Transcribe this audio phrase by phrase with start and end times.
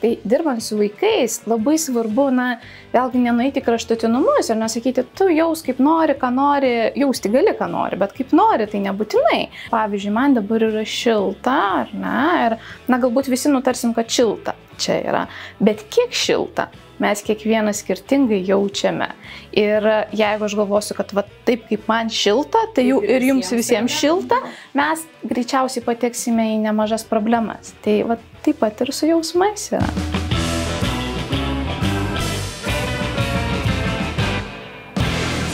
[0.00, 2.46] Tai dirbant su vaikais labai svarbu, na,
[2.94, 8.00] vėlgi nenueiti kraštutinumus ir nesakyti, tu jaus kaip nori, ką nori, jausti gali, ką nori,
[8.00, 9.42] bet kaip nori, tai nebūtinai.
[9.74, 12.58] Pavyzdžiui, man dabar yra šilta, ar ne, ir,
[12.88, 15.26] na, galbūt visi nutarsim, kad šilta čia yra,
[15.60, 16.70] bet kiek šilta
[17.00, 19.08] mes kiekvienas skirtingai jaučiame.
[19.56, 23.96] Ir jeigu aš galvosiu, kad va, taip kaip man šilta, tai jau ir jums visiems
[23.96, 24.38] šilta,
[24.76, 27.74] mes greičiausiai pateksime į nemažas problemas.
[27.84, 29.88] Tai va, taip pat ir su jausmais yra.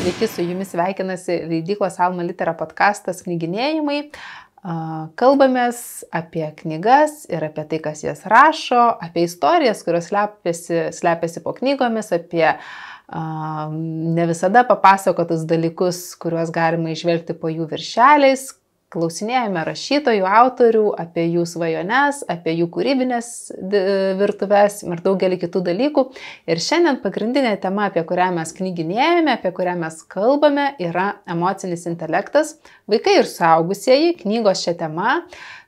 [0.07, 4.05] Sveiki, su jumis sveikinasi Leidyklos Alma Litera podkastas knyginėjimai.
[4.67, 5.79] Kalbamės
[6.11, 12.11] apie knygas ir apie tai, kas jas rašo, apie istorijas, kurios slepiasi, slepiasi po knygomis,
[12.17, 12.49] apie
[13.15, 18.49] ne visada papasakotus dalykus, kuriuos galima išvelgti po jų viršeliais,
[18.97, 23.29] klausinėjame rašytojų, autorių apie jų svajones, apie jų kūrybinės
[24.19, 26.07] virtuves ir daugelį kitų dalykų.
[26.49, 32.57] Ir šiandien pagrindinė tema, apie kurią mes knyginėjame, apie kurią mes kalbame, yra emocinis intelektas.
[32.89, 35.21] Vaikai ir suaugusieji knygos šią temą.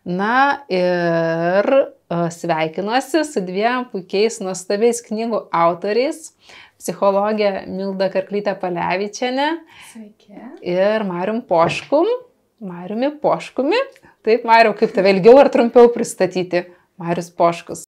[0.08, 1.66] Na ir
[2.08, 6.30] sveikinuosi su dviem puikiais, nuostabiais knygų autoriais
[6.78, 9.50] psichologė Milda Karklytė Palevičiane
[9.90, 10.38] Sveiki.
[10.62, 12.08] ir Marium Poškum.
[12.60, 13.78] Mariumi Poškumi.
[14.26, 16.64] Taip, Mariu, kaip tave ilgiau ar trumpiau pristatyti?
[16.98, 17.84] Marius Poškus.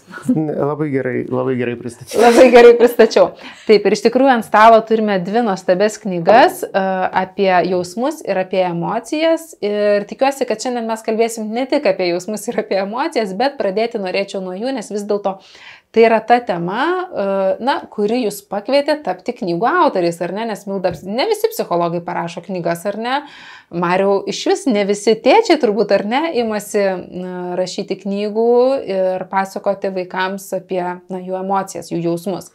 [0.71, 2.21] Labai gerai, labai gerai pristačiau.
[2.23, 3.33] Labai gerai pristačiau.
[3.67, 8.63] Taip, ir iš tikrųjų ant stalo turime dvi nuostabės knygas uh, apie jausmus ir apie
[8.69, 9.49] emocijas.
[9.67, 13.99] Ir tikiuosi, kad šiandien mes kalbėsim ne tik apie jausmus ir apie emocijas, bet pradėti
[13.99, 15.41] norėčiau nuo jų, nes vis dėlto
[15.91, 16.83] Tai yra ta tema,
[17.59, 20.45] na, kuri jūs pakvietė tapti knygų autoriais, ar ne?
[20.53, 23.17] Nes Milda, ne visi psichologai parašo knygas, ar ne?
[23.75, 26.85] Mariau, iš vis ne visi tėčiai turbūt, ar ne, imasi
[27.59, 28.53] rašyti knygų
[28.87, 32.53] ir pasakoti vaikams apie na, jų emocijas, jų jausmus.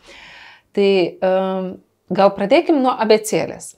[0.76, 1.70] Tai um,
[2.16, 3.74] gal pradėkim nuo abecėlės.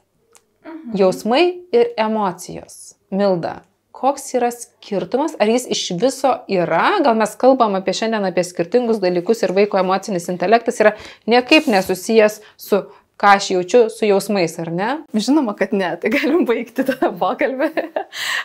[0.67, 0.93] Mhm.
[1.01, 2.93] Jausmai ir emocijos.
[3.09, 3.63] Milda,
[3.97, 9.01] koks yra skirtumas, ar jis iš viso yra, gal mes kalbam apie šiandien apie skirtingus
[9.01, 10.93] dalykus ir vaiko emocinis intelektas yra
[11.29, 12.83] niekaip nesusijęs su
[13.17, 14.89] ką aš jaučiu su jausmais, ar ne?
[15.17, 17.71] Žinoma, kad ne, tai galim baigti tą pokalbį.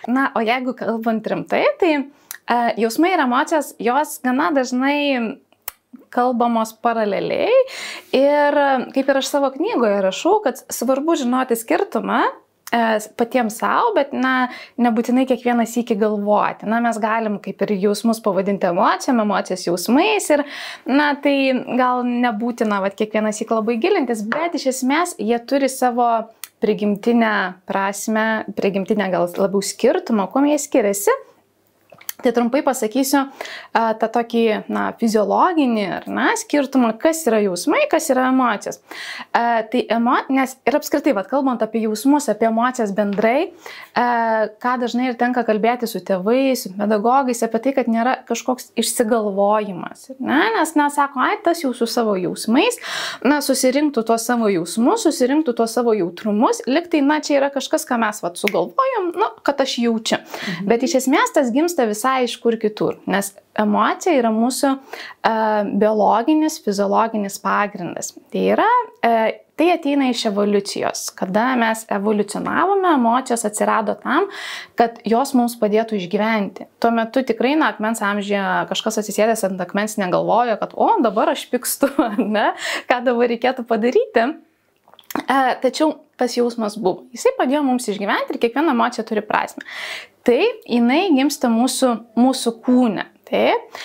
[0.08, 5.36] Na, o jeigu kalbant rimtai, tai uh, jausmai ir emocijos, jos gana dažnai
[6.12, 7.52] kalbamos paraleliai
[8.16, 8.58] ir
[8.94, 12.22] kaip ir aš savo knygoje rašau, kad svarbu žinoti skirtumą
[13.18, 14.48] patiems savo, bet, na,
[14.80, 16.68] nebūtinai kiekvienas iki galvoti.
[16.70, 20.44] Na, mes galim kaip ir jausmus pavadinti emocijom, emocijas jausmais ir,
[20.88, 21.36] na, tai
[21.78, 26.08] gal nebūtina, va, kiekvienas iki labai gilintis, bet iš esmės jie turi savo
[26.62, 27.34] prigimtinę
[27.66, 31.14] prasme, prigimtinę gal labiau skirtumą, kuo jie skiriasi.
[32.22, 33.24] Tai trumpai pasakysiu
[33.72, 38.80] tą tokį na, fiziologinį na, skirtumą, kas yra jausmai, kas yra emocijos.
[39.32, 43.50] Tai emo, nes ir apskritai, vat, kalbant apie jausmus, apie emocijas bendrai,
[43.92, 50.12] ką dažnai ir tenka kalbėti su tėvais, su pedagogais, apie tai, kad nėra kažkoks išsigalvojimas.
[50.18, 50.40] Ne?
[50.56, 52.78] Nes, na, sako, ai, tas jau su savo jausmais,
[53.26, 57.98] na, susirinktų tuos savo jausmus, susirinktų tuos savo jautrumus, liktai, na, čia yra kažkas, ką
[58.02, 60.20] mes, vat, sugalvojom, nu, kad aš jaučiu.
[60.22, 60.70] Mhm.
[60.70, 65.62] Bet iš esmės tas gimsta visai visai iš kur kitur, nes emocija yra mūsų uh,
[65.78, 68.12] biologinis, fiziologinis pagrindas.
[68.32, 68.68] Tai yra,
[69.04, 71.10] uh, tai ateina iš evoliucijos.
[71.14, 74.28] Kada mes evoliucionavome, emocijos atsirado tam,
[74.76, 76.68] kad jos mums padėtų išgyventi.
[76.80, 81.46] Tuo metu tikrai, na, akmens amžiuje kažkas atsisėdęs ant akmens negalvojo, kad, o, dabar aš
[81.52, 81.92] pykstu,
[82.36, 82.52] ne,
[82.88, 84.32] ką dabar reikėtų padaryti.
[85.12, 87.04] E, tačiau tas jausmas buvo.
[87.12, 89.60] Jisai padėjo mums išgyventi ir kiekviena emocija turi prasme
[90.26, 93.08] tai jinai gimsta mūsų, mūsų kūne.
[93.28, 93.78] Taip.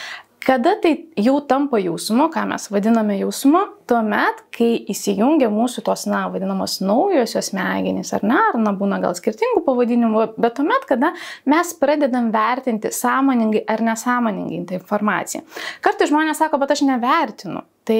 [0.48, 6.22] Kada tai jau tampa jausmu, ką mes vadiname jausmu, tuomet, kai įsijungia mūsų tos, na,
[6.32, 11.12] vadinamos naujosios smegenys, ar ne, ar, na, būna gal skirtingų pavadinimų, bet tuomet, kada
[11.52, 15.44] mes pradedam vertinti sąmoningai ar nesąmoningai tą informaciją.
[15.84, 17.68] Kartai žmonės sako, bet aš nevertinu.
[17.88, 18.00] Tai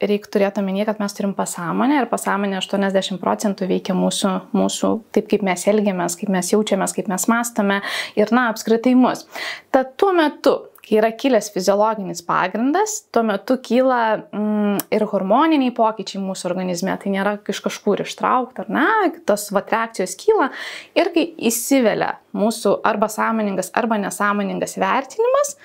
[0.00, 5.32] reikia turėti omenyje, kad mes turim pasąmonę ir pasąmonė 80 procentų veikia mūsų, mūsų, taip
[5.32, 7.82] kaip mes elgiamės, kaip mes jaučiamės, kaip mes mastome
[8.16, 9.26] ir, na, apskritai mus.
[9.72, 14.00] Tad tuo metu, kai yra kilęs fiziologinis pagrindas, tuo metu kyla
[14.30, 19.72] mm, ir hormoniniai pokyčiai mūsų organizme, tai nėra iš kažkur ištraukta, ar ne, tos vat
[19.74, 20.50] reakcijos kyla
[20.98, 25.56] ir kai įsivelia mūsų arba sąmoningas, arba nesąmoningas vertinimas,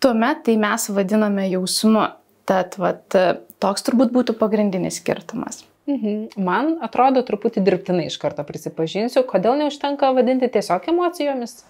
[0.00, 2.08] tuomet tai mes vadiname jausmu.
[2.50, 3.14] Tad vat,
[3.62, 5.60] toks turbūt būtų pagrindinis skirtumas.
[5.90, 6.40] Mhm.
[6.42, 11.60] Man atrodo truputį dirbtinai iš karto prisipažinsiu, kodėl neužtenka vadinti tiesiog emocijomis.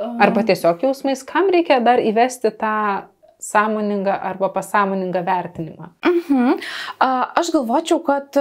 [0.00, 2.74] Arba tiesiog jausmais, kam reikia dar įvesti tą
[3.40, 5.90] sąmoningą arba pasąmoningą vertinimą?
[6.04, 6.60] Mhm.
[7.40, 8.36] Aš galvočiau, kad,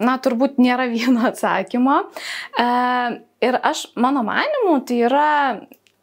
[0.00, 2.02] na, turbūt nėra vieno atsakymo.
[3.46, 5.30] Ir aš, mano manimu, tai yra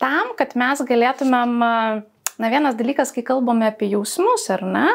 [0.01, 1.55] tam, kad mes galėtumėm
[2.41, 4.87] Na vienas dalykas, kai kalbame apie jausmus, ar ne,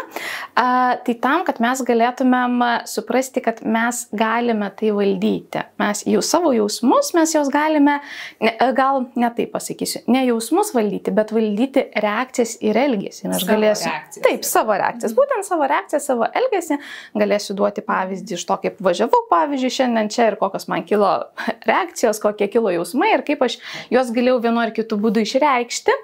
[0.59, 5.63] a, tai tam, kad mes galėtumėm suprasti, kad mes galime tai valdyti.
[5.79, 7.99] Mes jau savo jausmus, mes juos galime,
[8.43, 13.29] ne, gal ne taip pasakysiu, ne jausmus valdyti, bet valdyti reakcijas ir elgesį.
[13.39, 13.87] Aš galėsiu.
[13.93, 14.25] Reakcijas.
[14.27, 15.15] Taip, savo reakcijas.
[15.19, 16.81] Būtent savo reakciją, savo elgesį.
[17.19, 21.13] Galėsiu duoti pavyzdį iš to, kaip važiavau, pavyzdžiui, šiandien čia ir kokios man kilo
[21.71, 23.61] reakcijos, kokie kilo jausmai ir kaip aš
[23.95, 25.95] juos galėjau vienu ar kitu būdu išreikšti.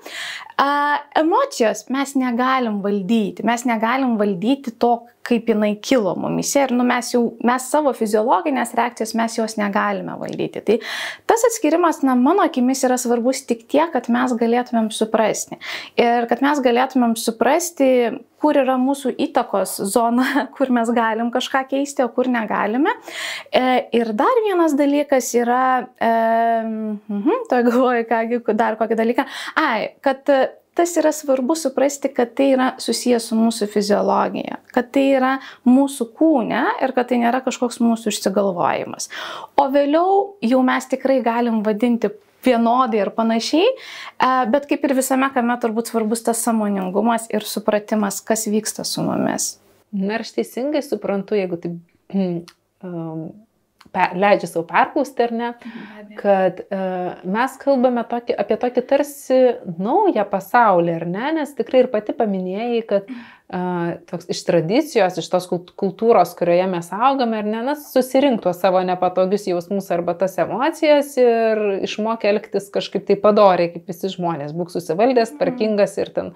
[0.62, 0.70] A,
[1.24, 7.08] emocijos mes negalim valdyti, mes negalim valdyti to, kaip jinai kilo mumise ir nu, mes
[7.14, 10.60] jau, mes savo fiziologinės reakcijas mes jos negalime valdyti.
[10.66, 10.76] Tai
[11.30, 15.58] tas atskirimas, na, mano akimis yra svarbus tik tiek, kad mes galėtumėm suprasti.
[16.00, 17.88] Ir kad mes galėtumėm suprasti,
[18.44, 20.26] kur yra mūsų įtakos zona,
[20.56, 22.92] kur mes galim kažką keisti, o kur negalime.
[23.48, 23.64] E,
[23.96, 25.64] ir dar vienas dalykas yra,
[25.96, 26.12] e,
[26.68, 29.26] mhm, to galvoju, kągi, dar kokį dalyką,
[29.64, 30.28] ai, kad
[30.74, 35.32] tas yra svarbu suprasti, kad tai yra susijęs su mūsų fiziologija, kad tai yra
[35.68, 39.08] mūsų kūne ir kad tai nėra kažkoks mūsų išsigalvojimas.
[39.60, 42.10] O vėliau jau mes tikrai galim vadinti
[42.44, 48.20] vienodai ir panašiai, e, bet kaip ir visame kame turbūt svarbus tas samoningumas ir supratimas,
[48.20, 49.54] kas vyksta su mumis.
[49.94, 51.72] Na ir aš teisingai suprantu, jeigu tai
[52.84, 53.30] um,
[53.94, 55.52] leidžia savo perklausti ar ne,
[56.18, 59.38] kad uh, mes kalbame tokį, apie tokį tarsi
[59.78, 65.30] naują pasaulį, ar ne, nes tikrai ir pati paminėjai, kad uh, toks iš tradicijos, iš
[65.32, 71.14] tos kultūros, kurioje mes augame, ar ne, nes susirinktų savo nepatogius jausmus arba tas emocijas
[71.20, 76.32] ir išmokė elgtis kažkaip tai padoriai, kaip visi žmonės, būk susivaldęs, tvarkingas ir ten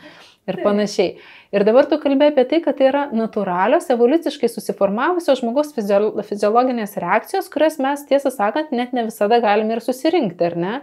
[0.48, 1.16] ir panašiai.
[1.54, 7.50] Ir dabar tu kalbėjai apie tai, kad tai yra natūralios, evoliuciškai susiformavusios žmogaus fiziologinės reakcijos,
[7.52, 10.74] kurias mes tiesą sakant net ne visada galime ir susirinkti, ar ne?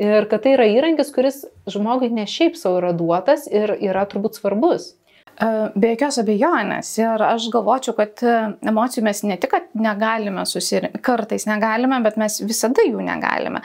[0.00, 4.38] Ir kad tai yra įrankis, kuris žmogui ne šiaip savo yra duotas ir yra turbūt
[4.38, 4.94] svarbus.
[5.40, 5.46] E,
[5.80, 6.90] be jokios abejonės.
[7.00, 8.34] Ir aš galvočiau, kad e,
[8.68, 13.62] emocijų mes ne tik, kad negalime susirinkti, kartais negalime, bet mes visada jų negalime.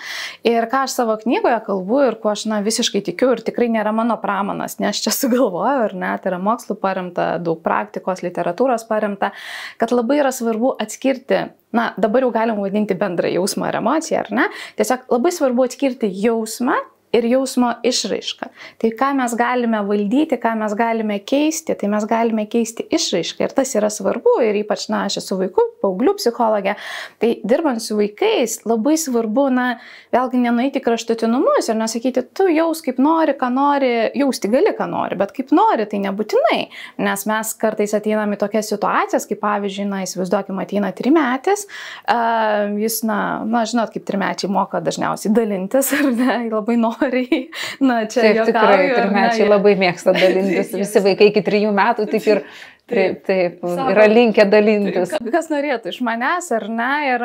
[0.47, 3.91] Ir ką aš savo knygoje kalbu ir kuo aš na, visiškai tikiu ir tikrai nėra
[3.95, 9.33] mano pramanas, nes čia sugalvoju, ar ne, tai yra mokslu paremta, daug praktikos, literatūros paremta,
[9.81, 11.43] kad labai yra svarbu atskirti
[11.75, 14.49] na, dabar jau galim vadinti bendrą jausmą ar emociją, ar ne?
[14.79, 16.79] Tiesiog labai svarbu atskirti jausmą
[17.15, 18.49] ir jausmo išraiška.
[18.81, 23.45] Tai ką mes galime valdyti, ką mes galime keisti, tai mes galime keisti išraišką.
[23.45, 24.37] Ir tas yra svarbu.
[24.45, 26.75] Ir ypač, na, aš esu vaikų, paauglių psichologė,
[27.21, 29.67] tai dirbant su vaikais labai svarbu, na,
[30.15, 35.19] vėlgi nenueiti kraštutinumus ir nesakyti, tu jaus kaip nori, ką nori, jausti gali, ką nori,
[35.19, 36.59] bet kaip nori, tai nebūtinai,
[37.05, 41.65] nes mes kartais ateiname į tokias situacijas, kaip pavyzdžiui, na, įsivaizduokime, ateina trimetis,
[42.11, 47.41] uh, jis, na, na, žinot, kaip trimečiai moka dažniausiai dalintis ar ne, labai nori noriai.
[47.79, 50.73] Na, čia taip, tikrai, trimečiai labai mėgsta dalintis.
[50.81, 52.45] Visi vaikai iki trijų metų taip ir
[52.85, 55.15] Taip, taip, Savo, yra linkę dalintis.
[55.15, 56.89] Taip, kas norėtų iš manęs ar ne.
[57.07, 57.23] Ir,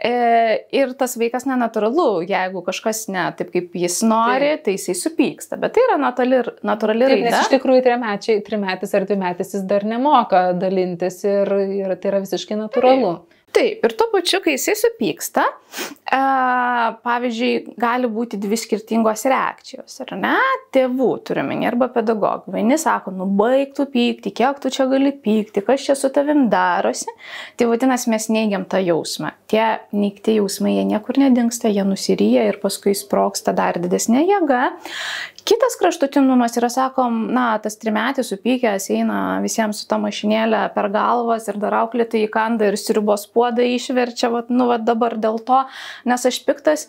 [0.00, 0.12] e,
[0.72, 4.62] ir tas vaikas nenatūralu, jeigu kažkas ne taip, kaip jis nori, taip.
[4.64, 5.58] tai jisai supyksta.
[5.60, 7.26] Bet tai yra natūrali, natūrali raida.
[7.28, 11.52] Nes iš tikrųjų trimečiai, trimetis ar dvimetis jis dar nemoka dalintis ir,
[11.82, 13.12] ir tai yra visiškai natūralu.
[13.52, 13.82] Taip.
[13.84, 15.42] Ir tuo pačiu, kai jisai supyksta,
[16.08, 16.20] e,
[17.04, 20.36] pavyzdžiui, gali būti dvi skirtingos reakcijos, ar ne?
[20.72, 22.54] Tėvų turime, arba pedagogų.
[22.54, 27.12] Vieni sako, nu baigtų pykti, kiek tu čia gali pykti, kas čia su tavim darosi.
[27.60, 29.34] Tai vadinasi, mes neigiam tą jausmą.
[29.52, 34.62] Tie neikti jausmai, jie niekur nedingsta, jie nusiryja ir paskui sproksta dar didesnė jėga.
[35.48, 41.48] Kitas kraštutinumas yra, sakom, na, tas trimetis supykęs eina visiems su ta mašinėlė per galvas
[41.50, 45.64] ir dar auklėtai įkanda ir sirubos puodą išverčia, vat, nu, vat dabar dėl to,
[46.06, 46.86] nes aš piktas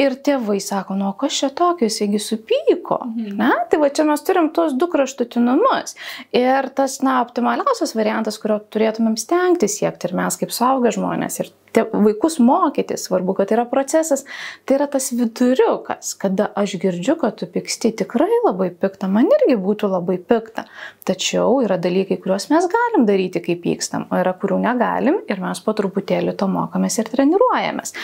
[0.00, 3.00] Ir tėvai sako, nu, kas čia tokio, jisaigi supyko.
[3.04, 3.32] Mhm.
[3.36, 5.96] Na, tai va čia mes turim tuos du kraštutinumus.
[6.36, 11.50] Ir tas, na, optimaliausias variantas, kurio turėtumėm stengtis siekti ir mes kaip suaugę žmonės, ir
[11.72, 14.24] te, vaikus mokyti, svarbu, kad yra procesas,
[14.64, 19.56] tai yra tas viduriukas, kada aš girdžiu, kad tu pyksti, tikrai labai pikta, man irgi
[19.60, 20.66] būtų labai pikta.
[21.08, 25.62] Tačiau yra dalykai, kuriuos mes galim daryti, kai pykstam, o yra, kurių negalim ir mes
[25.64, 27.94] po truputėlį to mokomės ir treniruojamės.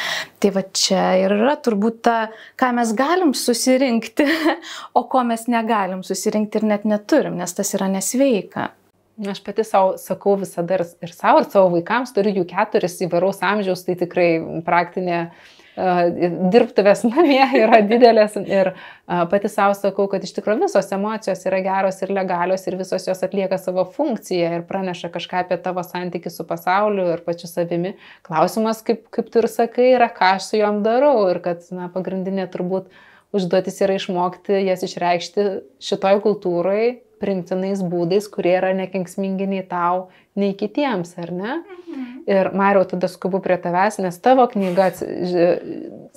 [0.43, 2.17] Tai va čia ir yra turbūt ta,
[2.61, 4.27] ką mes galim susirinkti,
[4.99, 8.71] o ko mes negalim susirinkti ir net neturim, nes tas yra nesveika.
[9.17, 13.39] Aš pati savo sakau visada ir, ir savo, ir savo vaikams, turiu jų keturis įvairaus
[13.49, 14.29] amžiaus, tai tikrai
[14.67, 15.21] praktinė
[15.77, 18.73] dirbtuvės namie yra didelės ir
[19.07, 23.25] pati savo sakau, kad iš tikrųjų visos emocijos yra geros ir legalios ir visos jos
[23.25, 27.97] atlieka savo funkciją ir praneša kažką apie tavo santykių su pasauliu ir pačiu savimi.
[28.27, 31.91] Klausimas, kaip, kaip tu ir sakai, yra, ką aš su juom darau ir kad na,
[31.93, 32.89] pagrindinė turbūt
[33.37, 35.49] užduotis yra išmokti jas išreikšti
[35.85, 41.57] šitoj kultūrai primtinais būdais, kurie yra nekenksmingi nei tau, nei kitiems, ar ne?
[41.57, 42.05] Mhm.
[42.27, 44.91] Ir Mariau, tada skubu prie tavęs, nes tavo knyga,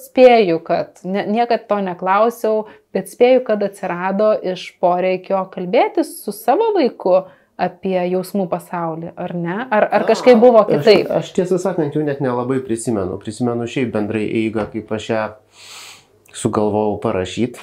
[0.09, 2.63] spėju, kad ne, niekad to neklausiau,
[2.95, 7.21] bet spėju, kad atsirado iš poreikio kalbėtis su savo vaiku
[7.59, 9.57] apie jausmų pasaulį, ar ne?
[9.67, 11.11] Ar, ar kažkaip buvo kitaip?
[11.11, 13.19] Aš, aš tiesą sakant, jau net nelabai prisimenu.
[13.21, 15.25] Prisimenu šiaip bendrai eigą, kaip aš ją
[16.39, 17.59] sugalvojau parašyti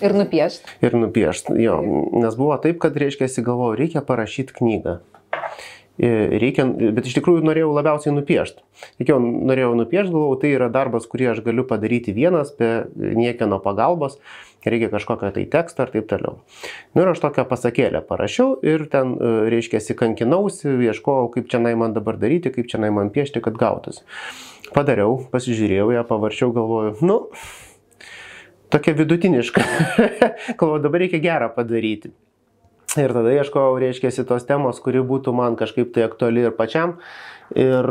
[0.00, 0.76] Ir nupiešti.
[0.86, 1.78] Ir nupiešti, jo.
[2.16, 5.00] Nes buvo taip, kad, reiškia, galvojau, reikia parašyti knygą.
[6.00, 6.64] Reikia,
[6.96, 8.62] bet iš tikrųjų norėjau labiausiai nupiešti.
[9.02, 14.16] Reikėjo, norėjau nupiešti, galvojau, tai yra darbas, kurį aš galiu padaryti vienas, be niekieno pagalbos,
[14.64, 16.38] reikia kažkokio tai teksto ir taip toliau.
[16.96, 19.18] Nu, ir aš tokią pasakėlę parašiau ir ten,
[19.52, 23.60] reiškia, kankinausi, ieškojau, kaip čia nai man dabar daryti, kaip čia nai man piešti, kad
[23.60, 24.00] gautųsi.
[24.72, 27.24] Padariau, pasižiūrėjau ją, pavarčiau, galvoju, nu,
[28.70, 29.66] tokia vidutiniška.
[30.58, 32.14] Galvoju, dabar reikia gerą padaryti.
[32.98, 36.96] Ir tada ieškojau, reiškia, tos temos, kuri būtų man kažkaip tai aktuali ir pačiam.
[37.50, 37.86] Ir,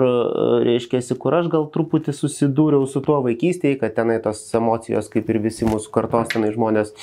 [0.63, 5.41] reiškia, kur aš gal truputį susidūriau su tuo vaikystėje, kad tenai tos emocijos, kaip ir
[5.43, 6.93] visi mūsų kartos tenai žmonės,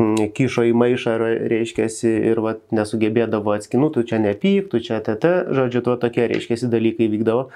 [0.00, 1.16] mm, kišo į maišą,
[1.52, 1.88] reiškia,
[2.32, 7.12] ir vat, nesugebėdavo atskinu, tu čia nepyk, tu čia tete, žodžiu, tuo tokie, reiškia, dalykai
[7.12, 7.50] vykdavo.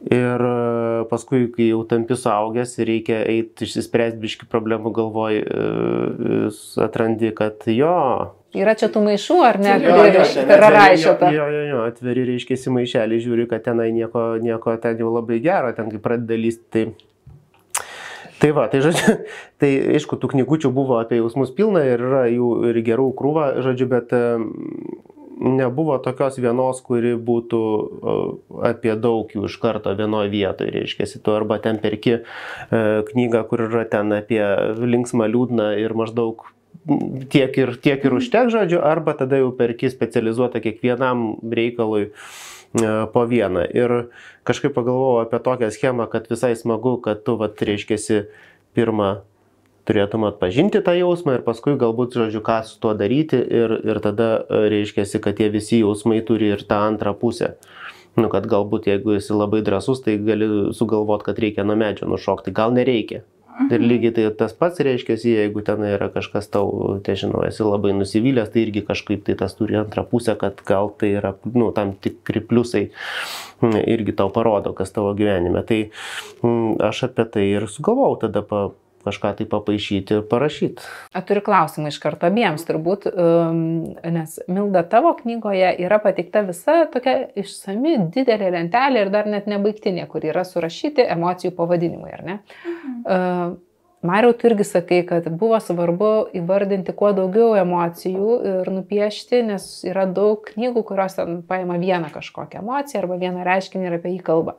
[0.00, 6.46] Ir e, paskui, kai jau tampi suaugęs ir reikia eiti išsispręsti biški problemų, galvoj, e,
[6.80, 7.92] atrandi, kad jo.
[8.56, 9.76] Yra čia tų maišų, ar ne?
[9.84, 11.28] Yra raišėta.
[11.36, 15.74] Jo, jo, jo, atveri, reiškia, maišelį, žiūri, kad tenai nieko, nieko ten jau labai gero,
[15.76, 16.64] ten kai pradeda lysti.
[16.72, 16.88] Tai...
[18.40, 19.18] Tai va, tai žodžiu,
[19.60, 23.90] tai aišku, tų knygučių buvo apie jausmus pilna ir yra jų ir gerų krūva, žodžiu,
[23.90, 24.16] bet
[25.40, 27.60] nebuvo tokios vienos, kuri būtų
[28.68, 32.22] apie daug jų iš karto vienoje vietoje, reiškia, tu arba ten perki e,
[33.08, 34.42] knygą, kur yra ten apie
[34.78, 36.44] linksmą liūdną ir maždaug
[37.32, 42.12] tiek ir, tiek ir užtek žodžiu, arba tada jau perki specializuotą kiekvienam reikalui e,
[43.12, 43.64] po vieną.
[43.72, 43.96] Ir
[44.48, 48.24] kažkaip pagalvojau apie tokią schemą, kad visai smagu, kad tu, vat, reiškia,
[48.76, 49.20] pirmą
[49.88, 54.30] turėtum atpažinti tą jausmą ir paskui galbūt, žodžiu, ką su tuo daryti ir, ir tada
[54.42, 57.56] e, reiškia, kad tie visi jausmai turi ir tą antrą pusę.
[58.18, 62.54] Nu, kad galbūt jeigu esi labai drasus, tai gali sugalvoti, kad reikia nuo medžio nušokti,
[62.54, 63.22] gal nereikia.
[63.60, 63.88] Ir mhm.
[63.90, 68.48] lygiai tai tas pats reiškia, jeigu ten yra kažkas tau, tai žinau, esi labai nusivylęs,
[68.54, 72.40] tai irgi kažkaip tai tas turi antrą pusę, kad gal tai yra nu, tam tikri
[72.40, 72.86] pliusai
[73.60, 75.60] irgi tau parodo, kas tavo gyvenime.
[75.68, 75.80] Tai
[76.88, 78.70] aš apie tai ir sugalvojau tada pa,
[79.04, 80.84] kažką tai papaišyti ir parašyti.
[81.28, 83.62] Turiu klausimą iš karto abiems turbūt, um,
[84.16, 90.06] nes Milda tavo knygoje yra pateikta visa tokia išsami didelė lentelė ir dar net nebaigtinė,
[90.10, 92.38] kur yra surašyti emocijų pavadinimai, ar ne?
[92.60, 93.02] Mhm.
[93.04, 93.58] Uh,
[94.00, 100.06] Mariau, tu irgi sakai, kad buvo svarbu įvardinti kuo daugiau emocijų ir nupiešti, nes yra
[100.08, 104.56] daug knygų, kurios ten paima vieną kažkokią emociją arba vieną reiškinį ir apie jį kalba.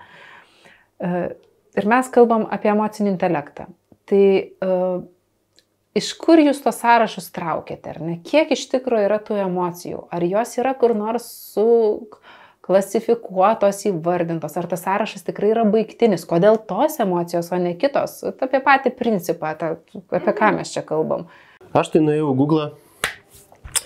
[1.02, 1.32] Uh,
[1.74, 3.66] ir mes kalbam apie emocinį intelektą.
[4.12, 4.24] Tai
[4.68, 5.04] uh,
[5.96, 8.18] iš kur jūs tos sąrašus traukėte, ar ne?
[8.28, 10.06] Kiek iš tikrųjų yra tų emocijų?
[10.12, 11.68] Ar jos yra kur nors su
[12.62, 18.62] klasifikuotos, įvardintos, ar tas sąrašas tikrai yra baigtinis, kodėl tos emocijos, o ne kitos, apie
[18.64, 19.74] patį principą, ta,
[20.14, 21.26] apie ką mes čia kalbam.
[21.72, 22.68] Aš tai nuėjau į Google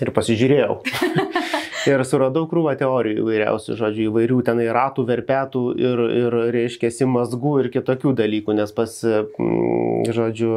[0.02, 0.80] ir pasižiūrėjau.
[1.90, 7.70] ir suradau krūvą teorijų įvairiausių, žodžiu, įvairių tenai ratų, verpetų ir, ir reiškia, mazgų ir
[7.74, 10.50] kitokių dalykų, nes pas, mm, žodžiu,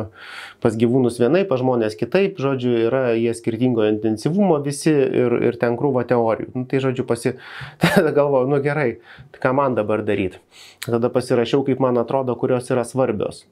[0.63, 5.77] pas gyvūnus vienai, pas žmonės kitaip, žodžiu, yra jie skirtingo intensyvumo visi ir, ir ten
[5.79, 6.51] krūva teorijų.
[6.55, 7.35] Nu, tai, žodžiu, pasi...
[7.83, 8.89] tada galvoju, nu gerai,
[9.35, 10.41] tai ką man dabar daryti.
[10.85, 13.45] Tada pasirašiau, kaip man atrodo, kurios yra svarbios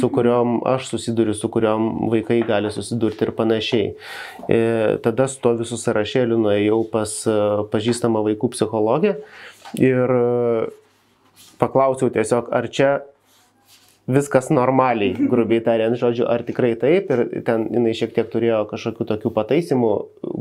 [0.00, 3.88] su kuriuom aš susiduriu, su kuriuom vaikai gali susidurti ir panašiai.
[4.48, 4.60] E,
[5.04, 7.38] tada su to visų sąrašėliu nuėjau pas e,
[7.72, 9.16] pažįstamą vaikų psichologę
[9.80, 10.22] ir e,
[11.62, 12.92] paklausiau tiesiog, ar čia
[14.10, 17.12] viskas normaliai, grubiai tariant, žodžiu, ar tikrai taip.
[17.14, 19.92] Ir ten jinai šiek tiek turėjo kažkokių tokių pataisimų,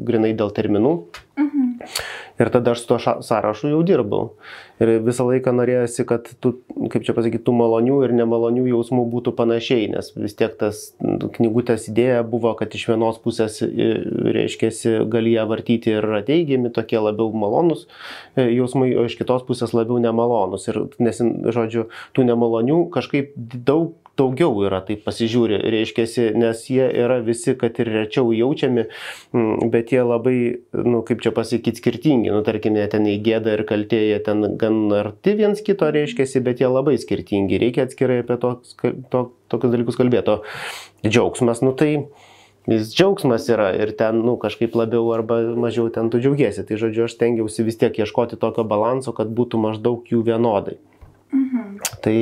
[0.10, 0.98] grinai dėl terminų.
[1.38, 1.73] Mhm.
[2.42, 4.34] Ir tada aš su ša- sąrašu jau dirbau.
[4.82, 6.56] Ir visą laiką norėjosi, kad tų,
[6.92, 10.82] kaip čia pasakyti, tų malonių ir nemalonių jausmų būtų panašiai, nes vis tiek tas
[11.38, 14.72] knygutės idėja buvo, kad iš vienos pusės, reiškia,
[15.14, 17.86] gali ją vartyti ir teigiami, tokie labiau malonus
[18.36, 20.68] e, jausmai, o iš kitos pusės labiau nemalonus.
[20.74, 21.22] Ir, nes,
[21.54, 21.88] žodžiu,
[22.18, 26.06] tų nemalonių kažkaip daug daugiau yra, taip pasižiūri, reiškia,
[26.38, 28.86] nes jie yra visi, kad ir rečiau jaučiami,
[29.74, 30.36] bet jie labai,
[30.78, 32.30] nu, kaip čia pasakyti, skirtingi.
[32.34, 36.28] Nu, tarkim, jie ten į gėdą ir kaltė, jie ten gan arti viens kito, reiškia,
[36.46, 37.58] bet jie labai skirtingi.
[37.62, 38.54] Reikia atskirai apie to,
[39.10, 40.38] to, tokius dalykus kalbėti.
[40.38, 41.92] O džiaugsmas, nu tai
[42.70, 46.68] jis džiaugsmas yra ir ten, nu, kažkaip labiau arba mažiau ten tu džiaugiesi.
[46.70, 50.78] Tai žodžiu, aš stengiausi vis tiek ieškoti tokio balanso, kad būtų maždaug jų vienodai.
[51.34, 51.80] Mhm.
[52.06, 52.18] Tai,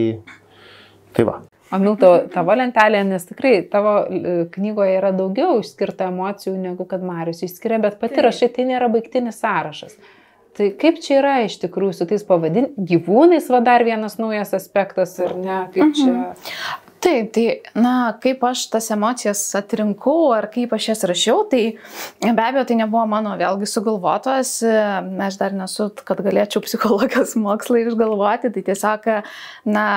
[1.12, 1.42] tai va.
[1.72, 7.04] O Milto, tavo lentelė, nes tikrai tavo e, knygoje yra daugiau išskirta emocijų negu kad
[7.06, 8.26] Marius išskiria, bet pati Taip.
[8.28, 9.96] rašai tai nėra baigtinis sąrašas.
[10.58, 15.16] Tai kaip čia yra iš tikrųjų su tais pavadin gyvūnais, va dar vienas naujas aspektas,
[15.24, 15.60] ar ne?
[15.72, 16.12] Kaip čia...
[16.12, 16.88] Mhm.
[17.02, 21.62] Taip, tai, na, kaip aš tas emocijas atrinkau ar kaip aš jas rašiau, tai
[22.22, 28.52] be abejo tai nebuvo mano vėlgi sugalvotos, aš dar nesu, kad galėčiau psichologijos mokslai išgalvoti,
[28.54, 29.10] tai tiesiog,
[29.66, 29.88] na,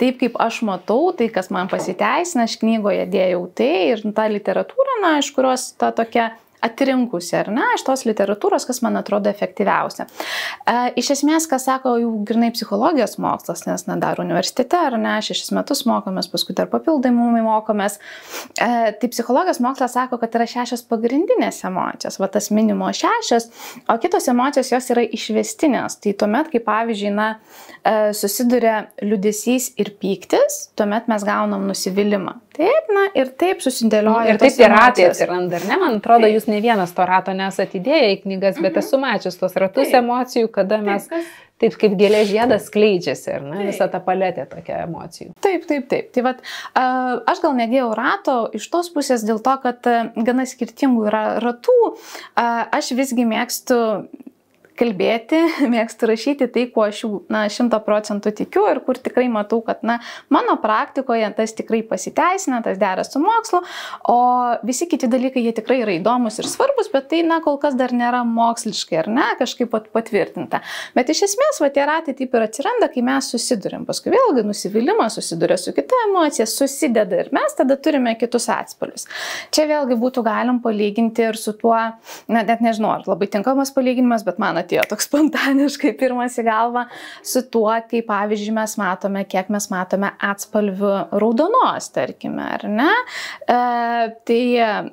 [0.00, 5.00] taip kaip aš matau, tai kas man pasiteisina, aš knygoje dėjau tai ir tą literatūrą,
[5.04, 6.30] na, iš kurios ta tokia
[6.64, 10.06] atrinkusi, ar ne, iš tos literatūros, kas man atrodo efektyviausia.
[10.68, 15.16] E, iš esmės, kas sako jau grinai psichologijos mokslas, nes, na, dar universitete, ar ne,
[15.24, 17.98] šešis metus mokomės, paskui dar papildomai mokomės,
[18.56, 23.50] e, tai psichologijos mokslas sako, kad yra šešios pagrindinės emocijos, va tas minimo šešios,
[23.88, 26.00] o kitos emocijos jos yra išvestinės.
[26.04, 27.30] Tai tuomet, kai pavyzdžiui, na,
[27.80, 32.36] e, susiduria liudesys ir pyktis, tuomet mes gaunam nusivylimą.
[32.60, 34.34] Taip, na ir taip susidėlioja.
[34.34, 35.78] Ir taip tie ratai atsiranda, ar ne?
[35.80, 38.82] Man atrodo, jūs ne vienas to rato nesate įdėję į knygas, bet mhm.
[38.82, 39.96] esu mačius tos ratus taip.
[40.02, 41.30] emocijų, kada mes taip,
[41.64, 43.64] taip kaip gėlė žiedas skleidžiasi, ar ne?
[43.70, 45.32] Visa ta paletė tokia emocijų.
[45.40, 46.10] Taip, taip, taip.
[46.12, 46.42] Tai vad,
[46.76, 49.92] aš gal nedėjau rato iš tos pusės dėl to, kad
[50.28, 51.78] gana skirtingų yra ratų.
[52.36, 53.80] Aš visgi mėgstu
[54.80, 55.40] kalbėti,
[55.74, 59.82] mėgstu rašyti tai, kuo aš jau, na, šimta procentų tikiu ir kur tikrai matau, kad,
[59.86, 59.98] na,
[60.32, 63.62] mano praktikoje tas tikrai pasiteisina, tas dera su mokslu,
[64.10, 64.18] o
[64.66, 67.94] visi kiti dalykai, jie tikrai yra įdomus ir svarbus, bet tai, na, kol kas dar
[67.96, 70.62] nėra moksliškai, ar ne, kažkaip patvirtinta.
[70.96, 73.86] Bet iš esmės, va, tie ratai taip ir atsiranda, kai mes susidurėm.
[73.88, 79.06] Paskui vėlgi nusivylimas susiduria su kita emocija, susideda ir mes tada turime kitus atspalvius.
[79.54, 81.76] Čia vėlgi būtų galim palyginti ir su tuo,
[82.30, 86.86] na, net nežinau, ar labai tinkamas palyginimas, bet man atėjo toks spontaniškai pirmas į galvą
[87.26, 92.90] su tuo, kaip pavyzdžiui mes matome, kiek mes matome atspalvių raudonos, tarkime, ar ne.
[93.50, 93.58] E,
[94.26, 94.40] tai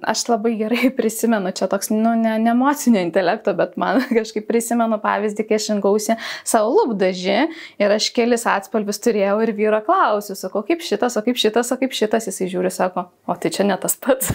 [0.07, 4.99] aš labai gerai prisimenu, čia toks, nu, ne, ne emocinio intelekto, bet man kažkaip prisimenu
[5.03, 7.37] pavyzdį, kai aš rinkausi savo lūpdažį
[7.83, 11.79] ir aš kelis atspalvius turėjau ir vyro klausiu, sakau, kaip šitas, o kaip šitas, o
[11.79, 14.33] kaip šitas, jisai žiūri, sako, o tai čia ne tas pats.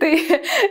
[0.00, 0.12] tai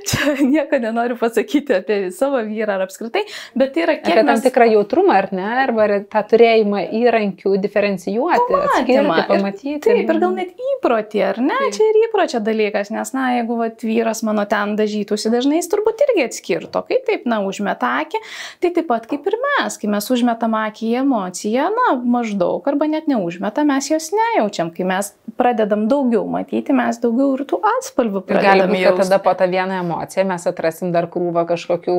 [0.07, 3.25] čia nieko nenoriu pasakyti apie savo vyrą ar apskritai,
[3.57, 4.07] bet tai yra kiek...
[4.07, 4.43] Apie tam mes...
[4.45, 9.73] tikrą jautrumą, ar ne, arba tą turėjimą įrankių diferencijuoti, pamatymą, atskirti, pamatyti.
[9.75, 11.75] Ir, taip, ir gal net įprotį, ar ne, taip.
[11.77, 16.05] čia ir įpročio dalykas, nes, na, jeigu vat, vyras mano ten dažytųsi, dažnai jis turbūt
[16.07, 18.23] irgi atskirto, kai taip, na, užmeta akį,
[18.63, 22.89] tai taip pat kaip ir mes, kai mes užmetam akį į emociją, na, maždaug, arba
[22.91, 28.21] net neužmetam, mes jos nejaučiam, kai mes pradedam daugiau matyti, mes daugiau ir tų atspalvių
[28.23, 28.65] pradedam.
[28.65, 31.95] Gali būti, tada po tą vieną emociją mes atrasim dar krūvą kažkokių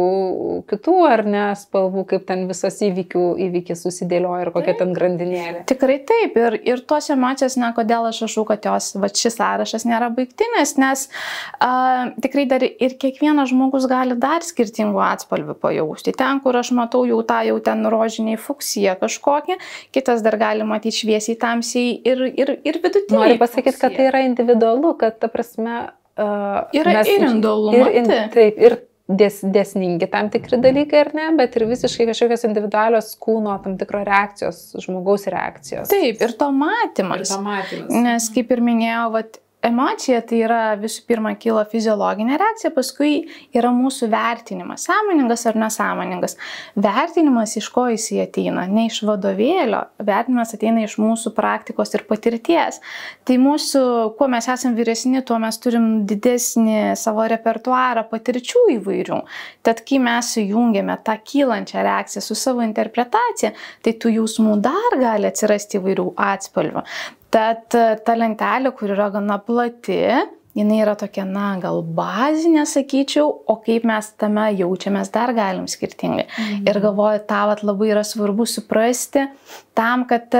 [0.71, 4.81] kitų, ar ne, spalvų, kaip ten visas įvykių, įvykis susidėlioja ir kokia taip.
[4.83, 5.65] ten grandinėlė.
[5.69, 6.37] Tikrai taip.
[6.41, 10.77] Ir, ir tos emocijos, na, kodėl aš rašau, kad jos, va, šis sąrašas nėra baigtinis,
[10.81, 11.07] nes
[11.59, 11.73] a,
[12.23, 16.15] tikrai dar ir kiekvienas žmogus gali dar skirtingų atspalvių pajausti.
[16.17, 19.59] Ten, kur aš matau jau tą jau ten rožiniai fuksiją kažkokią,
[19.97, 23.17] kitas dar gali matyti šviesiai tamsiai ir, ir, ir vidutinį.
[23.17, 27.91] Noriu pasakyti, kad tai yra individualu, kad ta prasme Uh, yra mes, ir individualumas.
[27.93, 32.47] Ir, in, taip, ir dės, dėsningi tam tikri dalykai ar ne, bet ir visiškai kažkokios
[32.49, 35.91] individualios kūno tam tikro reakcijos, žmogaus reakcijos.
[35.93, 37.27] Taip, ir to matymas.
[37.27, 37.99] Ir to matymas.
[38.07, 43.25] Nes kaip ir minėjau, vat, Emocija tai yra visų pirma kyla fiziologinė reakcija, paskui
[43.57, 46.37] yra mūsų vertinimas, sąmoningas ar nesąmoningas.
[46.77, 52.79] Vertinimas iš ko jis ateina, ne iš vadovėlio, vertinimas ateina iš mūsų praktikos ir patirties.
[53.27, 53.83] Tai mūsų,
[54.21, 59.23] kuo mes esame vyresni, tuo mes turim didesnį savo repertuarą patirčių įvairių.
[59.67, 65.33] Tad kai mes sujungiame tą kylančią reakciją su savo interpretacija, tai tų jausmų dar gali
[65.33, 66.87] atsirasti įvairių atspalvių.
[67.37, 70.01] Tad e, ta lentelė, kur yra gana plati,
[70.57, 76.25] jinai yra tokia, na, gal bazinė, sakyčiau, o kaip mes tame jaučiamės dar galim skirtingai.
[76.31, 76.63] Mhm.
[76.71, 79.27] Ir galvoju, tą vat, labai yra svarbu suprasti
[79.77, 80.33] tam, kad,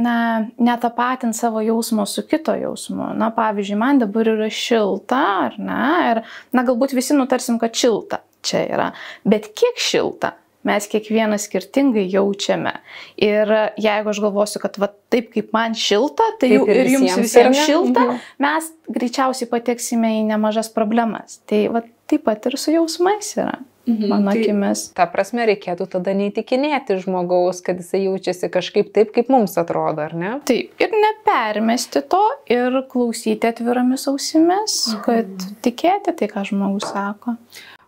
[0.00, 0.16] na,
[0.58, 3.12] netapatint savo jausmo su kito jausmu.
[3.20, 6.24] Na, pavyzdžiui, man dabar yra šilta, ar ne, ir,
[6.56, 8.90] na, galbūt visi nutarsim, kad šilta čia yra,
[9.28, 10.34] bet kiek šilta?
[10.66, 12.74] Mes kiekvienas skirtingai jaučiame.
[13.20, 17.64] Ir jeigu aš galvosiu, kad va, taip kaip man šilta, tai jau ir jums visiems
[17.64, 18.20] šilta, mhm.
[18.44, 21.40] mes greičiausiai pateksime į nemažas problemas.
[21.48, 23.58] Tai va, taip pat ir su jausmais yra.
[23.88, 24.82] Mhm, mano tai akimis.
[24.94, 30.14] Ta prasme, reikėtų tada neįtikinėti žmogaus, kad jisai jaučiasi kažkaip taip, kaip mums atrodo, ar
[30.14, 30.34] ne?
[30.46, 35.04] Taip, ir nepermesti to ir klausyti atviromis ausimis, mhm.
[35.06, 37.38] kad tikėti tai, ką žmogus sako.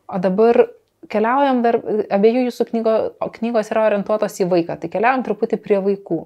[0.09, 0.65] O dabar
[1.12, 1.79] keliaujam dar,
[2.12, 2.96] abiejų jūsų knygo,
[3.38, 6.20] knygos yra orientuotos į vaiką, tai keliaujam truputį prie vaikų.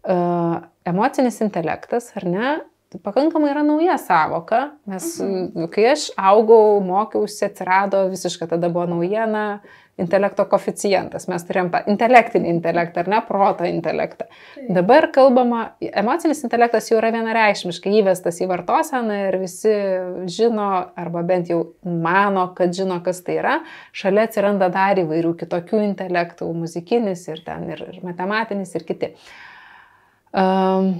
[0.00, 2.52] Uh, emocinis intelektas, ar ne,
[2.90, 5.68] tai pakankamai yra nauja savoka, nes mhm.
[5.74, 9.60] kai aš augau, mokiausi, atsirado visiškai tada buvo naujiena,
[10.00, 11.26] intelekto koficijantas.
[11.30, 14.26] Mes turėjom tą intelektinį intelektą, ar ne, proto intelektą.
[14.54, 14.70] Taip.
[14.80, 19.74] Dabar kalbama, emocinis intelektas jau yra vienareikšmiškai įvestas į vartoseną ir visi
[20.32, 23.60] žino, arba bent jau mano, kad žino, kas tai yra.
[23.96, 29.14] Šalia atsiranda dar įvairių kitokių intelektų, muzikinis ir ten ir, ir matematinis ir kiti.
[30.30, 30.92] Um,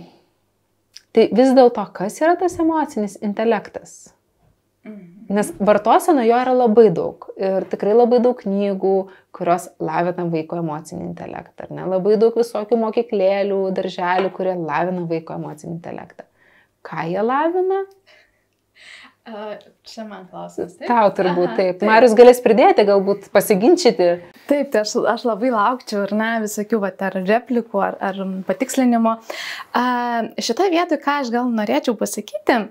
[1.14, 4.10] tai vis dėlto, kas yra tas emocinis intelektas?
[4.84, 5.26] Mhm.
[5.36, 7.26] Nes vartosena jo yra labai daug.
[7.36, 8.94] Ir tikrai labai daug knygų,
[9.36, 11.68] kurios lavina vaiko emocinį intelektą.
[11.70, 11.84] Ne?
[11.90, 16.26] Labai daug visokių mokyklėlių, darželių, kurie lavina vaiko emocinį intelektą.
[16.86, 17.84] Ką jie lavina?
[19.30, 19.52] Uh,
[19.84, 20.72] čia man klausimas.
[20.78, 20.88] Taip?
[20.88, 21.76] Tau turbūt Aha, taip.
[21.78, 21.86] taip.
[21.86, 24.08] Marius galės pridėti, galbūt pasiginčyti.
[24.48, 29.18] Taip, tai aš, aš labai laukčiau, ar ne, visokių, va, ar replikų, ar, ar patikslinimo.
[29.76, 32.62] Uh, šitą vietą, ką aš gal norėčiau pasakyti,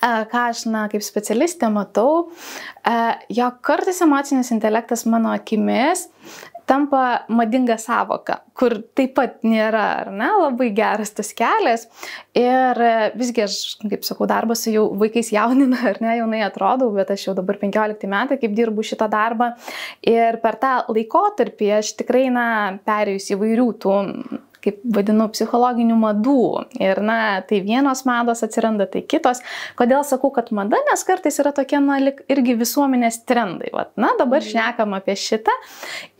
[0.00, 2.30] ką aš, na, kaip specialistė matau,
[3.32, 6.08] jog kartais emocinis intelektas mano akimis
[6.70, 11.88] tampa madinga savoka, kur taip pat nėra, ar ne, labai geras tas kelias.
[12.38, 12.78] Ir
[13.18, 17.26] visgi aš, kaip sakau, darbas su jau vaikais jaunina, ar ne, jaunai atrodau, bet aš
[17.26, 19.50] jau dabar 15 metai, kaip dirbu šitą darbą.
[20.06, 22.46] Ir per tą laikotarpį aš tikrai, na,
[22.86, 23.96] perėjus įvairių tų
[24.64, 26.44] kaip vadinu, psichologinių madų.
[26.80, 29.42] Ir, na, tai vienos mados atsiranda, tai kitos.
[29.78, 31.98] Kodėl sakau, kad mada, nes kartais yra tokie, na,
[32.30, 33.72] irgi visuomenės trendai.
[33.74, 34.50] Vat, na, dabar mhm.
[34.52, 35.54] šnekam apie šitą.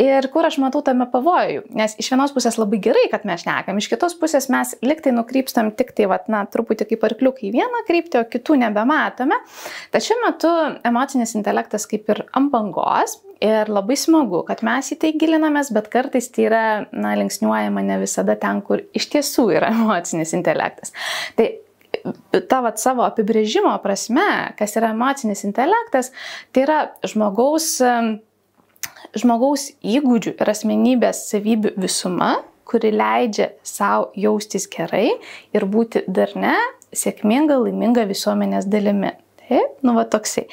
[0.01, 1.67] Ir kur aš matau tame pavojų.
[1.77, 5.73] Nes iš vienos pusės labai gerai, kad mes šnekam, iš kitos pusės mes liktai nukrypstam
[5.77, 9.41] tik tai, vat, na, truputį kaip arkliukai vieną kryptį, o kitų nebematome.
[9.95, 10.53] Tačiau metu
[10.87, 15.89] emocinis intelektas kaip ir ant bangos Ir labai smagu, kad mes į tai gilinamės, bet
[15.93, 20.93] kartais tai yra, na, linksniuojama ne visada ten, kur iš tiesų yra emocinis intelektas.
[21.39, 21.49] Tai
[22.49, 26.13] ta vat, savo apibrėžimo prasme, kas yra emocinis intelektas,
[26.53, 27.79] tai yra žmogaus,
[29.17, 32.35] žmogaus įgūdžių ir asmenybės savybių visuma,
[32.71, 35.09] kuri leidžia savo jaustis gerai
[35.57, 36.55] ir būti darne,
[36.95, 39.17] sėkminga, laiminga visuomenės dalimi.
[39.87, 40.47] Nu va toksai.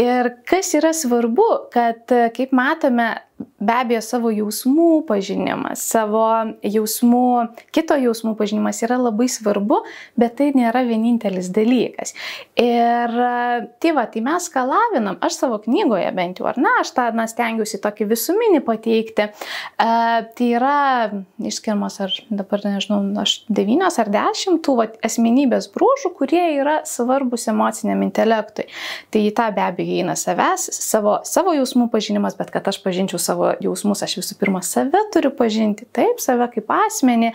[0.00, 6.24] Ir kas yra svarbu, kad kaip matome, be abejo savo jausmų pažinimas, savo
[6.62, 7.24] jausmų,
[7.74, 9.80] kito jausmų pažinimas yra labai svarbu,
[10.18, 12.14] bet tai nėra vienintelis dalykas.
[12.58, 13.14] Ir
[13.82, 17.08] tai va, tai mes ką lavinam, aš savo knygoje bent jau, ar ne, aš tą
[17.16, 19.28] na, stengiuosi tokį visuminį pateikti.
[19.28, 19.90] E,
[20.38, 20.78] tai yra
[21.38, 27.48] išskirmas, ar dabar nežinau, aš devynios ar dešimt tų va, asmenybės brūžų, kurie yra svarbus
[27.50, 28.68] emociniam intelektui.
[29.12, 33.20] Tai į tą be abejo įeina savęs, savo, savo jausmų pažinimas, bet kad aš pažinčiau
[33.28, 37.32] savo jausmus, aš visų pirma save turiu pažinti, taip, save kaip asmenį,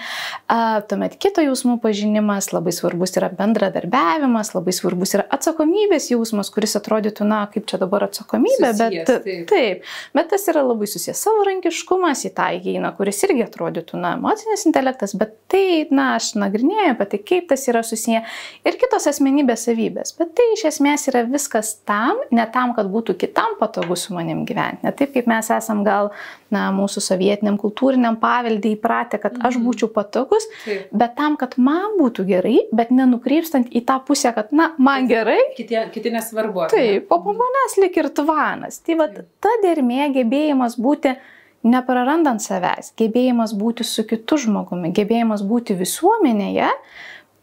[0.89, 7.27] tuomet kito jausmų pažinimas, labai svarbus yra bendradarbiavimas, labai svarbus yra atsakomybės jausmas, kuris atrodytų,
[7.29, 9.45] na, kaip čia dabar atsakomybė, susijęs, bet taip.
[9.51, 14.65] taip, bet tas yra labai susijęs savarankiškumas į tą įeina, kuris irgi atrodytų, na, emocinis
[14.69, 18.23] intelektas, bet tai, na, aš nagrinėju apie tai, kaip tas yra susiję
[18.67, 23.17] ir kitos asmenybės savybės, bet tai iš esmės yra viskas tam, ne tam, kad būtų
[23.21, 26.11] kitam patogu su manim gyventi, ne taip kaip mes esam gal
[26.53, 29.67] na, mūsų sovietiniam kultūriniam paveldį įpratę, kad aš mhm.
[29.67, 30.89] būčiau patogus, Taip.
[31.03, 35.39] bet tam, kad man būtų gerai, bet nenukrypstant į tą pusę, kad, na, man gerai.
[35.57, 36.67] Kiti, kiti nesvarbu.
[36.73, 38.81] Taip, o po manęs lik ir tvanas.
[38.85, 41.15] Tai va, ta dermė gebėjimas būti
[41.63, 46.69] neprarandant savęs, gebėjimas būti su kitu žmogumi, gebėjimas būti visuomenėje,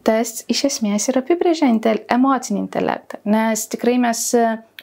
[0.07, 3.20] tas iš esmės ir apibrėžia intel, emocinį intelektą.
[3.29, 4.22] Nes tikrai mes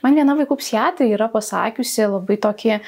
[0.03, 2.79] man viena vaikų psichiatrė yra pasakiusi labai tokį,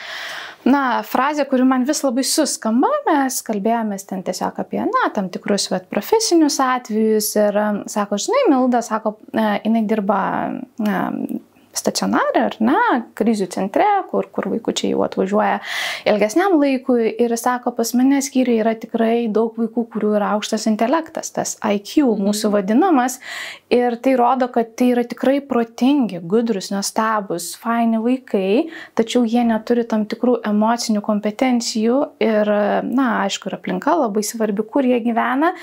[0.66, 5.70] na, frazę, kuri man vis labai suskamba, mes kalbėjomės ten tiesiog apie, na, tam tikrus
[5.72, 7.60] vet, profesinius atvejus ir
[7.92, 10.22] sako, žinai, Milda, sako, jinai dirba
[10.84, 11.00] na,
[11.80, 12.80] stacionare ar ne,
[13.18, 15.60] krizių centre, kur, kur vaikučiai jau atvažiuoja
[16.10, 21.32] ilgesniam laikui ir sako, pas mane skyriui yra tikrai daug vaikų, kurių yra aukštas intelektas,
[21.36, 22.30] tas IQ mhm.
[22.30, 23.20] mūsų vadinamas
[23.74, 29.86] ir tai rodo, kad tai yra tikrai protingi, gudrus, nuostabus, faini vaikai, tačiau jie neturi
[29.90, 32.54] tam tikrų emocinių kompetencijų ir,
[32.90, 35.54] na, aišku, ir aplinka labai svarbi, kur jie gyvena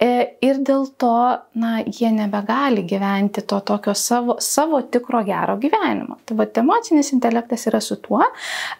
[0.00, 1.14] e, ir dėl to,
[1.60, 6.18] na, jie nebegali gyventi to tokio savo, savo tikro gero gyvenimo.
[6.24, 8.22] Tai va, emocinis intelektas yra su tuo.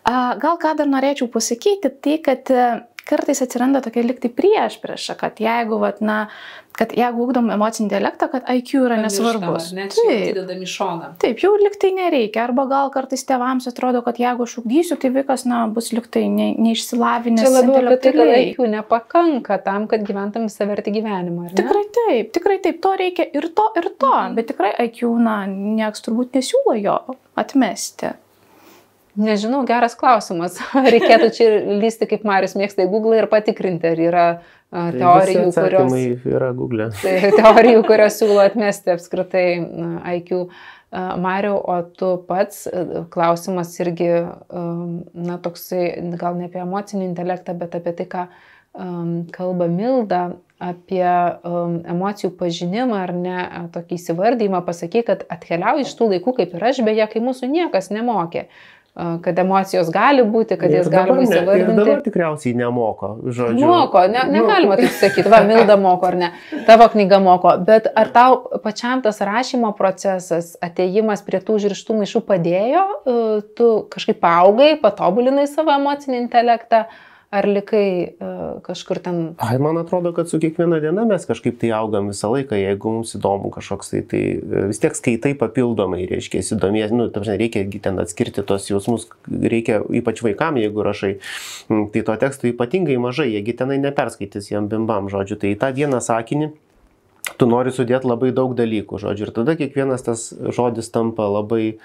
[0.05, 2.53] Gal ką dar norėčiau pasakyti, tai kad
[3.09, 6.29] kartais atsiranda tokia liktai prieš priešą, kad jeigu, vat, na,
[6.79, 9.69] kad jeigu ugdom emocinį intelektą, kad IQ yra nesvarbus.
[9.77, 10.39] Ne, taip,
[11.23, 12.47] taip, jau liktai nereikia.
[12.49, 16.51] Arba gal kartais tėvams atrodo, kad jeigu aš ugdysiu, tai vaikas, na, bus liktai ne,
[16.65, 17.45] neišsilavinęs.
[17.45, 21.53] Čia labiau apie tai, kad IQ nepakanka tam, kad gyventum saverti gyvenimą.
[21.55, 24.13] Tikrai taip, tikrai taip, to reikia ir to, ir to.
[24.17, 24.37] Mhm.
[24.41, 26.99] Bet tikrai IQ, na, nieks turbūt nesiūlo jo
[27.39, 28.17] atmesti.
[29.15, 30.59] Nežinau, geras klausimas.
[30.95, 31.49] Reikėtų čia
[31.79, 35.99] lysti, kaip Marius mėgsta į Google ir patikrinti, ar yra uh, teorijų, kurios...
[36.27, 36.89] yra Google.
[36.99, 39.47] Tai teorijų, kurios siūlo atmesti apskritai
[40.19, 40.49] IQ.
[40.95, 44.11] Mariu, o tu pats, uh, klausimas irgi,
[44.51, 48.27] na, toksai, gal ne apie emocinį intelektą, bet apie tai, ką
[49.35, 50.21] kalba Milda,
[50.59, 51.07] apie
[51.47, 53.37] um, emocijų pažinimą ar ne,
[53.75, 57.93] tokį įsivardymą, pasaky, kad atkeliauji iš tų laikų, kaip ir aš, beje, kai mūsų niekas
[57.95, 58.47] nemokė.
[58.49, 61.73] Uh, kad emocijos gali būti, kad jas galima įsivardinti.
[61.73, 63.67] Ir dabar tikriausiai nemoko, žodžiu.
[63.67, 66.29] Moko, ne, negalima taip sakyti, va, Milda moko ar ne,
[66.69, 72.23] tavo knyga moko, bet ar tau pačiam tas rašymo procesas, ateimas prie tų žirštų maišų
[72.29, 72.85] padėjo,
[73.59, 76.85] tu kažkaip augai, patobulinai savo emocinį intelektą,
[77.35, 79.17] Ar likai uh, kažkur ten?
[79.43, 83.17] Ai, man atrodo, kad su kiekviena diena mes kažkaip tai augam visą laiką, jeigu mums
[83.19, 87.65] įdomu kažkoks tai, tai e, vis tiek skaitai papildomai, reiškia, įdomies, nu, tam žinai, reikia
[87.83, 91.17] ten atskirti tos jausmus, reikia ypač vaikam, jeigu rašai,
[91.69, 96.53] tai to teksto ypatingai mažai, jiegi tenai neperskaitys jam bimbam žodžiu, tai tą vieną sakinį
[97.39, 101.79] tu nori sudėti labai daug dalykų, žodžiu, ir tada kiekvienas tas žodis tampa labai,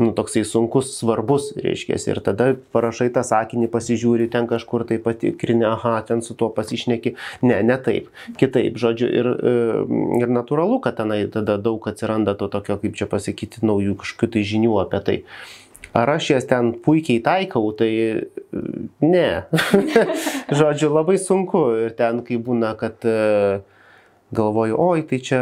[0.00, 5.64] nu, toksai sunkus, svarbus, reiškia, ir tada parašai tą sakinį, pasižiūri ten kažkur tai patikrini,
[5.70, 7.14] aha, ten su tuo pasišneki,
[7.46, 9.56] ne, ne taip, kitaip, žodžiu, ir, e,
[10.24, 14.46] ir natūralu, kad tenai tada daug atsiranda to tokio, kaip čia pasakyti, naujų kažkokių tai
[14.52, 15.18] žinių apie tai.
[15.96, 18.10] Ar aš jas ten puikiai taikau, tai e,
[19.02, 19.26] ne.
[20.60, 23.62] Žodžiu, labai sunku ir ten, kai būna, kad uh,
[24.30, 25.40] galvoju, oi, tai čia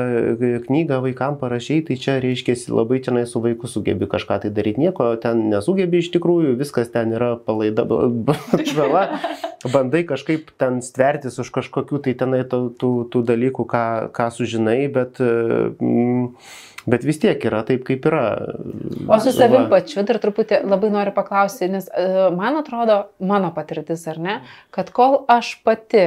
[0.65, 5.11] knygą vaikam parašiai, tai čia reiškia labai tenai su vaiku sugebi kažką tai daryti, nieko
[5.21, 7.85] ten nesugebi iš tikrųjų, viskas ten yra palaida
[8.77, 9.05] žala,
[9.69, 13.85] bandai kažkaip ten stvertis už kažkokių tai tenai tų, tų, tų dalykų, ką,
[14.17, 16.33] ką sužinai, bet mm,
[16.89, 18.23] Bet vis tiek yra taip, kaip yra.
[19.09, 24.07] O su savim pačiu dar truputį labai noriu paklausti, nes uh, man atrodo, mano patirtis
[24.11, 24.39] ar ne,
[24.75, 26.05] kad kol aš pati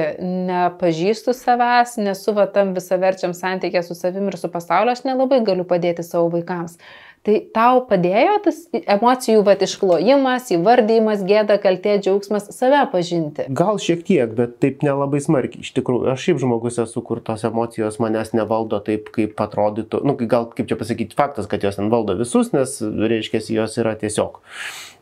[0.48, 5.68] nepažįstu savęs, nesu va tam visaverčiam santykė su savim ir su pasauliu, aš nelabai galiu
[5.68, 6.78] padėti savo vaikams.
[7.22, 13.44] Tai tau padėjo tas emocijų va išklojimas, įvardymas, gėda, kaltė, džiaugsmas, save pažinti?
[13.60, 15.62] Gal šiek tiek, bet taip nelabai smarkiai.
[15.62, 20.00] Iš tikrųjų, aš šiaip žmogus esu, kur tos emocijos manęs nevaldo taip, kaip atrodytų.
[20.02, 23.94] Nu, gal kaip čia pasakyti, faktas, kad jos ten valdo visus, nes reiškia, jos yra
[24.02, 24.42] tiesiog.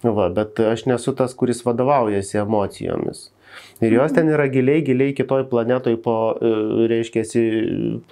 [0.04, 3.30] Va, bet aš nesu tas, kuris vadovaujasi emocijomis.
[3.80, 6.52] Ir jos ten yra giliai, giliai kitoj planetoj po, e,
[6.92, 7.24] reiškia,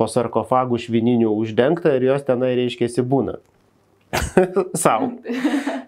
[0.00, 3.36] po sarkofagų švininių uždengta ir jos tenai, reiškia, būna.
[4.84, 5.10] Sau.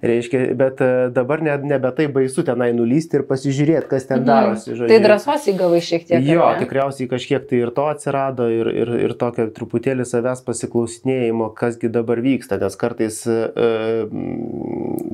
[0.02, 4.28] Reiškia, bet e, dabar net nebe tai baisu tenai nulysti ir pasižiūrėti, kas ten mhm.
[4.28, 4.72] darosi.
[4.74, 4.90] Žodžiu.
[4.92, 6.24] Tai drąsos įgavai šiek tiek.
[6.24, 6.61] Jo, ne?
[6.62, 12.22] tikriausiai kažkiek tai ir to atsirado ir, ir, ir tokio truputėlį savęs pasiklausinėjimo, kasgi dabar
[12.24, 13.70] vyksta, nes kartais, e,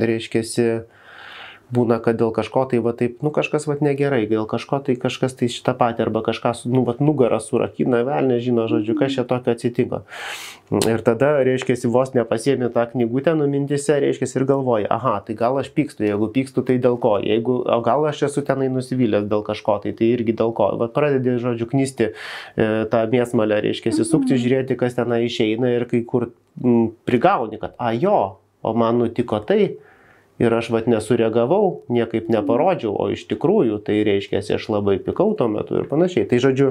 [0.02, 0.44] reiškia,
[1.74, 5.34] būna, kad dėl kažko tai va taip, nu kažkas va negerai, dėl kažko tai kažkas
[5.38, 9.54] tai šitą patį arba kažką, nu va nugarą surakina, vėl nežino, žodžiu, kas čia tokio
[9.56, 10.04] atsitiko.
[10.70, 15.72] Ir tada, reiškia, vos nepasiemi tą knygutę numintise, reiškia, ir galvoji, aha, tai gal aš
[15.74, 19.78] pykstu, jeigu pykstu, tai dėl ko, jeigu, o gal aš esu tenai nusivylęs dėl kažko,
[19.84, 20.72] tai tai irgi dėl ko.
[20.78, 22.14] Va pradedi, žodžiu, knysti e,
[22.90, 24.42] tą mėsmalę, reiškia, sukti, mhm.
[24.42, 26.30] žiūrėti, kas tenai išeina ir kai kur
[26.62, 28.18] m, prigauni, kad, a jo,
[28.66, 29.76] o man nutiko tai,
[30.38, 35.48] ir aš vat nesureagavau, niekaip neparodžiau, o iš tikrųjų tai reiškia, aš labai pikau tuo
[35.52, 36.26] metu ir panašiai.
[36.28, 36.68] Tai žodžiu,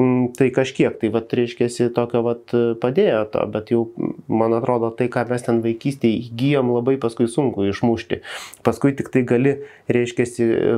[0.00, 3.84] mm, tai kažkiek, tai vat, reiškia, tokio vat, padėjo to, bet jau,
[4.26, 8.20] man atrodo, tai, ką mes ten vaikystėje įgyjom, labai paskui sunku išmušti.
[8.66, 9.56] Paskui tik tai gali,
[9.86, 10.26] reiškia,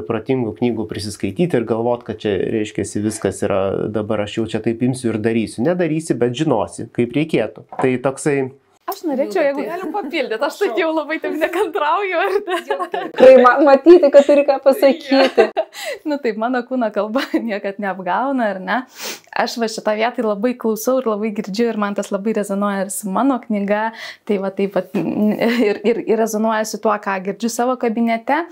[0.09, 4.85] pratingų knygų prisiskaityti ir galvot, kad čia, reiškia, viskas yra, dabar aš jau čia taip
[4.85, 5.65] imsiu ir darysiu.
[5.65, 7.71] Nedarysi, bet žinosi, kaip reikėtų.
[7.81, 8.51] Tai toksai
[8.90, 12.22] Aš norėčiau, jeigu galim papildyti, aš taip jau labai taip nekantrauju.
[12.94, 15.46] Tikrai ma matyti, kad turi ką pasakyti.
[16.11, 18.79] nu taip, mano kūno kalba niekad neapgauna, ar ne?
[19.31, 22.94] Aš va šitą vietą labai klausau ir labai girdžiu ir man tas labai rezonuoja ir
[22.94, 23.90] su mano knyga,
[24.26, 28.42] tai va taip pat ir, ir, ir rezonuoja su tuo, ką girdžiu savo kabinete.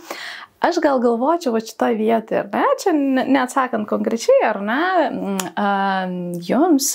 [0.59, 2.93] Aš gal galvočiau va šitą vietą, ar ne, čia
[3.31, 6.89] neatsakant konkrečiai, ar ne, mm, jums,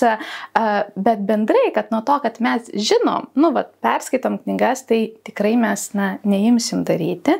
[1.06, 5.86] bet bendrai, kad nuo to, kad mes žinom, nu, va, perskaitom knygas, tai tikrai mes,
[5.96, 7.38] na, neimsim daryti,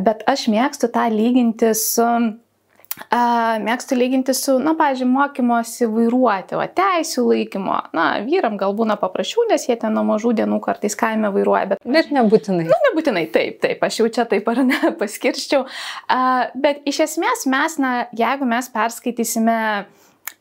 [0.00, 2.08] bet aš mėgstu tą lyginti su
[3.64, 7.78] mėgstu lyginti su, na, pažiūrėjau, mokymosi vairuoti, o teisų laikymo.
[7.96, 11.82] Na, vyram gal būna paprasčiau, nes jie ten nuo mažų dienų kartais kaime vairuoja, bet...
[11.84, 12.68] Bet nebūtinai.
[12.68, 15.66] Na, nebūtinai, taip, taip, aš jau čia taip ar ne paskirščiau.
[16.54, 19.58] Bet iš esmės mes, na, jeigu mes perskaitysime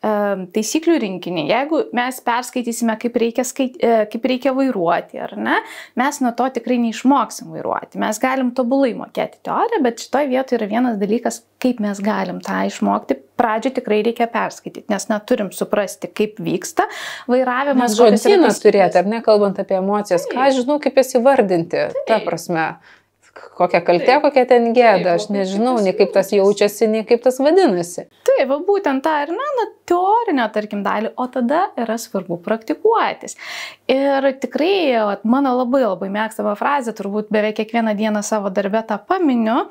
[0.03, 5.61] taisyklių rinkinį, jeigu mes perskaitysime, kaip reikia, skait, e, kaip reikia vairuoti, ar ne,
[5.99, 8.01] mes nuo to tikrai neišmoksim vairuoti.
[8.03, 12.65] Mes galim tobulai mokėti teoriją, bet šitoje vietoje yra vienas dalykas, kaip mes galim tą
[12.67, 13.19] išmokti.
[13.39, 16.85] Pradžio tikrai reikia perskaityti, nes neturim suprasti, kaip vyksta
[17.31, 17.95] vairavimas.
[17.97, 22.03] Žodyną turėti, ar ne, kalbant apie emocijas, ką aš žinau, kaip jas įvardinti, Taip.
[22.11, 22.67] ta prasme
[23.33, 28.05] kokia kaltė, kokia ten gėda, aš nežinau, nei kaip tas jaučiasi, nei kaip tas vadinasi.
[28.27, 33.37] Taip, būtent tą ir, na, na, teorinę, tarkim, dalį, o tada yra svarbu praktikuotis.
[33.91, 34.75] Ir tikrai,
[35.27, 39.63] mano labai labai mėgstama frazė, turbūt beveik kiekvieną dieną savo darbę tą paminiu,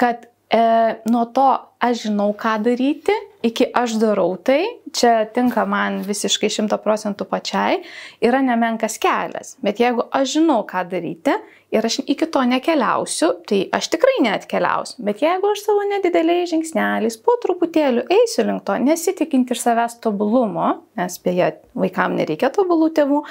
[0.00, 0.62] kad e,
[1.10, 1.48] nuo to
[1.80, 3.14] aš žinau, ką daryti,
[3.46, 4.64] iki aš darau tai,
[4.96, 7.82] čia tinka man visiškai šimta procentų pačiai,
[8.24, 9.56] yra nemenkas kelias.
[9.64, 11.36] Bet jeigu aš žinau, ką daryti
[11.74, 15.02] ir aš iki to nekeliausiu, tai aš tikrai neatkeliausiu.
[15.06, 20.72] Bet jeigu aš savo nedideliais žingsneliais po truputėliu eisiu link to, nesitikinti iš savęs tobulumo,
[20.98, 23.22] nes beje, vaikam nereikia tobulų tėvų,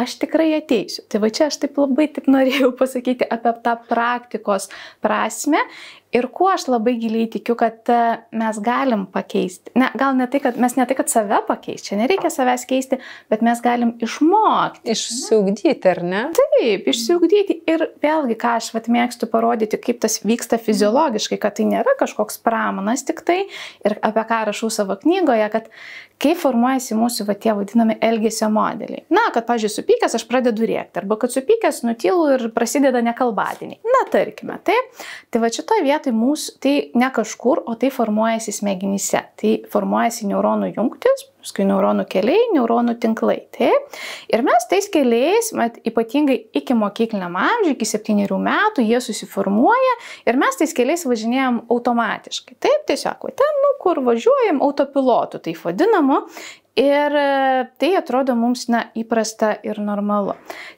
[0.00, 1.04] aš tikrai ateisiu.
[1.10, 4.70] Tai va čia aš taip labai taip norėjau pasakyti apie tą praktikos
[5.04, 5.66] prasme
[6.10, 7.86] Ir kuo aš labai giliai tikiu, kad
[8.36, 9.72] mes galim pakeisti.
[9.78, 13.00] Ne, gal ne tai, kad mes ne tai, kad save pakeisti, čia nereikia savęs keisti,
[13.32, 14.84] bet mes galim išmokti.
[14.94, 16.22] Išsiugdyti, ar ne?
[16.36, 17.60] Taip, išsiugdyti.
[17.70, 22.40] Ir vėlgi, ką aš vat, mėgstu parodyti, kaip tas vyksta fiziologiškai, kad tai nėra kažkoks
[22.44, 23.42] pramonas tik tai.
[23.86, 25.70] Ir apie ką rašau savo knygoje, kad
[26.20, 29.06] kaip formuojasi mūsų va, tie vadinami elgesio modeliai.
[29.12, 33.80] Na, kad, pažiūrėjau, supykęs aš pradedu rėkti, arba kad supykęs nutylu ir prasideda nekalbatiniai.
[33.88, 35.00] Na, tarkime, taip.
[35.32, 39.22] Tai va šitoje vietoje mūsų, tai ne kažkur, o tai formuojasi smegenyse.
[39.40, 43.38] Tai formuojasi neuronų jungtis, paskui neuronų keliai, neuronų tinklai.
[43.56, 43.98] Taip.
[44.32, 49.96] Ir mes tais keliais, mat, ypatingai iki mokykliniam amžiui, iki septyniarių metų, jie susiformuoja
[50.28, 52.58] ir mes tais keliais važinėjom automatiškai.
[52.60, 56.22] Taip, tiesiog, va, ten, nu, kur važiuojam autopilotu, taip vadinamu.
[56.78, 60.36] Ir e, tai atrodo mums na, įprasta ir normalu.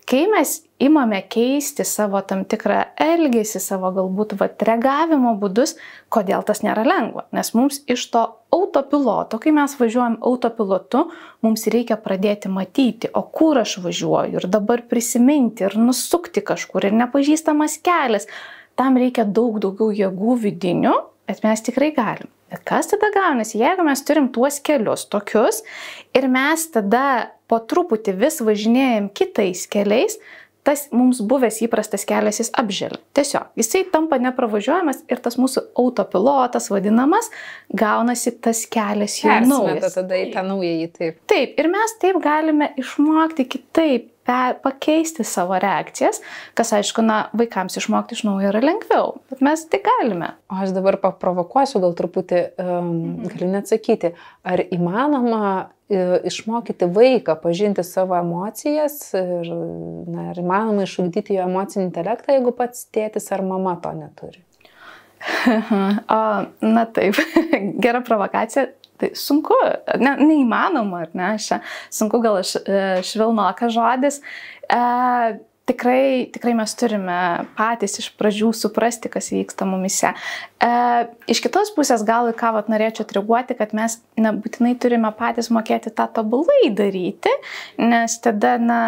[0.08, 5.76] Kai mes imame keisti savo tam tikrą elgesį, savo galbūt vat, reagavimo būdus,
[6.08, 7.26] kodėl tas nėra lengva.
[7.36, 8.24] Nes mums iš to
[8.56, 11.06] autopiloto, kai mes važiuojam autopilotu,
[11.44, 16.96] mums reikia pradėti matyti, o kur aš važiuoju ir dabar prisiminti ir nusukti kažkur ir
[17.04, 18.30] nepažįstamas kelias.
[18.80, 20.96] Tam reikia daug daugiau jėgų vidinių,
[21.28, 22.32] bet mes tikrai galim.
[22.52, 25.62] Bet kas tada gaunasi, jeigu mes turim tuos kelius tokius
[26.12, 30.18] ir mes tada po truputį vis važinėjom kitais keliais,
[30.66, 33.00] tas mums buvęs įprastas kelias jis apžėlė.
[33.16, 37.32] Tiesiog, jisai tampa nepravažiuojamas ir tas mūsų autopilotas vadinamas,
[37.72, 39.96] gaunasi tas kelias jau naujas.
[39.96, 41.18] tada į tą naująjį taip.
[41.32, 44.12] Taip, ir mes taip galime išmokti kitaip
[44.62, 46.20] pakeisti savo reakcijas,
[46.54, 50.32] kas aišku, na, vaikams išmokti iš naujo yra lengviau, bet mes tai galime.
[50.52, 53.32] O aš dabar paprovokuosiu, gal truputį, um, mhm.
[53.32, 54.12] galiu neatsakyti,
[54.46, 59.50] ar įmanoma uh, išmokyti vaiką pažinti savo emocijas ir,
[60.06, 64.44] na, ar įmanoma išugdyti jo emocinį intelektą, jeigu pats tėtis ar mama to neturi?
[66.16, 66.22] o,
[66.66, 67.18] na taip,
[67.84, 68.70] gera provokacija.
[69.02, 69.56] Tai sunku,
[69.98, 71.58] ne, neįmanoma, ar ne, čia
[71.90, 72.44] sunku gal e,
[73.02, 74.20] švilnoka žodis.
[74.70, 74.78] E,
[75.64, 77.18] tikrai, tikrai mes turime
[77.56, 80.10] patys iš pradžių suprasti, kas vyksta mumise.
[80.62, 80.70] E,
[81.30, 85.92] iš kitos pusės gal į ką vat, norėčiau atriguoti, kad mes nebūtinai turime patys mokėti
[85.94, 87.32] tą tobulai daryti,
[87.78, 88.80] nes tada na,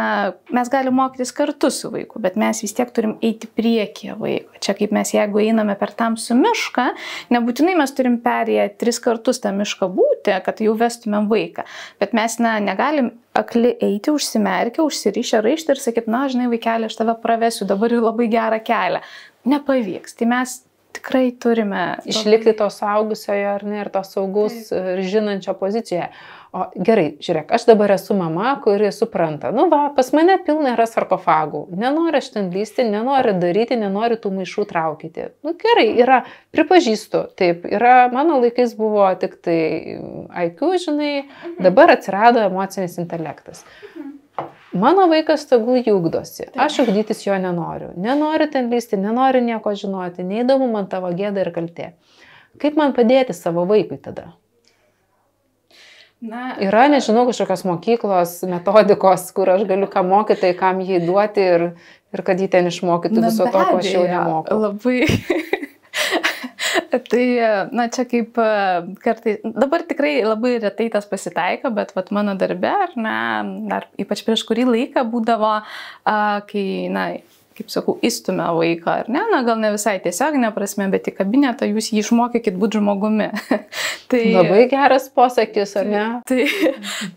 [0.54, 4.58] mes galime mokytis kartu su vaiku, bet mes vis tiek turim eiti priekyje vaiko.
[4.64, 6.88] Čia kaip mes jeigu einame per tamsų mišką,
[7.34, 11.68] nebūtinai mes turim perėję tris kartus tą mišką būti, kad jau vestumėm vaiką,
[12.02, 16.98] bet mes na, negalim akli eiti, užsimerkę, užsirišę raištą ir sakyti, na, žinai, vaikeli, aš
[17.00, 19.02] tave pravesiu, dabar jau labai gerą kelią.
[19.50, 20.14] Nepavyks.
[20.20, 20.54] Tai mes
[20.94, 21.84] tikrai turime.
[22.08, 26.08] Išlikti to saugusiojo ar ne ir to saugus ir žinančio pozicijoje.
[26.54, 30.84] O gerai, žiūrėk, aš dabar esu mama, kuri supranta, nu va, pas mane pilna yra
[30.86, 35.26] sarkofagų, nenori aš ten lysti, nenori daryti, nenori tų maišų traukyti.
[35.42, 36.20] Nu gerai, yra,
[36.54, 39.58] pripažįstu, taip, yra, mano laikais buvo tik tai
[40.46, 41.14] IQ, žinai,
[41.58, 43.66] dabar atsirado emocinis intelektas.
[44.74, 50.66] Mano vaikas tegul jūgdosi, aš ugdytis jo nenoriu, nenoriu ten lysti, nenoriu nieko žinoti, neįdomu
[50.72, 51.92] man tavo gėda ir kaltė.
[52.58, 54.32] Kaip man padėti savo vaikui tada?
[56.24, 61.64] Na, yra, nežinau, kažkokios mokyklos, metodikos, kur aš galiu ką mokyti, kam jį duoti ir,
[62.16, 64.58] ir kad jį ten išmokytų viso to, ko aš jau nemoku.
[64.62, 65.60] Labai.
[67.10, 67.24] tai,
[67.74, 68.38] na, čia kaip
[69.04, 73.20] kartai, dabar tikrai labai retai tas pasitaiko, bet vat, mano darbe, ar ne,
[73.70, 76.18] dar ypač prieš kurį laiką būdavo, a,
[76.48, 77.08] kai, na,
[77.54, 81.68] kaip sakau, įstumia vaiką, ar ne, na gal ne visai tiesioginė prasme, bet į kabinetą
[81.70, 83.30] jūs jį išmokykit būti žmogumi.
[84.10, 86.06] tai, Labai geras posakis, ar ne?
[86.28, 86.46] Tai,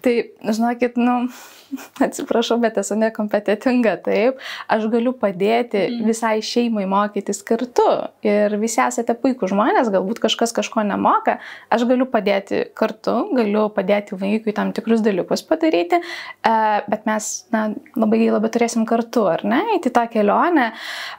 [0.06, 1.24] tai žinokit, nu,
[2.06, 4.42] atsiprašau, bet esu nekompetitinga, taip,
[4.72, 6.06] aš galiu padėti mm.
[6.08, 7.88] visai šeimai mokytis kartu
[8.26, 11.38] ir visi esate puikų žmonės, galbūt kažkas kažko nemoka,
[11.74, 16.56] aš galiu padėti kartu, galiu padėti vaikui tam tikrus dalykus padaryti, e,
[16.88, 20.72] bet mes na, labai labai turėsim kartu, ar ne, į tą kelionę.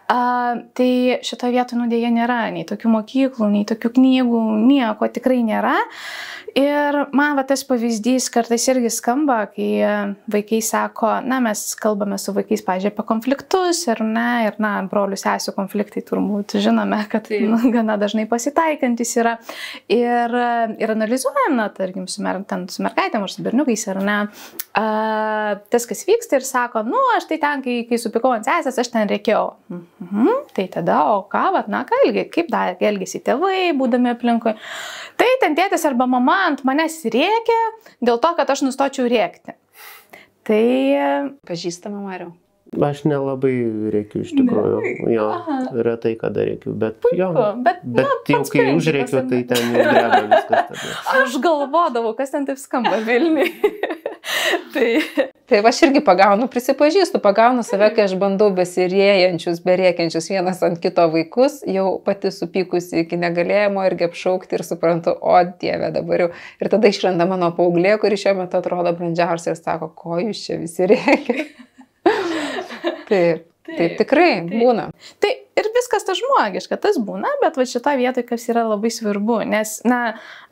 [0.09, 0.91] Tai
[1.27, 5.77] šitoje vietoje nudėje nėra nei tokių mokyklų, nei tokių knygų, nieko tikrai nėra.
[6.57, 9.69] Ir man va tas pavyzdys kartais irgi skamba, kai
[10.33, 15.19] vaikai sako, na, mes kalbame su vaikais, pažiūrėjau, apie konfliktus ir, na, ir, na, brolių
[15.19, 19.37] sesijų konfliktai turbūt žinome, kad nu, gana dažnai pasitaikantis yra.
[19.89, 20.35] Ir,
[20.79, 22.41] ir analizuojam, na, tarkim, su, mer,
[22.73, 24.19] su mergaitėm ar su berniukais, ar ne,
[24.79, 24.87] a,
[25.71, 28.93] tas, kas vyksta ir sako, nu, aš tai ten, kai, kai supikau ant sesės, aš
[28.95, 29.45] ten reikėjau.
[29.73, 32.03] Mhm, tai tada, o ką, va, na, ką,
[32.35, 34.55] kaip dar elgesi tėvai, būdami aplinkui.
[35.19, 37.59] Tai ten tėtis arba mama ant manęs rėkia
[38.05, 39.57] dėl to, kad aš nustočiau rėkti.
[40.49, 40.67] Tai...
[41.49, 42.33] Pažįstama Mariu.
[42.85, 43.53] Aš nelabai
[43.93, 44.81] reikiu iš tikrųjų.
[44.85, 45.13] Ne.
[45.15, 45.59] Jo, Aha.
[45.87, 46.75] retai kada reikiu.
[46.77, 47.29] Bet, Puiku, jo,
[47.65, 50.67] bet, bet na, jau kai užreikiu, tai ten jau dreba viskas.
[50.69, 50.97] Tada.
[51.15, 53.49] Aš galvodavau, kas ten taip skamba Vilniui.
[54.75, 54.93] tai...
[55.49, 61.07] Taip, aš irgi pagaunu, prisipažįstu, pagaunu save, kai aš bandau besirėjančius, berėkiančius vienas ant kito
[61.09, 66.31] vaikus, jau pati supykusi iki negalėjimo irgi apšaukti ir suprantu, o dieve dabar jau.
[66.61, 70.61] Ir tada išranda mano paauglė, kuri šiuo metu atrodo brandžiausia ir sako, ko jūs čia
[70.61, 71.49] visi rėkia.
[73.09, 73.49] Taip.
[73.69, 74.55] Taip, taip tikrai taip.
[74.63, 74.89] būna.
[75.21, 79.41] Tai ir viskas tas žmogiška, tas būna, bet va šitą vietą, kas yra labai svarbu,
[79.49, 79.99] nes, na,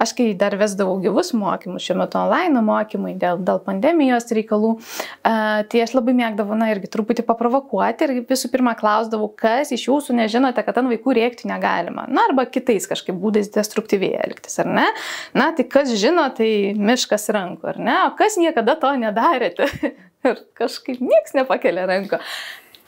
[0.02, 5.62] aš kai dar vesdavau gyvus mokymus, šiuo metu online mokymai dėl, dėl pandemijos reikalų, uh,
[5.70, 10.18] tai aš labai mėgdavau, na, irgi truputį paprovokuoti ir visų pirma klausdavau, kas iš jūsų
[10.20, 12.04] nežinote, kad ant vaikų rėkti negalima.
[12.10, 14.88] Na, arba kitais kažkaip būdais destruktyviai elgtis, ar ne?
[15.36, 17.96] Na, tai kas žino, tai miškas rankų, ar ne?
[18.10, 19.70] O kas niekada to nedarėte?
[20.30, 22.20] ir kažkaip niekas nepakelia ranko.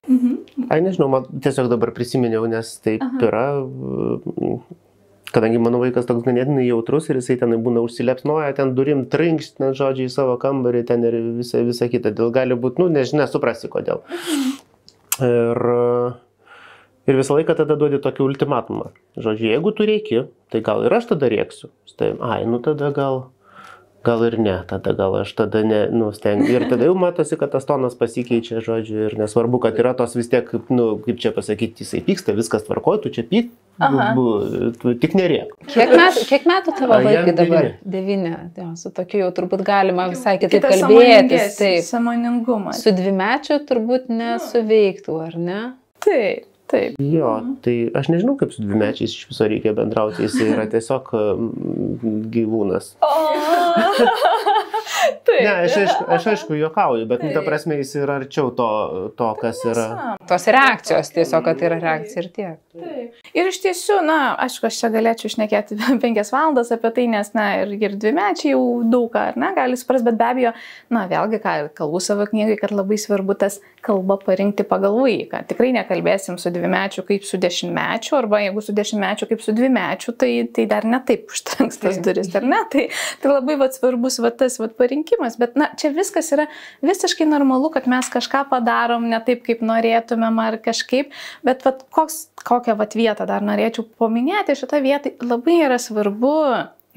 [0.09, 0.69] Mhm.
[0.73, 3.19] Ai, nežinau, man tiesiog dabar prisiminiau, nes taip Aha.
[3.29, 3.45] yra,
[5.35, 9.77] kadangi mano vaikas toks ganėtinai jautrus ir jisai ten būna užsilepsnoja, ten durim trinkšt, net
[9.77, 12.15] žodžiai į savo kambarį, ten ir visa, visa kita.
[12.17, 14.01] Dėl gali būti, nu, nežinia, suprasi kodėl.
[15.21, 15.61] Ir,
[17.11, 18.93] ir visą laiką tada duodi tokį ultimatumą.
[19.21, 21.69] Žodžiu, jeigu tu reikia, tai gal ir aš tada rėksiu.
[21.99, 23.27] Tai, ai, nu tada gal
[24.05, 26.55] gal ir ne, tada gal aš tada ne, nu, stengiu.
[26.55, 30.31] Ir tada jau matosi, kad tas tonas pasikeičia, žodžiu, ir nesvarbu, kad yra tos vis
[30.31, 33.51] tiek, nu, kaip čia pasakyti, jisai pyksta, viskas tvarkoja, tu čia pyk,
[34.83, 35.55] tu tik nerėk.
[35.71, 37.71] Kiek metų, kiek metų tavo vaikai dabar?
[37.97, 38.35] Devyni.
[38.59, 41.59] Jo, su tokiu jau turbūt galima visai kitaip Kita kalbėtis.
[41.59, 41.83] Taip.
[41.87, 42.83] Samoningumas.
[42.83, 45.65] Su dvimečiu turbūt nesuveiktų, ar ne?
[46.05, 46.47] Taip.
[46.69, 46.99] Taip.
[47.01, 47.55] Jo, mhm.
[47.65, 51.13] tai aš nežinau, kaip su dvimečiais iš viso reikia bendrauti, jis yra tiesiog
[52.35, 52.95] gyvūnas.
[53.01, 53.15] O.
[55.27, 55.41] Taip.
[55.43, 58.69] Ne, aš, aišku, aš aišku juokauju, bet, nu, ta prasme, jis yra arčiau to,
[59.19, 59.87] to kas yra.
[60.29, 62.57] Tos reakcijos, tiesiog, kad yra reakcija ir tiek.
[62.79, 63.19] Taip.
[63.37, 67.49] Ir iš tiesų, na, aišku, aš čia galėčiau išnekėti penkias valandas apie tai, nes, na,
[67.63, 70.55] ir, ir dvi mečiai jau daug ar ne, gali suprasti, bet be abejo,
[70.95, 75.43] na, vėlgi, ką kalbu savo knygai, kad labai svarbu tas kalbą parinkti pagal vaiką.
[75.49, 79.71] Tikrai nekalbėsim su dvi mečiu kaip su dešimtmečiu, arba jeigu su dešimtmečiu kaip su dvi
[79.73, 82.61] mečiu, tai, tai dar netaip užtrenks tas duris, ar ne?
[82.73, 82.87] Tai,
[83.23, 86.49] tai labai vat, svarbus vat, tas vat, parinkimas, bet, na, čia viskas yra
[86.87, 91.13] visiškai normalu, kad mes kažką padarom ne taip, kaip norėtumėm ar kažkaip,
[91.47, 96.35] bet vat, koks, kokią vat, vietą dar norėčiau paminėti, šitą vietą labai yra svarbu,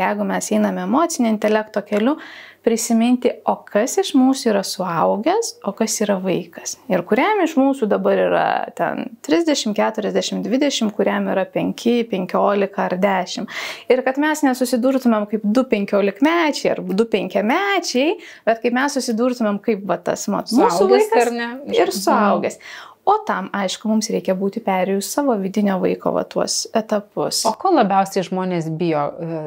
[0.01, 2.17] jeigu mes einame emocinio intelekto keliu,
[2.61, 6.75] prisiminti, o kas iš mūsų yra suaugęs, o kas yra vaikas.
[6.91, 8.43] Ir kuriam iš mūsų dabar yra
[8.77, 13.49] ten 30, 40, 20, kuriam yra 5, 15 ar 10.
[13.89, 19.81] Ir kad mes nesusidurtumėm kaip 2-15 mečiai ar 2-5 mečiai, bet kaip mes susidurtumėm kaip
[19.89, 22.61] va, tas mat, mūsų Suaugęs vaikas ir suaugęs.
[23.05, 27.39] O tam, aišku, mums reikia būti perėjus savo vidinio vaiko va, tuos etapus.
[27.49, 29.39] O ko labiausiai žmonės bijo, e,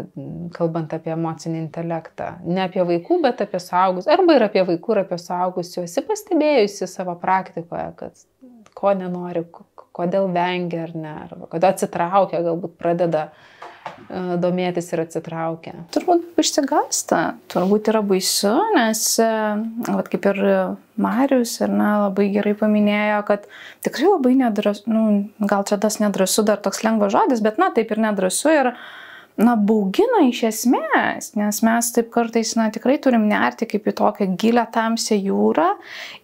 [0.57, 2.33] kalbant apie emocinį intelektą?
[2.49, 4.11] Ne apie vaikų, bet apie suaugus.
[4.11, 5.85] Arba ir apie vaikų, ir apie suaugusių.
[5.87, 8.27] Esi pastebėjusi savo praktikoje, kad
[8.75, 9.45] ko nenori,
[9.95, 13.55] kodėl vengia ar ne, arba kodėl atsitraukia, galbūt pradeda e,
[14.41, 15.75] domėtis ir atsitraukia.
[15.95, 17.21] Turbūt išsigasta,
[17.53, 19.29] turbūt yra baisu, nes, e,
[19.89, 20.41] vat, kaip ir
[21.01, 23.49] Marius ir na, labai gerai paminėjo, kad
[23.87, 25.05] tikrai labai nedrasu, nu,
[25.41, 28.75] gal čia tas nedrasu dar toks lengvas žodis, bet na taip ir nedrasu ir
[29.41, 34.29] na, baugina iš esmės, nes mes taip kartais, na, tikrai turim nerti kaip į tokią
[34.39, 35.67] gilę tamsią jūrą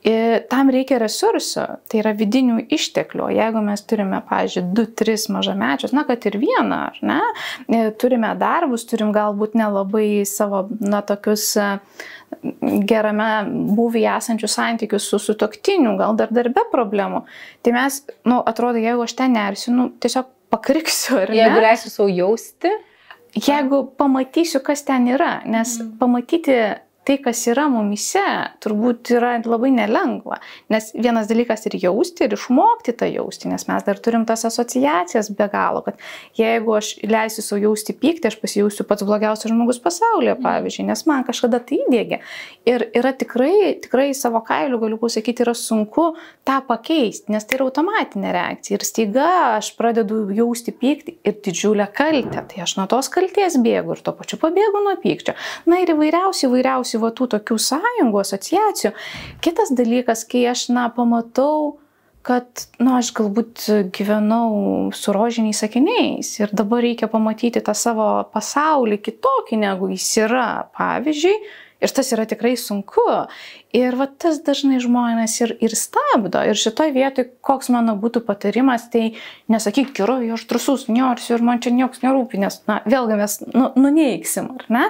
[0.06, 3.26] ir tam reikia resursų, tai yra vidinių išteklių.
[3.34, 9.11] Jeigu mes turime, pavyzdžiui, 2-3 mažamečius, na, kad ir vieną, ar ne, turime darbus, turim
[9.16, 11.70] galbūt nelabai savo, na, tokius e,
[12.86, 13.30] gerame
[13.74, 17.24] būvyje esančius santykius su sutoktiniu, gal dar darbe problemų,
[17.66, 21.18] tai mes, na, nu, atrodo, jeigu aš ten nersiu, nu, tiesiog pakriksiu?
[21.34, 22.70] Jeigu leisiu savo jausti,
[23.36, 25.98] Jeigu pamatysiu, kas ten yra, nes Mhm.
[25.98, 26.52] pamatyti
[27.11, 28.22] tai, kas yra mumise,
[28.62, 30.38] turbūt yra labai nelengva.
[30.70, 35.32] Nes vienas dalykas ir jausti, ir išmokti tą jausti, nes mes dar turim tas asociacijas
[35.34, 35.98] be galo, kad
[36.38, 41.26] jeigu aš leisiu savo jausti pyktį, aš pasijausiu pats blogiausias žmogus pasaulyje, pavyzdžiui, nes man
[41.26, 42.20] kažkada tai įdėgė.
[42.70, 46.12] Ir yra tikrai, tikrai savo kailiu, galiu pasakyti, yra sunku
[46.46, 48.78] tą pakeisti, nes tai yra automatinė reakcija.
[48.78, 52.46] Ir staiga aš pradedu jausti pyktį ir didžiulę kaltę.
[52.52, 55.34] Tai aš nuo tos kalties bėgu ir tuo pačiu pabėgu nuo pykčio.
[55.66, 58.92] Na ir įvairiausių, įvairiausių va tų tokių sąjungų, asociacijų.
[59.44, 61.78] Kitas dalykas, kai aš, na, pamatau,
[62.26, 63.64] kad, na, aš galbūt
[63.96, 70.46] gyvenau su rožiniais sakiniais ir dabar reikia pamatyti tą savo pasaulį kitokį, negu jis yra,
[70.76, 71.36] pavyzdžiui,
[71.80, 73.05] ir tas yra tikrai sunku.
[73.76, 76.42] Ir va tas dažnai žmonės ir, ir stabdo.
[76.44, 79.14] Ir šitoje vietoje, koks mano būtų patarimas, tai
[79.53, 83.70] nesakyk, gerai, aš drusus, niorsiu ir man čia niekas nerūpi, nes, na, vėlgi mes nu,
[83.78, 84.86] nuneiksim, ar ne?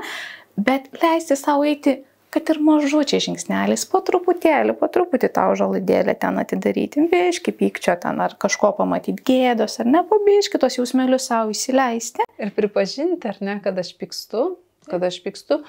[0.67, 2.01] Bet leisti savo eiti
[2.31, 8.23] kad ir mažučiai žingsneliais, po truputėlį, po truputį tą užalaidėlę ten atidaryti, biški pykčio ten
[8.23, 12.27] ar kažko pamatyti gėdos, ar ne, pabiški tos jausmelius savo įsileisti.
[12.39, 14.47] ir pripažinti, ar ne, kad aš pykstu,
[14.91, 15.63] kad aš pykstu.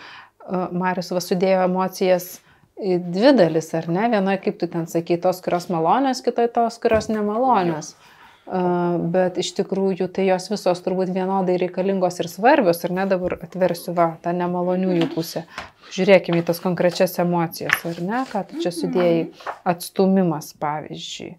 [0.73, 2.29] Marius va sudėjo emocijas
[2.77, 4.07] dvi dalis, ar ne?
[4.13, 7.93] Vienoje, kaip tu ten sakai, tos, kurios malonios, kitoje tos, kurios nemalonios.
[7.93, 8.10] Uh,
[8.45, 13.05] bet iš tikrųjų tai jos visos turbūt vienodai reikalingos ir svarbios, ar ne?
[13.11, 15.45] Dabar atversiu va, tą nemaloniųjų pusę.
[15.91, 19.29] Žiūrėkime į tas konkrečias emocijas, ar ne, ką tu čia sudėjai,
[19.67, 21.35] atstumimas pavyzdžiui.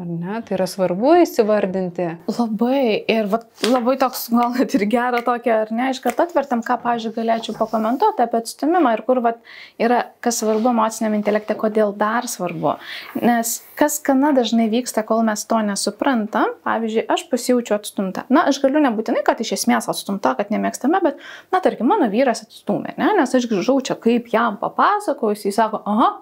[0.00, 2.04] Ar ne, tai yra svarbu įsivardinti.
[2.32, 6.62] Labai ir vat, labai toks gal net ir gerą tokią, ar ne, iš karto atvertam,
[6.64, 9.42] ką, pažiūrėjau, galėčiau pakomentuoti apie atstumimą ir kur vat,
[9.82, 12.78] yra, kas svarbu emociniam intelekte, kodėl dar svarbu.
[13.20, 18.24] Nes kas gana dažnai vyksta, kol mes to nesuprantam, pavyzdžiui, aš pasijaučiu atstumta.
[18.32, 21.20] Na, aš galiu nebūtinai, kad iš esmės atstumta, kad nemėgstame, bet,
[21.52, 25.84] na, tarkim, mano vyras atstumė, ne, nes aš grįžau čia, kaip jam papasakojus, jis sako,
[25.84, 26.12] aha,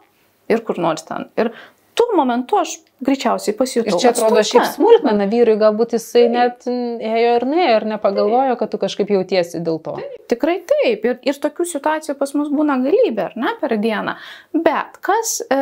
[0.50, 1.28] ir kur nors ten.
[1.38, 1.52] Ir
[1.98, 3.96] tuo momentu aš greičiausiai pasijutau.
[3.96, 4.76] Ir čia atrodo šiaip atstumta.
[4.76, 9.80] smulkmena vyrui, galbūt jisai net ėjo ir nuėjo ir nepagalvojo, kad tu kažkaip jautiesi dėl
[9.82, 9.96] to.
[10.30, 11.06] Tikrai taip.
[11.08, 14.16] Ir, ir tokių situacijų pas mus būna galybė, ar ne, per dieną.
[14.54, 15.60] Bet kas, e,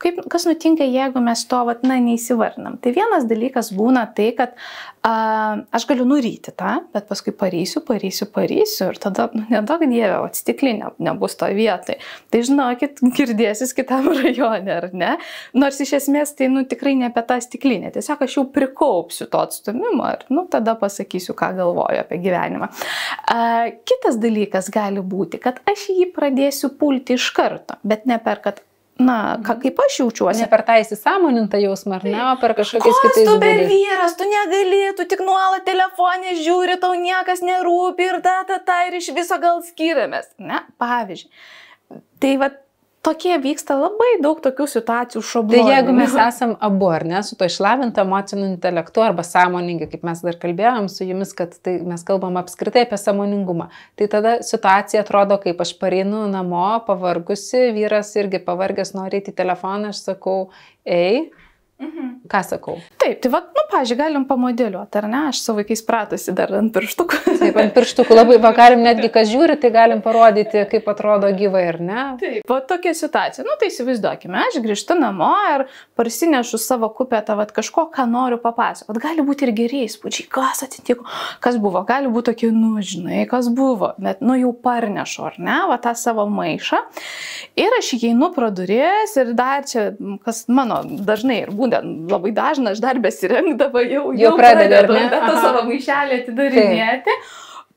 [0.00, 2.78] kaip, kas nutinka, jeigu mes to, vat, na, neįsivardinam?
[2.80, 4.54] Tai vienas dalykas būna tai, kad
[5.06, 5.12] a,
[5.76, 10.92] aš galiu nuryti tą, bet paskui parysiu, parysiu, parysiu ir tada, nu, nedaug dievė, atstiklinė
[11.02, 11.98] nebus to vietai.
[12.32, 15.12] Tai žinokit, girdėsis kitam rajone, ar ne?
[15.56, 17.92] Nors iš esmės tai, nu, tikrai ne apie tą stiklinę.
[17.94, 22.70] Tiesiog aš jau prikaupsiu to atstumimo ir, nu, tada pasakysiu, ką galvoju apie gyvenimą.
[23.28, 28.40] A, kitas dalykas gali būti, kad aš jį pradėsiu pulti iš karto, bet ne per,
[28.44, 28.64] kad
[29.00, 30.44] na, ka, kaip aš jaučiuosi.
[30.44, 34.28] Ne per tą įsisamonintą jausmą, ar ne, per kažkokiais Koks kitais tu per vyras, tu
[34.28, 39.12] negali, tu tik nuolat telefonė žiūri, tau niekas nerūpi ir ta, ta, ta, ir iš
[39.16, 40.32] viso gal skiriamės.
[40.38, 41.32] Ne, pavyzdžiui.
[42.20, 42.50] Tai va,
[43.02, 45.72] tokie vyksta labai daug tokių situacijų Tai šablonų.
[45.72, 50.20] jeigu mes esam abu, ar ne, su to išlavinta emociniu intelektu arba sąmoningi, kaip mes
[50.26, 55.40] dar kalbėjom su jumis, kad tai mes kalbam apskritai apie sąmoningumą, tai tada situacija atrodo,
[55.42, 60.50] kaip aš pareinu namo, pavargusi, vyras irgi pavargęs nori į telefoną, aš sakau,
[60.84, 61.30] ei,
[61.80, 62.08] Mhm.
[62.28, 62.76] ką sakau.
[63.00, 66.72] Taip, tai va, nu, pažiūrėjau, galim pamodeliuoti, ar ne, aš su vaikais pratusi dar ant
[66.74, 67.20] pirštukų.
[67.40, 71.62] Taip, ant pirštukų labai, va, galim netgi, kas žiūri, tai galim parodyti, kaip atrodo gyvai,
[71.72, 72.02] ar ne?
[72.20, 73.46] Taip, va tokia situacija.
[73.48, 75.64] Nu, tai įsivaizduokime, aš grįžtu namo ir
[75.96, 79.00] parsinešu savo kupetą, va kažko, ką noriu papasakoti.
[79.00, 81.08] Gali būti ir geriai įspūdžiai, kas atsitiko,
[81.40, 81.80] kas buvo.
[81.88, 85.96] Gali būti tokie, nu, žinai, kas buvo, bet, nu, jau parnešu, ar ne, va tą
[85.96, 86.82] savo maišą.
[87.56, 89.90] Ir aš įeinu pro duris ir dar čia,
[90.26, 91.69] kas mano dažnai ir būna
[92.10, 95.06] labai dažna, aš dar besirengdavau, jau, Jau ar pradedu, ne?
[95.12, 97.20] tą savo maišelį atidarinėti.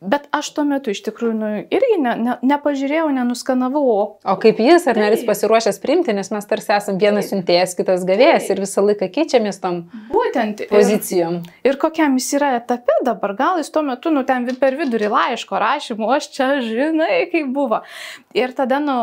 [0.04, 3.84] Bet aš tuo metu iš tikrųjų nu, irgi ne, ne, nepažiūrėjau, nenuskanavau,
[4.20, 5.30] o kaip jis, ar ne, ar jis Taip.
[5.30, 9.86] pasiruošęs priimti, nes mes tarsi esam vienas siuntėjas, kitas gavėjas ir visą laiką keičiamės tom
[10.12, 10.66] būtent.
[10.66, 11.38] ir- pozicijom.
[11.64, 15.56] Ir kokiam jis yra etape dabar, gal jis tuo metu, nu, ten per vidurį laiško
[15.64, 17.80] rašymo, aš čia žinai, kaip buvo.
[18.38, 18.96] Ir tada, nu,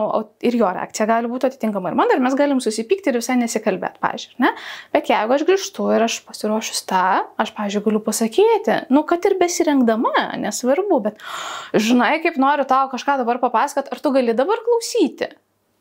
[0.42, 4.00] ir jo reakcija gali būti atitinkama ir man, ir mes galim susipykti ir visai nesikalbėti,
[4.02, 4.50] pažiūrėjau, ne?
[4.94, 7.04] Bet jeigu aš grįžtu ir aš pasiruošus tą,
[7.40, 11.22] aš, pažiūrėjau, galiu pasakyti, nu, kad ir besirengdama, nesvarbu, bet
[11.74, 15.30] žinai, kaip noriu tau kažką dabar papasakot, ar tu gali dabar klausyti.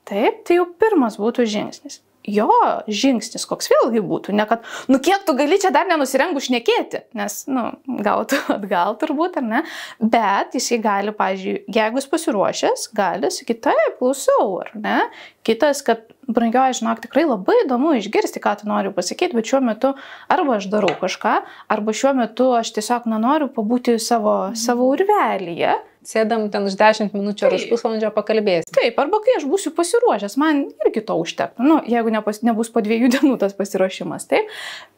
[0.10, 2.00] Taip, tai jau pirmas būtų žingsnis.
[2.30, 2.50] Jo
[2.88, 7.42] žingsnis koks vėlgi būtų, ne kad, nu kiek tu gali čia dar nenusirengu šnekėti, nes,
[7.52, 7.66] nu,
[8.06, 9.64] gautų atgal turbūt, ar ne,
[10.00, 15.02] bet jisai gali, pažiūrėjau, jeigu jis pasiruošęs, gali sakyti, taip, klausau, ar ne,
[15.48, 19.94] kitas, kad, brangioji, žinok, tikrai labai įdomu išgirsti, ką tu nori pasakyti, bet šiuo metu
[20.32, 21.36] arba aš darau kažką,
[21.76, 25.78] arba šiuo metu aš tiesiog nenoriu pabūti savo, savo urvelyje,
[26.10, 28.72] Sėdam ten už 10 minučių ar už pusvalandžio pakalbėsim.
[28.74, 31.66] Taip, arba kai aš būsiu pasiruošęs, man irgi to užtektų.
[31.68, 34.48] Nu, jeigu nepas, nebus po dviejų dienų tas pasiruošimas, taip.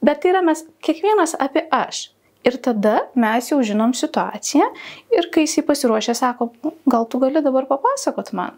[0.05, 2.11] Bet tai yra mes kiekvienas apie aš.
[2.45, 4.69] Ir tada mes jau žinom situaciją
[5.13, 8.57] ir kai jisai pasiruošę, sako, "Nu, gal tu gali dabar papasakot man.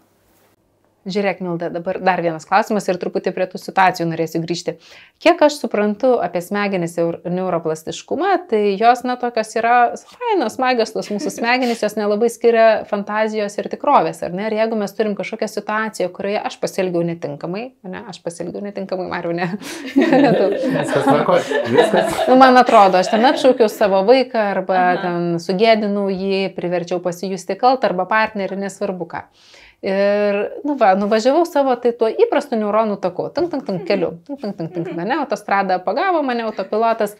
[1.03, 4.77] Žiūrėk, Milda, dabar dar vienas klausimas ir truputį prie tų situacijų norėsiu grįžti.
[5.19, 11.09] Kiek aš suprantu apie smegenis ir neuroplastiškumą, tai jos, na, tokios yra fainos, smagios tos
[11.11, 14.45] mūsų smegenys, jos nelabai skiria fantazijos ir tikrovės, ar ne?
[14.47, 19.35] Ir jeigu mes turim kažkokią situaciją, kurioje aš pasielgiau netinkamai, ne, aš pasielgiau netinkamai, Mariu,
[19.35, 19.49] ne.
[19.99, 21.35] Viskas tvarko,
[21.67, 22.15] viskas.
[22.29, 24.95] Nu, man atrodo, aš ten atšaukiau savo vaiką arba Aha.
[25.03, 29.25] ten sugėdinau jį, priverčiau pasijusti kaltą arba partnerį, nesvarbu ką.
[29.83, 34.39] Ir, nu va, nuvažiavau savo tai tuo įprastu neuronų taku, tank, tank, tank, keliu, tank,
[34.39, 37.17] tank, tank, tank, ne, autostrada pagavo mane, autopilotas.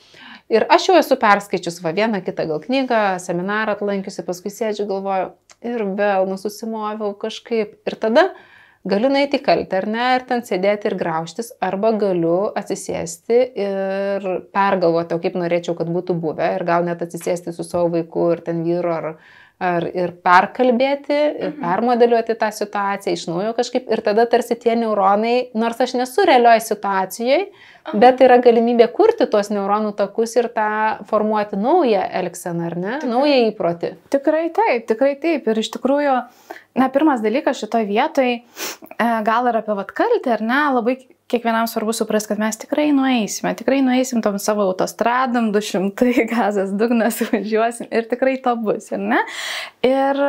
[0.51, 5.33] Ir aš jau esu perskaičius va vieną kitą gal knygą, seminarą atlankiusi, paskui sėdžiu galvoju
[5.67, 7.75] ir vėl nusimoviau kažkaip.
[7.83, 8.29] Ir tada
[8.87, 15.15] galiu nueiti kaltę, ar ne, ir ten sėdėti ir graužtis, arba galiu atsisėsti ir pergalvoti,
[15.15, 18.63] o kaip norėčiau, kad būtų buvę, ir gal net atsisėsti su savo vaiku ir ten
[18.67, 19.09] vyru, ar,
[19.63, 25.35] ar ir perkalbėti, ir permodeliuoti tą situaciją iš naujo kažkaip, ir tada tarsi tie neuronai,
[25.57, 27.45] nors aš nesu realioj situacijoje,
[27.99, 30.69] bet yra galimybė kurti tuos neuronų takus ir tą
[31.09, 33.93] formuoti naują elgseną, ar ne, naują įprotį.
[34.13, 35.47] Tikrai taip, tikrai taip.
[35.51, 36.19] Ir iš tikrųjų,
[36.79, 38.39] na, pirmas dalykas šitoje vietoje,
[38.99, 40.97] gal ir apie vatkaltį, ar ne, labai
[41.33, 47.21] kiekvienam svarbu suprasti, kad mes tikrai nueisime, tikrai nueisim tom savo autostradom, 200 gazas, dugnas
[47.27, 49.21] važiuosim ir tikrai to bus, ar ne?
[49.83, 50.21] Ir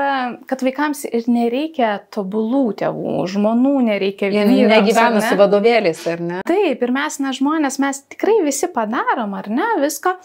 [0.51, 5.27] kad vaikams ir nereikia tobulų tėvų, žmonų nereikia Jie vyrams, ar negyvena ne?
[5.29, 6.43] su vadovėliais, ar ne?
[6.49, 10.17] Taip, ir mes, na, žmonės, mes tikrai visi padarom, ar ne, viską,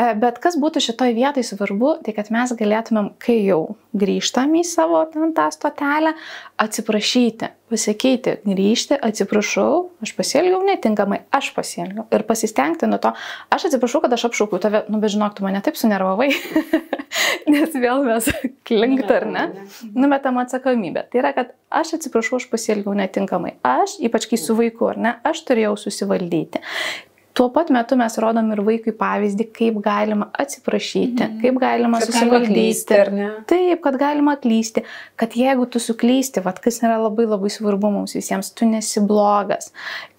[0.00, 4.64] E, bet kas būtų šitoj vietai svarbu, tai kad mes galėtumėm, kai jau grįžtam į
[4.68, 6.14] savo ten tą stotelę,
[6.60, 12.06] atsiprašyti, pasakyti, grįžti, atsiprašau, aš pasielgiau netinkamai, aš pasielgiau.
[12.12, 13.12] Ir pasistengti nuo to,
[13.54, 16.30] aš atsiprašau, kad aš apšaukiu tave, nu, bet žinok, tu mane taip sunervavai,
[17.52, 18.30] nes vėl mes
[18.68, 19.46] klinkt ar ne,
[19.94, 21.06] numetam atsakomybę.
[21.12, 25.14] Tai yra, kad aš atsiprašau, aš pasielgiau netinkamai, aš, ypač kai su vaiku, ar ne,
[25.26, 26.62] aš turėjau susivaldyti.
[27.34, 31.36] Tuo pat metu mes rodom ir vaikui pavyzdį, kaip galima atsiprašyti, mm.
[31.44, 32.96] kaip galima susivaldyti.
[33.50, 34.82] Taip, kad galima klysti,
[35.20, 39.70] kad jeigu tu suklysti, vat, kas yra labai labai svarbu mums visiems, tu nesi blogas,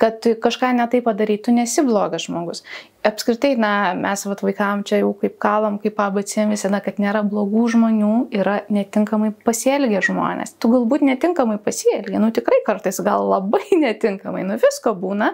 [0.01, 2.64] kad tu kažką netai padarai, tu nesi blogas žmogus.
[3.03, 7.65] Apskritai, na, mes vat, vaikam čia jau kaip kalam, kaip ABC visada, kad nėra blogų
[7.73, 10.53] žmonių, yra netinkamai pasielgę žmonės.
[10.61, 15.31] Tu galbūt netinkamai pasielgė, nu tikrai kartais gal labai netinkamai, nu visko būna,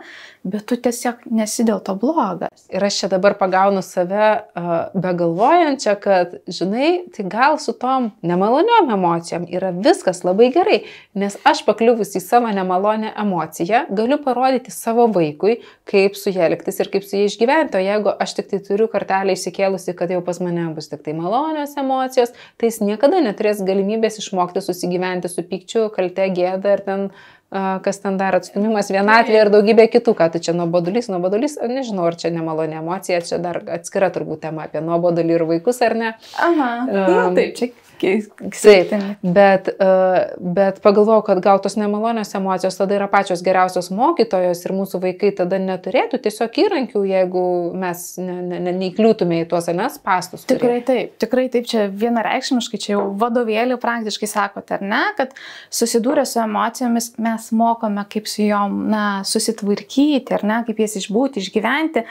[0.47, 2.67] bet tu tiesiog nesi dėl to blogas.
[2.71, 8.93] Ir aš čia dabar pagaunu save uh, begalvojančią, kad, žinai, tai gal su tom nemaloniom
[8.95, 10.79] emocijom yra viskas labai gerai,
[11.19, 15.59] nes aš pakliuvus į savo nemalonę emociją galiu parodyti savo vaikui,
[15.89, 18.59] kaip su jie elgtis ir kaip su jie išgyventi gyventi, o jeigu aš tik tai
[18.59, 23.21] turiu kartelę įsikėlusi, kad jau pas mane bus tik tai malonios emocijos, tai jis niekada
[23.21, 27.09] neturės galimybės išmokti susigyventi su pykčiu, kalte, gėda ir ten
[27.49, 32.17] kas ten dar atstumimas, vienatvė ir daugybė kitų, ką tai čia nuobodulys, nuobodulys, nežinau, ar
[32.19, 36.09] čia nemalonė emocija, čia dar atskira turbūt tema apie nuobodulį ir vaikus, ar ne.
[36.43, 39.89] Aha, um, taip, čia Taip, bet, e,
[40.37, 45.31] bet pagalvojau, kad gal tos nemalonios emocijos tada yra pačios geriausios mokytojos ir mūsų vaikai
[45.37, 47.43] tada neturėtų tiesiog įrankių, jeigu
[47.77, 50.45] mes ne, ne, ne, neįkliūtume į tuos anes pastus.
[50.49, 55.33] Tikrai taip, tikrai taip, čia vienareikšmiškai, čia jau vadovėlį praktiškai sakote, ar ne, kad
[55.73, 61.43] susidūrę su emocijomis mes mokome, kaip su jom na, susitvarkyti, ar ne, kaip jas išbūti,
[61.43, 62.05] išgyventi.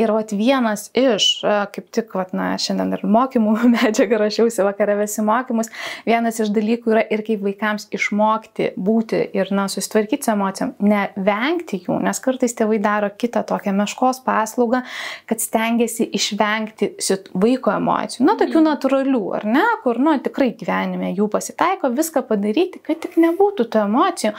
[0.00, 5.00] Ir vat, vienas iš, e, kaip tik, vat, na, šiandien ir mokymų medžiagą rašiausi vakarą
[5.02, 5.70] visi mokymus,
[6.08, 11.82] vienas iš dalykų yra ir kaip vaikams išmokti būti ir, na, susitvarkyti su emocijom, nevengti
[11.86, 14.82] jų, nes kartais tėvai daro kitą tokią meškos paslaugą,
[15.30, 16.92] kad stengiasi išvengti
[17.34, 18.68] vaiko emocijų, na, tokių mhm.
[18.70, 23.84] natūralių, ar ne, kur, nu, tikrai gyvenime jų pasitaiko, viską padaryti, kad tik nebūtų tų
[23.84, 24.34] emocijų,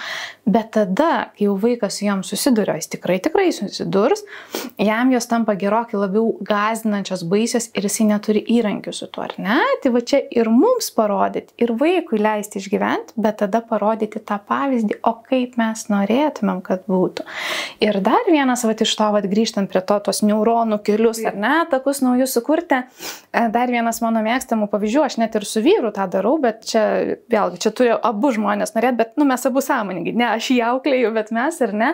[0.51, 4.23] bet tada, kai jau vaikas su jom susiduria, jis tikrai, tikrai susidurs,
[4.81, 9.59] jam jos tampa gerokai labiau gazdinančios, baisios ir jisai neturi įrankių su tuo, ar ne?
[9.83, 14.39] Tai va čia ir mums mums parodyti ir vaikui leisti išgyventi, bet tada parodyti tą
[14.47, 17.25] pavyzdį, o kaip mes norėtumėm, kad būtų.
[17.81, 21.53] Ir dar vienas, va iš to, va grįžtant prie to, tos neuronų kelius, ar ne,
[21.69, 26.07] takus naujus sukurti, e, dar vienas mano mėgstamų pavyzdžių, aš net ir su vyru tą
[26.09, 30.29] darau, bet čia, vėlgi, čia turi abu žmonės norėti, bet, nu, mes abu sąmoningai, ne
[30.31, 31.91] aš jį auklėjau, bet mes ar ne,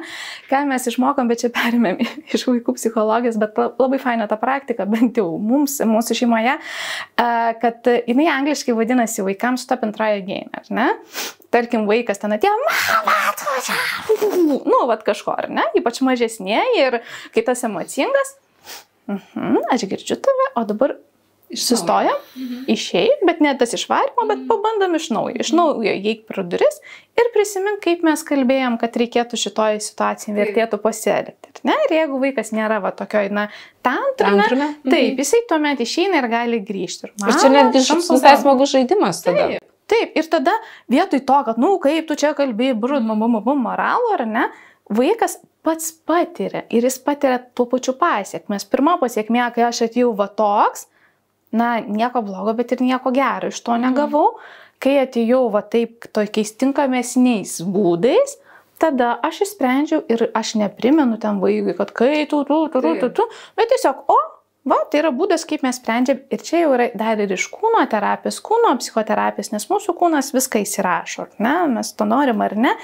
[0.51, 1.99] ką mes išmokom, bet čia perimėm
[2.35, 7.29] iš vaikų psichologijos, bet labai faina ta praktika, bent jau mums, mūsų šeimoje, e,
[7.61, 10.87] kad jinai angliškai vadinasi vaikams stop and try again, ar ne?
[11.53, 14.17] Tarkim, vaikas ten atėjo, mama, atvažiavo,
[14.67, 15.65] nu, vad kažko, ar ne?
[15.79, 16.99] Ypač mažesnėje ir
[17.35, 18.35] kai tas emocingas,
[19.09, 20.97] mhm, aš girdžiu tave, o dabar
[21.47, 22.65] Sustojam, mhm.
[22.73, 24.47] išėjai, bet ne tas išvarimo, bet mhm.
[24.49, 25.37] pabandom iš naujo.
[25.39, 26.81] Iš naujo įeik pro duris
[27.15, 31.53] ir prisimink, kaip mes kalbėjom, kad reikėtų šitoje situacijoje vertėtų pasielgti.
[31.67, 31.77] Ne?
[31.87, 33.47] Ir jeigu vaikas nėra va tokioj, na,
[33.85, 34.69] tantrame, tantrame.
[34.83, 35.23] taip, mhm.
[35.23, 37.13] jisai tuomet išeina ir gali grįžti.
[37.13, 39.47] Ir, ir čia netgi visai smagus žaidimas tada.
[39.55, 39.73] Taip.
[39.87, 40.51] Taip, ir tada
[40.91, 44.49] vietoj to, kad, na, nu, kaip tu čia kalbėjai, brud, mamu, mamu, moralų, ar ne,
[44.91, 48.67] vaikas pats patiria ir jis patiria tuo pačiu pasiekmes.
[48.67, 50.89] Pirma pasiekmė, kai aš atėjau va toks,
[51.51, 53.51] na, nieko blogo, bet ir nieko gero.
[53.51, 53.89] Iš to mhm.
[53.89, 54.31] negavau.
[54.83, 58.35] Kai atėjau va taip tokiais tinkamesniais būdais,
[58.77, 63.09] tada aš išsprendžiau ir aš neprimenu ten vaikui, kad kai tu, tu, tu, tu, tu,
[63.09, 63.25] tu,
[63.57, 64.17] bet tiesiog, o,
[64.69, 66.19] va, tai yra būdas, kaip mes sprendžiam.
[66.33, 70.61] Ir čia jau yra dar ir iš kūno terapijos, kūno psichoterapijos, nes mūsų kūnas viską
[70.63, 72.75] įsirašo, ne, mes to norim ar ne,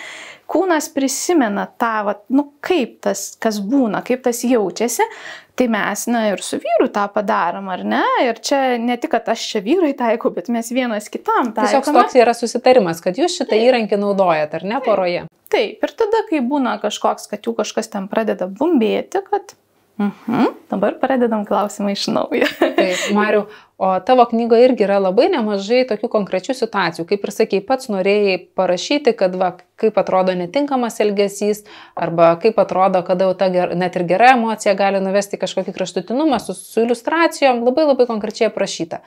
[0.50, 5.08] kūnas prisimena tą, va, nu kaip tas, kas būna, kaip tas jaučiasi,
[5.54, 8.02] Tai mes, na ir su vyru tą padarom, ar ne?
[8.26, 11.70] Ir čia ne tik, kad aš čia vyrui taikau, bet mes vienas kitam taikome.
[11.70, 15.28] Tiesiog toks yra susitarimas, kad jūs šitą įrankį naudojat, ar ne poroje?
[15.54, 19.54] Taip, ir tada, kai būna kažkoks, kad jų kažkas ten pradeda bumbėti, kad
[19.98, 20.46] Mhm.
[20.70, 22.48] Dabar pradedam klausimą iš naujo.
[22.60, 23.44] Taip, Mariu,
[23.78, 27.06] o tavo knygoje irgi yra labai nemažai tokių konkrečių situacijų.
[27.12, 31.62] Kaip ir sakei, pats norėjai parašyti, kad va, kaip atrodo netinkamas elgesys,
[31.94, 36.42] arba kaip atrodo, kada jau ta ger, net ir gera emocija gali nuvesti kažkokį kraštutinumą
[36.42, 39.04] su, su iliustracijom, labai labai konkrečiai aprašyta.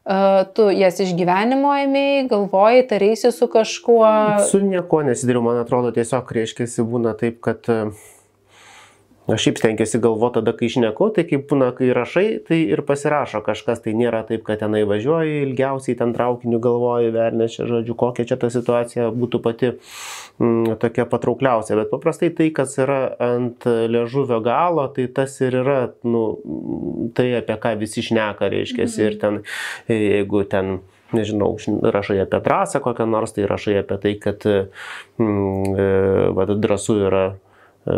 [0.00, 4.06] Uh, tu jas iš gyvenimo ėmėjai, galvojai, tarėsi su kažkuo.
[4.48, 7.92] Su nieko nesidariau, man atrodo, tiesiog reiškia, būna taip, kad uh,
[9.30, 13.42] Aš šiaip stengiuosi galvoti tada, kai išneku, tai kaip būna, kai rašai, tai ir pasirašo
[13.46, 18.38] kažkas, tai nėra taip, kad tenai važiuoji, ilgiausiai ten traukiniu galvoji, vernešia, žodžiu, kokia čia
[18.40, 21.76] ta situacija būtų pati mm, tokia patraukliausia.
[21.78, 26.24] Bet paprastai tai, kas yra ant liežuvio galo, tai tas ir yra, nu,
[27.14, 29.04] tai apie ką visi šneka, reiškia, mhm.
[29.04, 29.38] ir ten,
[29.90, 30.80] jeigu ten
[31.14, 34.48] nežinau, rašai apie drąsą kokią nors, tai rašai apie tai, kad
[35.20, 37.24] mm, e, drąsų yra
[37.86, 37.92] E,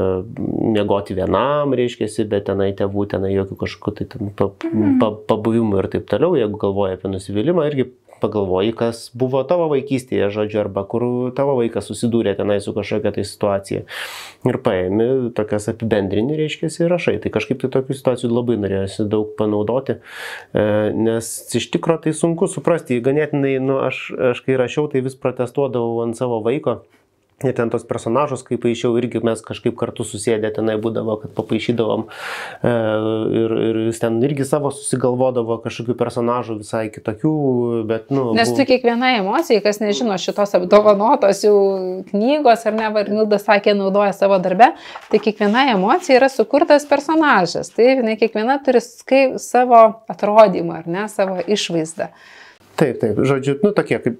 [0.72, 5.01] miegoti vienam, reiškia, bet tenai tėvų, tenai jokių kažkokių tai ten pa, mhm.
[5.03, 7.89] pa, pabuvimų ir taip toliau, jeigu galvoja apie nusivylimą, irgi
[8.22, 11.05] pagalvoji, kas buvo tavo vaikystėje, žodžiu, arba kur
[11.35, 13.83] tavo vaikas susidūrė tenai su kažkokia tai situacija.
[14.47, 17.16] Ir paėmi tokias apibendrinį, reiškia, ir rašai.
[17.24, 20.64] Tai kažkaip tai tokių situacijų labai norėjusi daug panaudoti, e,
[20.95, 23.03] nes iš tikrųjų tai sunku suprasti.
[23.03, 26.85] Ganėtinai, nu, aš, aš kai rašiau, tai vis protestuodavau ant savo vaiko
[27.43, 32.05] Ir ten tos personažus, kai paaišiau, irgi mes kažkaip kartu susėdė tenai būdavo, kad papaišydavom
[32.07, 32.74] e,
[33.43, 37.32] ir, ir jis ten irgi savo susigalvodavo kažkokių personažų visai kitokių,
[37.88, 38.28] bet, nu.
[38.36, 41.57] Nes tu kiekvienai emocijai, kas nežino šitos apdovanotos jau
[42.11, 44.72] knygos, ar ne, Varnildas sakė, naudoja savo darbę,
[45.11, 47.72] tai kiekvienai emocijai yra sukurtas personažas.
[47.74, 48.82] Tai jinai kiekviena turi
[49.43, 49.82] savo
[50.12, 52.12] atrodymą, ar ne, savo išvaizdą.
[52.73, 54.16] Taip, taip, žodžiu, nu, tokie, kaip,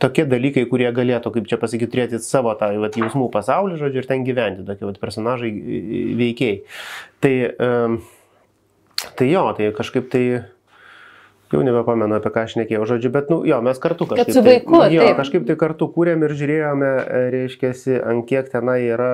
[0.00, 4.08] tokie dalykai, kurie galėtų, kaip čia pasakyti, turėti savo tą vat, jausmų pasaulį, žodžiu, ir
[4.08, 5.50] ten gyventi, tokie vat, personažai
[6.16, 6.62] veikiai.
[7.20, 7.98] Tai, um,
[9.20, 10.24] tai jo, tai kažkaip tai,
[11.52, 14.32] jau nebepamenu, apie ką aš nekėjau, žodžiu, bet, nu, jo, mes kartu kažkaip.
[14.32, 15.20] Kad su vaiku, tai, jo, taip.
[15.20, 16.92] kažkaip tai kartu kūrėm ir žiūrėjome,
[17.36, 19.12] reiškia, ant kiek tenai yra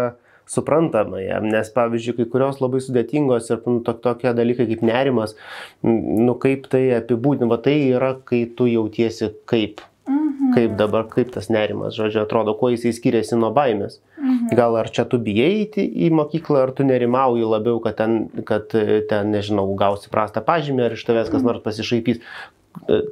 [0.48, 5.36] suprantama jam, nes pavyzdžiui, kai kurios labai sudėtingos ir nu, to, tokie dalykai kaip nerimas,
[5.82, 9.84] nu kaip tai apibūdinama, tai yra, kai tu jautiesi kaip.
[10.08, 10.54] Mhm.
[10.56, 14.00] Kaip dabar, kaip tas nerimas, žodžiu, atrodo, kuo jisai skiriasi nuo baimės.
[14.18, 14.56] Mhm.
[14.58, 18.74] Gal ar čia tu bijai eiti į mokyklą, ar tu nerimauji labiau, kad ten, kad
[19.08, 21.48] ten nežinau, gausi prastą pažymį, ar iš tavęs kas mhm.
[21.52, 22.20] nors pasišaipys.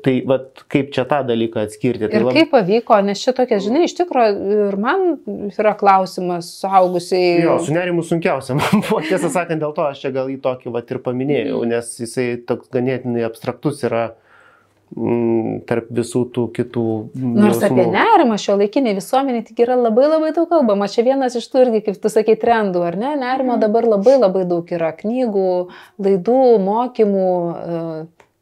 [0.05, 2.09] Tai vat, kaip čia tą dalyką atskirti?
[2.09, 2.37] Tai ir lab...
[2.37, 5.05] kaip pavyko, nes čia tokia, žinai, iš tikrųjų ir man
[5.53, 7.43] yra klausimas suaugusiai.
[7.45, 8.57] Jo, su nerimu sunkiausia.
[8.59, 11.75] Man buvo, tiesą sakant, dėl to aš čia gal į tokį vat ir paminėjau, mhm.
[11.77, 14.07] nes jisai toks ganėtinai abstraktus yra
[14.97, 16.87] mm, tarp visų tų kitų.
[17.21, 17.69] Nors jausmų.
[17.69, 20.89] apie nerimą šio laikinė visuomenė tik yra labai labai daug kalbama.
[20.91, 23.13] Čia vienas iš tų irgi, kaip tu sakai, trendų, ar ne?
[23.13, 23.63] Nerimo mhm.
[23.69, 25.53] dabar labai labai daug yra knygų,
[26.01, 27.29] laidų, mokymų.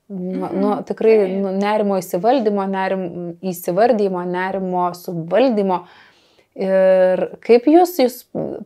[0.08, 3.08] Nu, nu, tikrai nu, nerimo įsivaldymo, nerim,
[3.44, 5.82] įsivardymo, nerimo suvaldymo.
[6.58, 8.14] Ir kaip jūs, jūs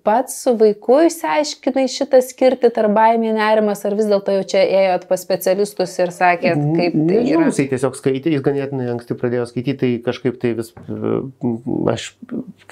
[0.06, 5.04] pats su vaiku išsiaiškinai šitą skirti tarp baimė nerimas, ar vis dėlto jau čia ėjot
[5.10, 7.50] pas specialistus ir sakėt, kaip tai Nežinau, yra?
[7.50, 10.70] Jisai tiesiog skaitė, jis ganėtinai anksti pradėjo skaityti, tai kažkaip tai vis,
[11.92, 12.06] aš,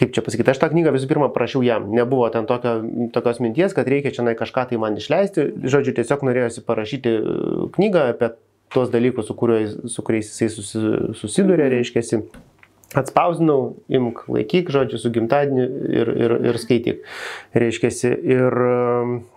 [0.00, 2.78] kaip čia pasakyti, aš tą knygą visų pirma prašiau jam, nebuvo ten tokio,
[3.12, 7.18] tokios minties, kad reikia čia kažką tai man išleisti, žodžiu, tiesiog norėjosi parašyti
[7.76, 8.32] knygą apie
[8.72, 10.82] tuos dalykus, su, kuriuo, su kuriais jisai susi,
[11.18, 12.22] susiduria, reiškia,
[12.98, 17.04] atspausdinau, imk, laikyk, žodžiu, su gimtadieniu ir, ir, ir skaityk,
[17.54, 18.14] reiškia.
[18.26, 18.56] Ir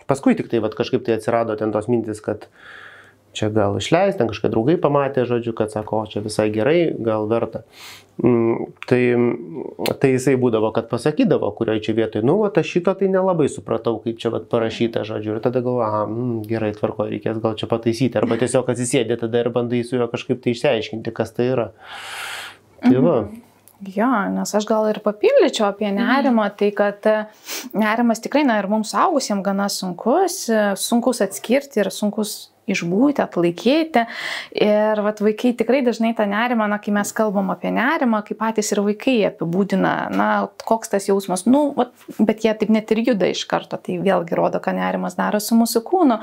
[0.10, 2.48] paskui tik tai vat, kažkaip tai atsirado ten tos mintis, kad
[3.34, 7.64] čia gal išleis, ten kažkokie draugai pamatė, žodžiu, kad sako, čia visai gerai, gal verta.
[8.22, 9.00] Mm, tai,
[10.02, 13.96] tai jisai būdavo, kad pasakydavo, kurioje čia vietoje, nu, o aš šito tai nelabai supratau,
[14.04, 17.70] kaip čia vat, parašyta, žodžiu, ir tada galvoju, aha, mm, gerai, tvarko, reikės gal čia
[17.72, 21.72] pataisyti, arba tiesiog atsisėdė tada ir bandai su juo kažkaip tai išsiaiškinti, kas tai yra.
[22.86, 23.18] Tai va.
[23.26, 23.50] Mhm.
[23.84, 25.98] Jo, nes aš gal ir papildyčiau apie mhm.
[26.00, 27.18] nerimą, tai kad e,
[27.76, 34.05] nerimas tikrai, na ir mums augusiems gana sunkus, e, sunkus atskirti ir sunkus išbūti, atlaikyti.
[34.64, 38.72] Ir vat, vaikai tikrai dažnai tą nerimą, na, kai mes kalbam apie nerimą, kaip patys
[38.74, 40.30] ir vaikai apibūdina, na,
[40.64, 44.38] koks tas jausmas, nu, vat, bet jie taip net ir juda iš karto, tai vėlgi
[44.39, 46.20] rodo, ką nerimas daro su mūsų kūnu.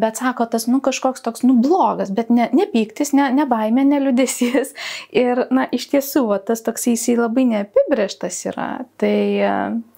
[0.00, 3.86] Bet sako, tas, nu, kažkoks toks, nu, blogas, bet ne, ne pyktis, ne, ne baimė,
[3.88, 4.74] ne liudesys.
[5.24, 8.68] Ir, na, iš tiesų, vat, tas toks jisai labai neapibrieštas yra.
[9.00, 9.16] Tai,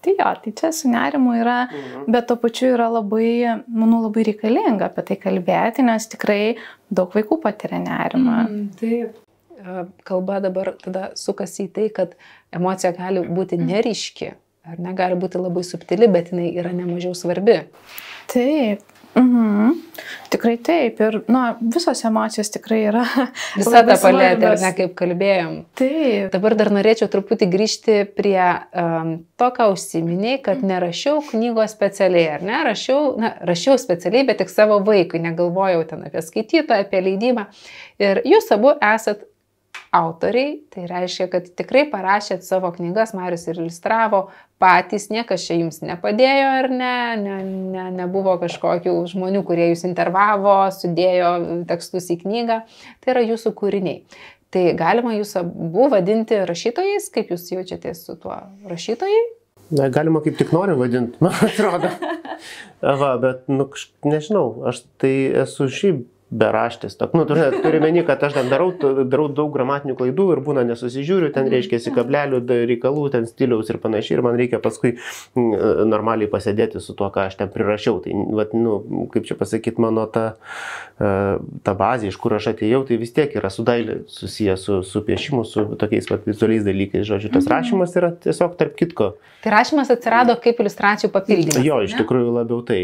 [0.03, 2.07] tai jo, tai čia su nerimu yra, mhm.
[2.11, 6.57] bet tuo pačiu yra labai, manau, labai reikalinga apie tai kalbėti kalbėti, nes tikrai
[6.89, 8.41] daug vaikų patiria nerimą.
[8.47, 9.23] Mm, taip.
[10.05, 12.13] Kalba dabar tada sukasi į tai, kad
[12.53, 14.29] emocija gali būti neryški,
[14.69, 17.63] ar negali būti labai subtili, bet jinai yra nemažiau svarbi.
[18.29, 18.83] Taip,
[19.17, 19.75] Mhm.
[20.29, 20.99] Tikrai taip.
[21.01, 21.43] Ir na,
[21.73, 23.03] visos emocijos tikrai yra.
[23.59, 25.53] Visa ta paletė, ar ne kaip kalbėjom.
[25.79, 26.27] Taip.
[26.33, 32.45] Dabar dar norėčiau truputį grįžti prie um, to, ką užsiminiai, kad nerašiau knygos specialiai, ar
[32.45, 32.59] ne?
[32.67, 37.47] Rašiau, na, rašiau specialiai, bet tik savo vaikui, negalvojau ten apie skaitytoją, apie leidybą.
[38.03, 39.25] Ir jūs abu esat
[39.95, 44.27] autoriai, tai reiškia, kad tikrai parašėt savo knygas, Marius ir iliustravo
[44.61, 50.59] patys, niekas čia jums nepadėjo ar ne, ne, ne, nebuvo kažkokių žmonių, kurie jūs intervavo,
[50.73, 51.31] sudėjo
[51.69, 52.63] tekstus į knygą,
[53.03, 54.01] tai yra jūsų kūriniai.
[54.53, 58.37] Tai galima jūs abu vadinti rašytojais, kaip jūs jaučiatės su tuo
[58.69, 59.25] rašytojai?
[59.75, 61.91] Na, galima kaip tik nori vadinti, man atrodo.
[63.01, 63.67] Va, bet, nu,
[64.07, 65.13] nežinau, aš tai
[65.43, 66.97] esu šiaip beraštis.
[67.13, 68.71] Nu, turi, turi meni, kad aš ten darau,
[69.07, 74.17] darau daug gramatinių klaidų ir būna nesusižiūriu, ten reiškia kablelių, reikalų, ten stiliaus ir panašiai,
[74.17, 74.97] ir man reikia paskui
[75.35, 78.01] normaliai pasėdėti su tuo, ką aš ten prirašiau.
[78.03, 80.25] Tai, vat, nu, kaip čia pasakyti, mano ta,
[80.99, 81.11] e,
[81.63, 85.03] ta bazė, iš kur aš atėjau, tai vis tiek yra su dailė susijęs su, su
[85.07, 87.07] piešimu, su tokiais vat, vizualiais dalykais.
[87.07, 87.53] Žodžiu, tas mhm.
[87.55, 89.13] rašymas yra tiesiog tarp kitko.
[89.43, 91.63] Tai rašymas atsirado kaip iliustracijų papildymas.
[91.63, 92.81] Jo, iš tikrųjų labiau tai.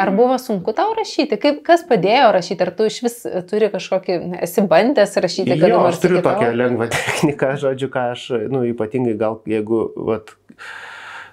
[0.00, 1.36] Ar buvo sunku tau rašyti?
[1.40, 2.64] Kaip, kas padėjo rašyti?
[2.64, 3.16] Ar tu iš vis
[3.50, 8.30] turi kažkokį, esi bandęs rašyti, kad jo, aš turiu tokią lengvą techniką, žodžiu, ką aš,
[8.52, 10.32] nu, ypatingai gal jeigu, vat,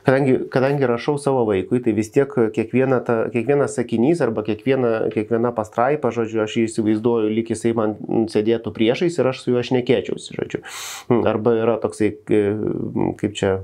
[0.08, 5.54] kadangi, kadangi rašau savo vaikui, tai vis tiek kiekviena ta, kiekvienas sakinys arba kiekviena, kiekviena
[5.56, 7.98] pastraipa, žodžiu, aš jį įsivaizduoju, lyg jisai man
[8.34, 10.64] sėdėtų priešais ir aš su juo šnekėčiausi, žodžiu.
[11.28, 13.58] Arba yra toksai, kaip čia,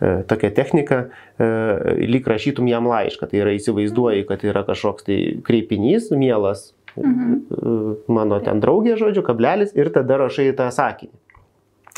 [0.00, 1.08] E, tokia technika,
[1.40, 1.46] e,
[2.04, 3.30] lyg rašytum jam laišką.
[3.30, 7.94] Tai yra įsivaizduoji, kad yra kažkoks tai kreipinys, mielas, mhm.
[8.12, 11.14] Mano ten draugė, žodžiu, kablelis, ir tada rašai tą sakinį.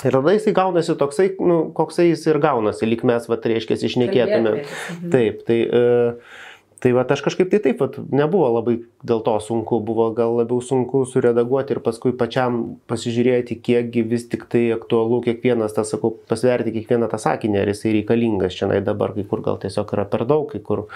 [0.07, 4.59] Ir tada jisai gaunasi toksai, nu, koksai jis ir gaunasi, lyg mes, va, reiškia, išnekėtume.
[4.59, 5.09] Mhm.
[5.15, 5.63] Taip, tai...
[5.67, 6.45] Uh,
[6.79, 8.77] Tai va, aš kažkaip tai taip, vat, nebuvo labai
[9.07, 14.45] dėl to sunku, buvo gal labiau sunku suredaguoti ir paskui pačiam pasižiūrėti, kiekgi vis tik
[14.53, 19.27] tai aktualu kiekvienas, tas sakau, pasverti kiekvieną tą sakinį, ar jisai reikalingas čia dabar, kai
[19.27, 20.87] kur gal tiesiog yra per daug, kai kur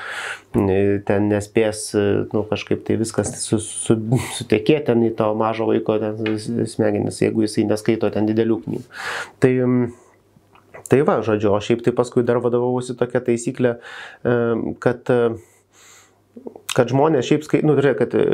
[0.54, 1.88] ten nespės,
[2.30, 3.98] nu, kažkaip tai viskas su, su,
[4.38, 8.86] sutekė ten į to mažo vaiko smegenis, jeigu jisai neskaito ten didelių knygų.
[9.42, 9.52] Tai,
[10.92, 13.70] Tai va, žodžiu, o šiaip tai paskui dar vadovausi tokia taisyklė,
[14.82, 15.08] kad
[16.76, 18.24] kad žmonės šiaip skaito, nu, žiūrėk, kad e,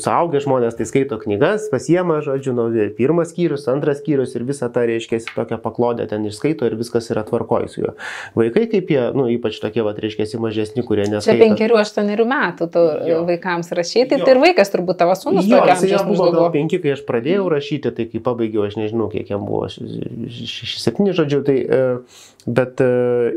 [0.00, 2.66] suaugę žmonės tai skaito knygas, pasiema, žodžiu, nu,
[2.96, 7.24] pirmas skyrius, antras skyrius ir visą tą, reiškia, tokią paklodę ten išskaito ir viskas yra
[7.28, 7.94] tvarkoj su juo.
[8.38, 11.36] Vaikai kaip jie, nu, ypač tokie, va, reiškia, mažesni, kurie neskaito.
[11.36, 13.20] Čia penkerių, aštuonerių metų tu jo.
[13.28, 15.48] vaikams rašyti, tai ir vaikas turbūt tavo sūnus.
[15.48, 19.10] Jo, jis jau buvo gal penki, kai aš pradėjau rašyti, tai kai pabaigiau, aš nežinau,
[19.12, 22.88] kiek jam buvo, šeši, septyni žodžiu, tai, e, bet e,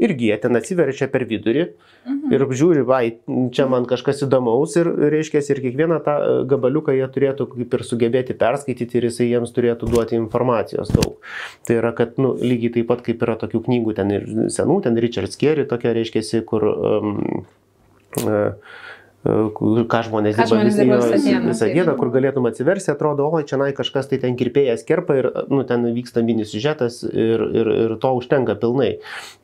[0.05, 1.65] irgi jie ten atsiverčia per vidurį.
[2.01, 2.33] Mhm.
[2.33, 3.01] Ir žiūri, vai,
[3.53, 7.85] čia man kažkas įdomaus ir, reiškia, ir kiekvieną tą e, gabaliuką jie turėtų kaip ir
[7.87, 11.17] sugebėti perskaityti ir jisai jiems turėtų duoti informacijos daug.
[11.67, 14.99] Tai yra, kad, nu, lygiai taip pat kaip yra tokių knygų, ten ir senų, ten
[15.01, 17.43] Richard Skerry tokia, reiškia, kur um,
[18.23, 18.55] uh,
[19.21, 23.69] ką žmonės dirba, visą, visą dieną, visą dieną, kur galėtum atsiversi, atrodo, o čia nai
[23.77, 28.13] kažkas tai ten kirpėjas kerpa ir nu, ten vyksta mini siužetas ir, ir, ir to
[28.17, 28.95] užtenka pilnai.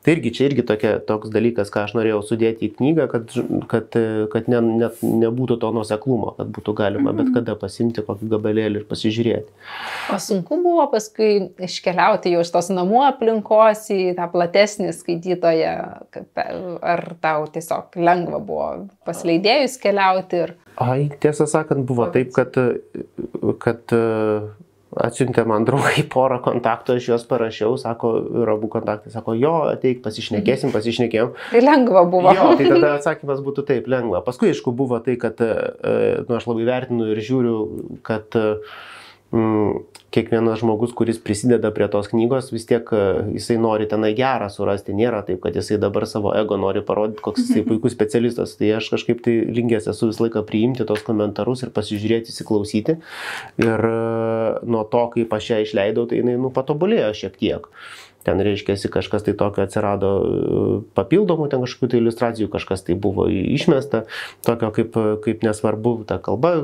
[0.02, 3.36] Tai irgi čia irgi tokia, toks dalykas, ką aš norėjau sudėti į knygą, kad,
[3.70, 3.98] kad,
[4.32, 7.38] kad ne, net nebūtų to nuseklumo, kad būtų galima bet mhm.
[7.38, 9.54] kada pasimti kokį gabalėlį ir pasižiūrėti.
[10.10, 15.74] O sunku buvo paskui iškeliauti jau iš tos namų aplinkos į tą platesnį skaitytoją,
[16.82, 18.70] ar tau tiesiog lengva buvo
[19.06, 19.67] pasleidėjus?
[19.68, 20.36] Muziejus keliauti?
[20.36, 20.54] Ir...
[20.78, 22.54] Ai, tiesą sakant, buvo taip, kad,
[23.58, 24.02] kad e,
[24.96, 28.12] atsiuntė man draugai porą kontaktų, aš juos parašiau, sako,
[28.42, 31.34] ir abu kontaktai sako, jo, ateik, pasišnekėsim, pasišnekėjom.
[31.52, 32.34] Tai lengva buvo.
[32.34, 34.22] Jo, tai tada atsakymas būtų taip, lengva.
[34.22, 37.58] Paskui, aišku, buvo tai, kad, e, nu, aš labai vertinu ir žiūriu,
[38.06, 38.78] kad mm,
[39.28, 43.00] kiekvienas žmogus, kuris prisideda prie tos knygos, vis tiek e,
[43.36, 44.96] jisai nori tenai gerą surasti.
[44.96, 48.56] Nėra taip, kad jisai dabar savo ego nori parodyti, koks jisai puikus specialistas.
[48.56, 52.96] Tai aš kažkaip tai linkęs esu visą laiką priimti tos komentarus ir pasižiūrėti, įsiklausyti.
[53.64, 53.96] Ir e,
[54.64, 57.68] nuo to, kaip aš ją išleidau, tai jinai nu, patobulėjo šiek tiek
[58.26, 60.10] ten reiškia, kažkas tai tokio atsirado
[60.98, 64.04] papildomų, ten kažkokių tai iliustracijų, kažkas tai buvo išmesta,
[64.46, 66.54] tokio kaip, kaip nesvarbu, ta kalba,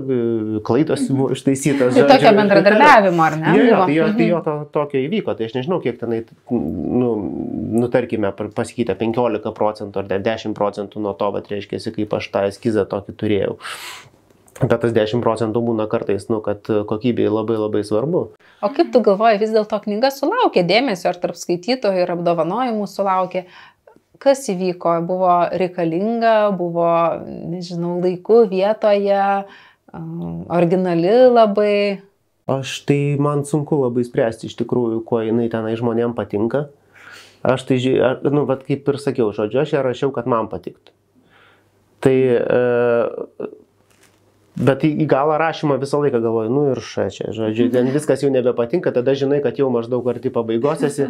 [0.67, 1.95] klaidos buvo ištaisytas.
[1.97, 3.55] Tai tokio bendradarbiavimo, ar ne?
[3.59, 7.13] Jo, jo, tai jo, tai jo to, tokio įvyko, tai aš nežinau, kiek tenai, nu,
[7.81, 12.49] nu tarkime, pasikeitė 15 procentų ar 10 procentų nuo to, bet reiškia, kaip aš tą
[12.51, 13.57] eskizą tokį turėjau.
[14.61, 18.23] Bet tas 10 procentų būna kartais, nu, kad kokybė labai labai svarbu.
[18.63, 23.49] O kaip tu galvoji, vis dėlto knyga sulaukė dėmesio ar tarp skaitytojų ir apdovanojimų sulaukė?
[24.23, 24.95] Kas įvyko?
[25.09, 26.87] Buvo reikalinga, buvo,
[27.27, 29.25] nežinau, laiku, vietoje,
[30.55, 31.75] originali labai?
[32.55, 36.69] Aš tai man sunku labai spręsti iš tikrųjų, kuo jinai tenai žmonėm patinka.
[37.45, 37.81] Aš tai,
[38.25, 40.95] nu, bet kaip ir sakiau, žodžiu, aš ją rašiau, kad man patiktų.
[42.05, 42.61] Tai e,
[44.55, 48.29] Bet į galą rašymą visą laiką galvoju, nu ir ša čia, žodžiu, ten viskas jau
[48.31, 51.09] nebepatinka, tada žinai, kad jau maždaug arti pabaigos esi,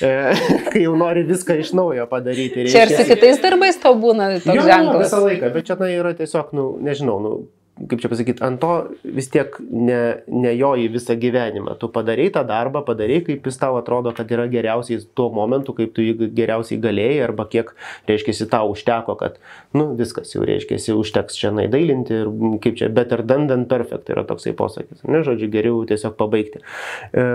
[0.00, 0.12] e,
[0.72, 2.64] kai jau nori viską iš naujo padaryti.
[2.64, 2.72] Reiškia.
[2.72, 5.04] Čia ir su kitais darbais tau būna toks jo, ženklas.
[5.04, 7.34] Visą laiką, bet čia tai yra tiesiog, nu, nežinau, nu,
[7.76, 8.70] kaip čia pasakyti, ant to
[9.04, 11.74] vis tiek ne, nejoji visą gyvenimą.
[11.80, 15.92] Tu padarai tą darbą, padarai, kaip jis tau atrodo, kad yra geriausiai tuo momentu, kaip
[15.96, 17.74] tu jį geriausiai galėjai, arba kiek,
[18.08, 19.36] reiškia, tau užteko, kad,
[19.76, 22.30] nu, viskas jau, reiškia, užteks čia naidailinti ir
[22.64, 25.04] kaip čia, better than than perfect yra toksai posakis.
[25.04, 26.64] Ne, žodžiu, geriau tiesiog pabaigti.
[27.12, 27.26] E,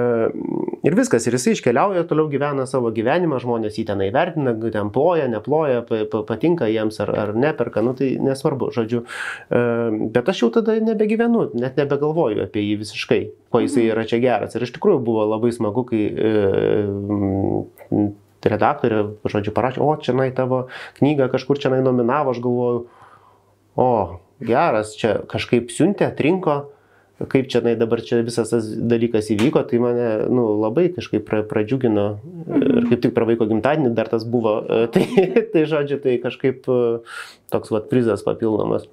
[0.89, 5.29] ir viskas, ir jisai iškeliauja, toliau gyvena savo gyvenimą, žmonės jį tenai vertina, ten ploja,
[5.29, 9.05] neploja, patinka jiems ar, ar neperka, nu tai nesvarbu, žodžiu.
[9.53, 9.63] E,
[10.09, 13.21] bet aš jau tada nebegyvenu, net nebegalvoju apie jį visiškai,
[13.53, 13.91] kuo jisai mhm.
[13.93, 14.57] yra čia geras.
[14.57, 16.33] Ir iš tikrųjų buvo labai smagu, kai e,
[18.51, 20.65] redaktorė, žodžiu, parašė, o čia nai tavo
[20.99, 22.83] knygą kažkur čia nai nominavo, aš galvoju,
[23.79, 23.89] o
[24.41, 26.61] geras, čia kažkaip siuntė, atrinko
[27.29, 31.41] kaip čia nai dabar čia visas tas dalykas įvyko, tai mane nu, labai kažkaip pra,
[31.47, 32.05] pradžiugino
[32.57, 34.61] ir kaip tik pra vaiko gimtadienį dar tas buvo.
[34.93, 35.03] Tai,
[35.53, 36.65] tai žodžiu, tai kažkaip
[37.51, 38.87] toks vat prizas papildomas.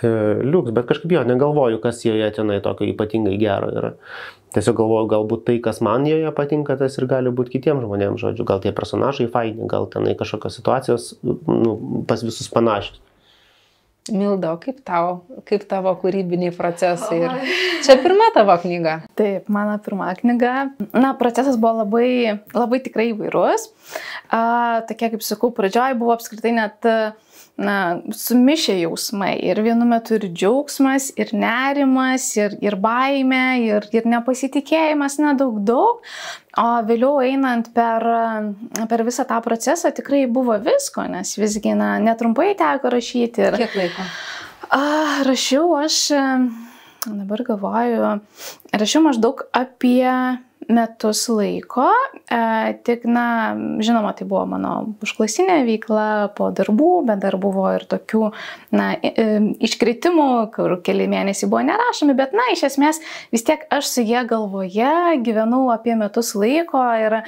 [0.00, 0.08] E,
[0.40, 3.92] liuks, bet kažkaip jo negalvoju, kas joje tenai tokio ypatingai gero yra.
[4.56, 8.46] Tiesiog galvoju, galbūt tai, kas man joje patinka, tas ir gali būti kitiems žmonėms, žodžiu,
[8.48, 11.76] gal tie personažai faini, gal tenai kažkokios situacijos nu,
[12.08, 13.00] pas visus panašios.
[14.10, 17.20] Milda, o kaip tau, kaip tavo kūrybiniai procesai?
[17.22, 17.52] Ir
[17.86, 18.96] čia pirma tavo knyga?
[19.18, 20.54] Taip, mano pirma knyga.
[20.90, 23.68] Na, procesas buvo labai, labai tikrai įvairus.
[24.26, 27.14] Uh, tokie, kaip sakau, pradžioj buvo apskritai net uh,
[27.56, 29.34] na, sumišę jausmai.
[29.44, 35.60] Ir vienu metu ir džiaugsmas, ir nerimas, ir, ir baime, ir, ir nepasitikėjimas, na, daug
[35.66, 36.02] daug.
[36.58, 38.04] O vėliau einant per,
[38.88, 43.48] per visą tą procesą tikrai buvo visko, nes visgi, na, netrumpai teko rašyti.
[43.48, 44.08] Ir, Kiek laiko?
[44.72, 44.84] A,
[45.28, 45.98] rašiau aš,
[47.04, 48.16] dabar galvoju,
[48.72, 50.08] rašiau maždaug apie
[50.68, 51.88] metus laiko,
[52.30, 52.38] e,
[52.86, 54.72] tik, na, žinoma, tai buvo mano
[55.04, 56.06] užklasinė veikla
[56.36, 58.30] po darbų, bet dar buvo ir tokių,
[58.76, 63.02] na, iškritimų, kur keli mėnesiai buvo nerašomi, bet, na, iš esmės
[63.32, 67.18] vis tiek aš su jie galvoje gyvenau apie metus laiko ir,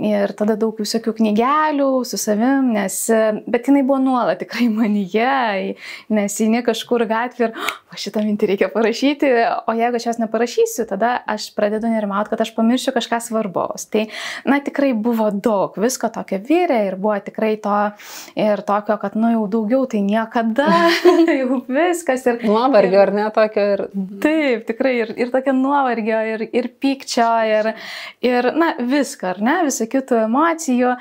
[0.00, 2.98] ir tada daug visokių knygelių su savim, nes,
[3.50, 5.76] bet jinai buvo nuolat tikrai manyje,
[6.12, 7.56] nes eini kažkur gatvė ir,
[7.90, 9.30] o šitą mintį reikia parašyti,
[9.68, 13.86] o jeigu aš jos neparašysiu, tada aš pradedu nerimauti, kad aš pamiršiu pamiršiu kažką svarbaus.
[13.90, 14.06] Tai,
[14.44, 17.92] na, tikrai buvo daug, visko tokio vyrė ir buvo tikrai to
[18.36, 20.68] ir tokio, kad, nu, jau daugiau tai niekada,
[21.40, 22.26] jau viskas.
[22.26, 23.84] Ir, nuovargio, ar ne tokio ir.
[24.22, 27.74] Taip, tikrai ir, ir tokio nuovargio, ir, ir pykčio, ir,
[28.24, 30.96] ir, na, visko, ar ne, visokių tų emocijų.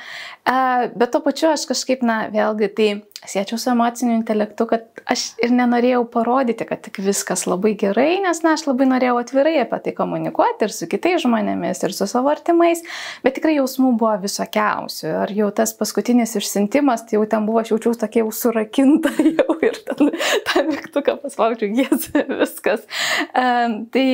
[0.99, 2.89] Bet to pačiu aš kažkaip, na, vėlgi, tai
[3.27, 8.41] siečiau su emociniu intelektu, kad aš ir nenorėjau parodyti, kad tik viskas labai gerai, nes,
[8.45, 12.31] na, aš labai norėjau atvirai apie tai komunikuoti ir su kitais žmonėmis, ir su savo
[12.31, 12.81] artimais,
[13.25, 15.11] bet tikrai jausmų buvo visokiausių.
[15.25, 19.59] Ar jau tas paskutinis išsintimas, tai jau ten buvo, aš jaučiausi tokia jau surakinta jau
[19.65, 20.11] ir ten
[20.49, 22.09] tą mygtuką paspaudžiu, jės
[22.41, 22.85] viskas.
[23.33, 24.07] Um, tai,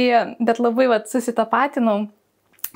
[0.43, 2.05] bet labai, vad, susitapatinau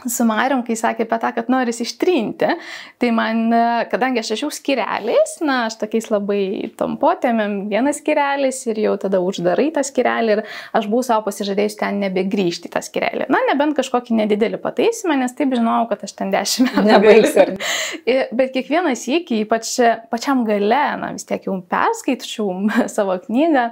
[0.08, 2.54] su Marium, kai sakė apie tą, kad noris ištrinti,
[3.02, 3.50] tai man,
[3.92, 6.42] kadangi aš rašiau skireliais, na, aš tokiais labai
[6.80, 10.44] tampotėmėm vienas skirelis ir jau tada uždarai tą skirelį ir
[10.78, 13.28] aš buvau savo pasižadėjus ten nebegrįžti tą skirelį.
[13.34, 16.86] Na, nebent kažkokį nedidelį pataisimą, nes taip žinojau, kad aš ten dešimt metų.
[16.90, 17.58] Nebaigsiu.
[18.40, 19.74] Bet kiekvienas įkį, ypač
[20.12, 22.56] pačiam gale, na, vis tiek jau perskaičiau
[22.96, 23.66] savo knygą,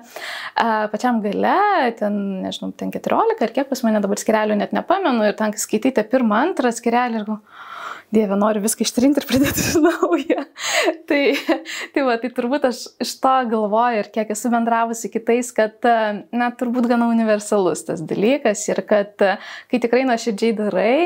[0.91, 1.57] pačiam gale,
[1.99, 6.01] ten, nežinau, ten 14 ar kiek pas mane dabar skirelių net nepamenu ir ten skaityti
[6.03, 7.57] apie pirmą, antrą skirelį ir galvoju,
[8.08, 10.43] Dieve, noriu viską ištrinti ir pridėti iš naujo.
[11.10, 11.22] tai,
[11.91, 15.84] tai, va, tai turbūt aš iš to galvoju ir kiek esu bendravusi kitais, kad,
[16.32, 19.12] na, turbūt gana universalus tas dalykas ir kad,
[19.68, 20.97] kai tikrai nuoširdžiai darai,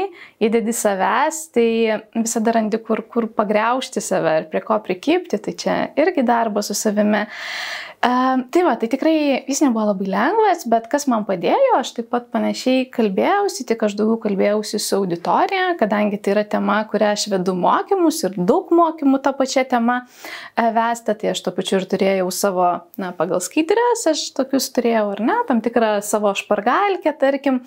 [0.46, 1.68] įdedi savęs, tai
[2.14, 6.78] visada randi, kur, kur pagriaužti save ir prie ko prikipti, tai čia irgi darbas su
[6.78, 7.26] savimi.
[7.26, 12.08] Uh, tai va, tai tikrai jis nebuvo labai lengvas, bet kas man padėjo, aš taip
[12.10, 17.28] pat panašiai kalbėjausi, tik aš daugiau kalbėjausi su auditorija, kadangi tai yra tema, kurią aš
[17.32, 21.88] vedu mokymus ir daug mokymų tą pačią temą uh, vesta, tai aš to pačiu ir
[21.92, 22.68] turėjau savo,
[23.02, 27.62] na, pagal skaitrės, aš tokius turėjau, ar ne, tam tikrą savo špargalkę, tarkim.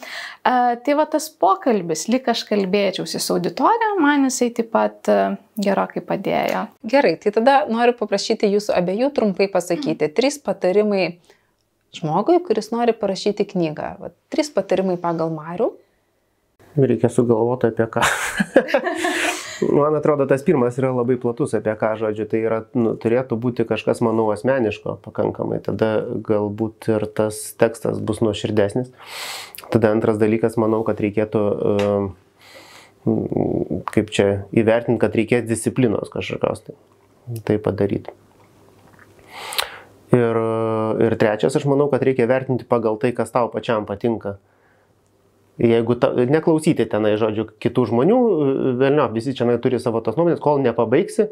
[0.45, 5.39] Uh, tai va tas pokalbis, lyg aš kalbėčiausi su auditorija, man jisai taip pat uh,
[5.61, 6.67] gerokai padėjo.
[6.91, 10.11] Gerai, tai tada noriu paprašyti jūsų abiejų trumpai pasakyti.
[10.15, 11.07] Trys patarimai
[11.95, 13.95] žmogui, kuris nori parašyti knygą.
[14.01, 15.71] Va, trys patarimai pagal Marių.
[16.75, 18.03] Reikia sugalvoti apie ką.
[19.79, 22.27] Man atrodo, tas pirmas yra labai platus, apie ką žodžiu.
[22.31, 25.61] Tai yra, nu, turėtų būti kažkas, manau, asmeniško pakankamai.
[25.65, 25.93] Tada
[26.27, 28.91] galbūt ir tas tekstas bus nuoširdesnis.
[29.71, 32.11] Tada antras dalykas, manau, kad reikėtų uh,
[33.93, 36.77] kaip čia įvertinti, kad reikės disciplinos kažkokios tai,
[37.45, 38.15] tai padaryti.
[40.15, 40.39] Ir,
[41.05, 44.39] ir trečias, aš manau, kad reikia vertinti pagal tai, kas tau pačiam patinka.
[45.55, 48.17] Jeigu ta, neklausyti tenai, žodžiu, kitų žmonių,
[48.81, 51.29] vėliau, visi čia turi savo tos nuomonės, kol nepabaigsi,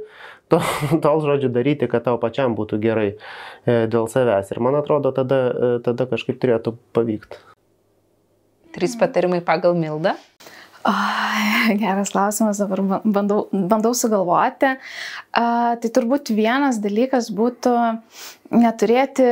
[0.53, 0.63] tol,
[1.05, 4.53] tol, žodžiu, daryti, kad tau pačiam būtų gerai e, dėl savęs.
[4.55, 7.41] Ir man atrodo, tada, e, tada kažkaip turėtų pavykti.
[8.73, 10.15] Trys patarimai pagal Mildą.
[10.87, 10.93] O,
[11.83, 14.77] geras klausimas, dabar bandau, bandau sugalvoti.
[15.35, 15.45] A,
[15.83, 17.75] tai turbūt vienas dalykas būtų
[18.55, 19.29] neturėti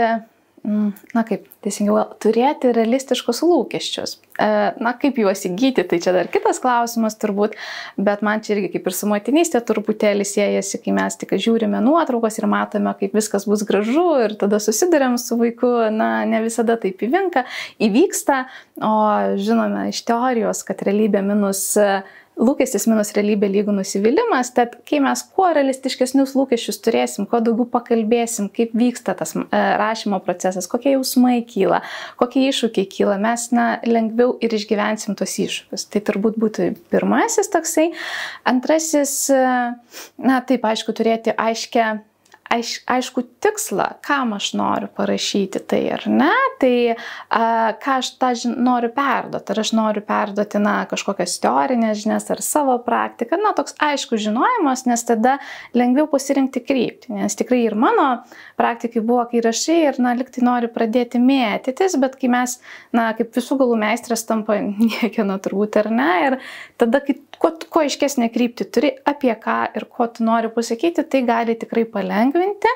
[0.62, 4.18] na kaip, teisingiau, turėti realistiškus lūkesčius.
[4.36, 4.48] E,
[4.82, 7.56] na kaip juos įgyti, tai čia dar kitas klausimas turbūt,
[7.96, 12.36] bet man čia irgi kaip ir su motinystė truputėlį siejasi, kai mes tik žiūrime nuotraukas
[12.40, 17.00] ir matome, kaip viskas bus gražu ir tada susidurėm su vaiku, na ne visada taip
[17.08, 17.46] įvinka,
[17.80, 18.44] įvyksta,
[18.84, 18.94] o
[19.40, 22.04] žinome iš teorijos, kad realybė minus uh,
[22.40, 28.48] lūkestis minus realybė lygų nusivylimas, tad kai mes kuo realistiškesnius lūkesčius turėsim, kuo daugiau pakalbėsim,
[28.54, 31.82] kaip vyksta tas e, rašymo procesas, kokie jausmai kyla,
[32.20, 35.88] kokie iššūkiai kyla, mes na, lengviau ir išgyvensim tos iššūkius.
[35.92, 37.90] Tai turbūt būtų pirmasis toksai.
[38.48, 39.42] Antrasis, e,
[40.24, 41.90] na taip, aišku, turėti aiškę
[42.50, 47.42] aiš, aišku tikslą, kam aš noriu parašyti tai ar ne, tai a,
[47.80, 49.54] ką aš tą žin, noriu perduoti.
[49.54, 53.38] Ar aš noriu perduoti, na, kažkokias teorinės žinias ar savo praktiką.
[53.42, 55.38] Na, toks aiškus žinojimas, nes tada
[55.76, 57.14] lengviau pasirinkti kryptį.
[57.20, 58.10] Nes tikrai ir mano
[58.60, 62.58] praktikai buvo, kai rašai ir, na, liktai nori pradėti mėtytis, bet kai mes,
[62.96, 64.60] na, kaip visų galų meistras tampa
[64.92, 66.38] niekieno turbūt ar ne, ir
[66.80, 71.24] tada, kai kuo, kuo aiškesnė kryptį turi, apie ką ir ko tu nori pasakyti, tai
[71.26, 72.68] gali tikrai palengvinti palengvinti.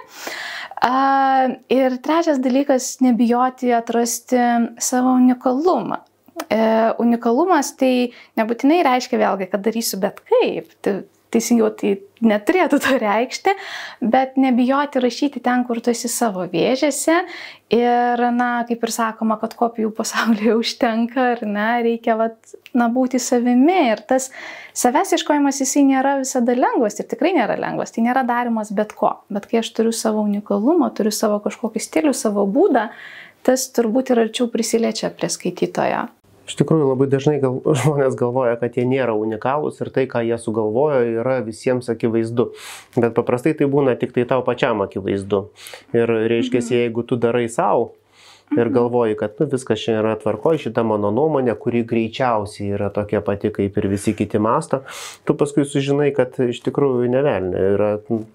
[1.68, 4.36] Ir trečias dalykas- nebijoti atrasti
[4.78, 6.00] savo unikalumą.
[6.50, 10.68] E, unikalumas tai nebūtinai reiškia vėlgi, kad darysiu bet kaip.
[10.82, 11.04] Tai
[11.34, 13.54] teisingiau tai neturėtų to reikšti,
[14.00, 17.20] bet nebijoti rašyti ten, kur tu esi savo vėžėse.
[17.74, 23.20] Ir, na, kaip ir sakoma, kad kopijų pasaulyje užtenka, ar ne, reikia, vat, na, būti
[23.22, 23.78] savimi.
[23.92, 24.30] Ir tas
[24.76, 27.94] savęs iškojimas jisai nėra visada lengvas ir tikrai nėra lengvas.
[27.94, 29.16] Tai nėra darimas bet ko.
[29.32, 32.88] Bet kai aš turiu savo unikalumą, turiu savo kažkokį stilių, savo būdą,
[33.44, 36.06] tas turbūt ir arčiau prisiliečia prie skaitytojo.
[36.44, 40.38] Iš tikrųjų labai dažnai gal, žmonės galvoja, kad jie nėra unikalūs ir tai, ką jie
[40.40, 42.50] sugalvojo, yra visiems akivaizdu.
[42.98, 45.46] Bet paprastai tai būna tik tai tau pačiam akivaizdu.
[45.96, 46.80] Ir reiškia, mhm.
[46.80, 47.92] jeigu tu darai savo
[48.52, 48.74] ir mhm.
[48.74, 53.50] galvoji, kad nu, viskas čia yra tvarkoje, šita mano nuomonė, kuri greičiausiai yra tokia pati,
[53.54, 54.82] kaip ir visi kiti masto,
[55.24, 57.90] tu paskui sužinai, kad iš tikrųjų nevelnė yra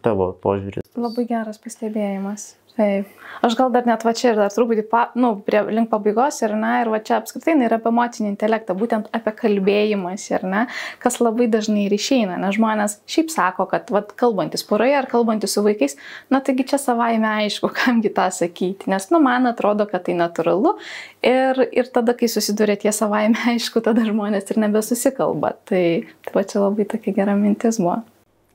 [0.05, 0.83] tavo požiūris.
[0.99, 2.55] Labai geras pastebėjimas.
[2.77, 3.07] Taip.
[3.45, 6.53] Aš gal dar net va čia ir dar truputį, pa, nu, prie, link pabaigos ir,
[6.59, 10.65] na, ir va čia apskritai yra apie emocinį intelektą, būtent apie kalbėjimas ir, na,
[10.99, 15.55] kas labai dažnai ir išeina, nes žmonės šiaip sako, kad, va, kalbantis poroje ar kalbantis
[15.55, 15.95] su vaikais,
[16.33, 20.75] na, taigi čia savaime aišku, kamgi tą sakyti, nes, nu, man atrodo, kad tai natūralu
[21.23, 25.55] ir, ir tada, kai susiduria tie savaime aišku, tada žmonės ir nebesusikalba.
[25.69, 25.83] Tai,
[26.27, 28.01] tai va čia labai tokia gera mintis buvo.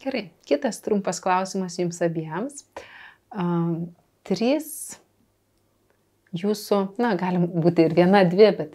[0.04, 2.66] Gerai, kitas trumpas klausimas jums abiems.
[3.32, 3.94] Um,
[4.26, 4.98] trys
[6.34, 8.74] jūsų, na, galim būti ir viena, dvi, bet,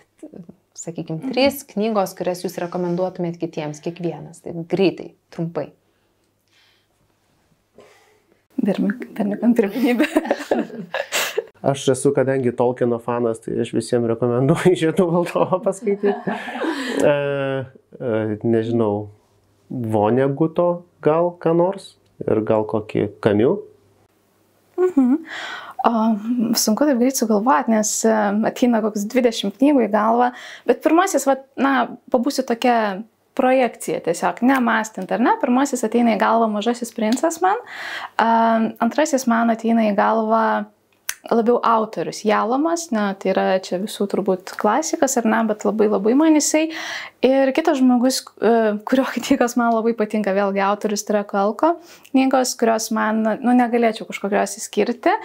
[0.78, 1.34] sakykime, mhm.
[1.34, 4.44] trys knygos, kurias jūs rekomenduotumėt kitiems, kiekvienas.
[4.46, 5.70] Tai greitai, trumpai.
[8.60, 10.08] Berniukam pirmenybė.
[11.70, 16.36] Aš esu, kadangi Tolkieno fanas, tai aš visiems rekomenduoju Žiedų valdovą paskaityti.
[17.00, 17.12] E,
[17.96, 19.12] e, nežinau,
[19.70, 21.94] Voneguto gal ką nors
[22.26, 23.54] ir gal kokį Kamiu.
[24.80, 25.22] Mhm.
[25.88, 25.92] O,
[26.60, 28.16] sunku taip greit sugalvoti, nes e,
[28.50, 30.34] ateina koks 20 knygų į galvą,
[30.68, 31.74] bet pirmasis, va, na,
[32.12, 32.76] pabūsiu tokia
[33.40, 35.38] projekcija tiesiog, nemąstant, ar ne?
[35.40, 37.62] Pirmasis ateina į galvą mažasis princas man,
[38.20, 40.44] antrasis man ateina į galvą
[41.34, 46.16] labiau autorius Jalomas, na, tai yra čia visų turbūt klasikas ar ne, bet labai labai
[46.18, 46.68] man jisai.
[47.26, 48.56] Ir kitas žmogus, e,
[48.88, 51.76] kurio knygos man labai patinka, vėlgi autorius tai yra Kalko
[52.12, 55.16] knygos, kurios man, nu, negalėčiau kažkokios įskirti.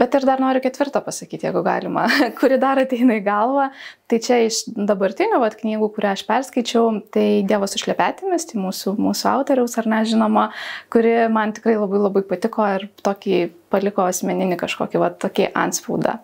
[0.00, 2.06] Bet ir dar noriu ketvirtą pasakyti, jeigu galima,
[2.40, 3.68] kuri dar ateina į galvą.
[4.10, 9.28] Tai čia iš dabartinių vat, knygų, kurią aš perskaičiau, tai Dievas užlepetimis, tai mūsų, mūsų
[9.34, 10.48] autoriaus ar nežinoma,
[10.92, 13.42] kuri man tikrai labai labai patiko ir tokį
[13.72, 16.18] paliko asmeninį kažkokį vat, tokį anspaudą.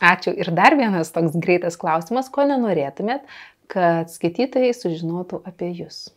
[0.00, 0.32] Ačiū.
[0.32, 3.28] Ir dar vienas toks greitas klausimas, ko nenorėtumėt,
[3.70, 6.08] kad skaitytojai sužinotų apie jūs.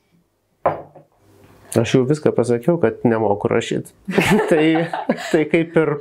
[1.79, 3.93] Aš jau viską pasakiau, kad nemoku rašyti.
[4.51, 4.65] tai,
[5.31, 5.95] tai kaip ir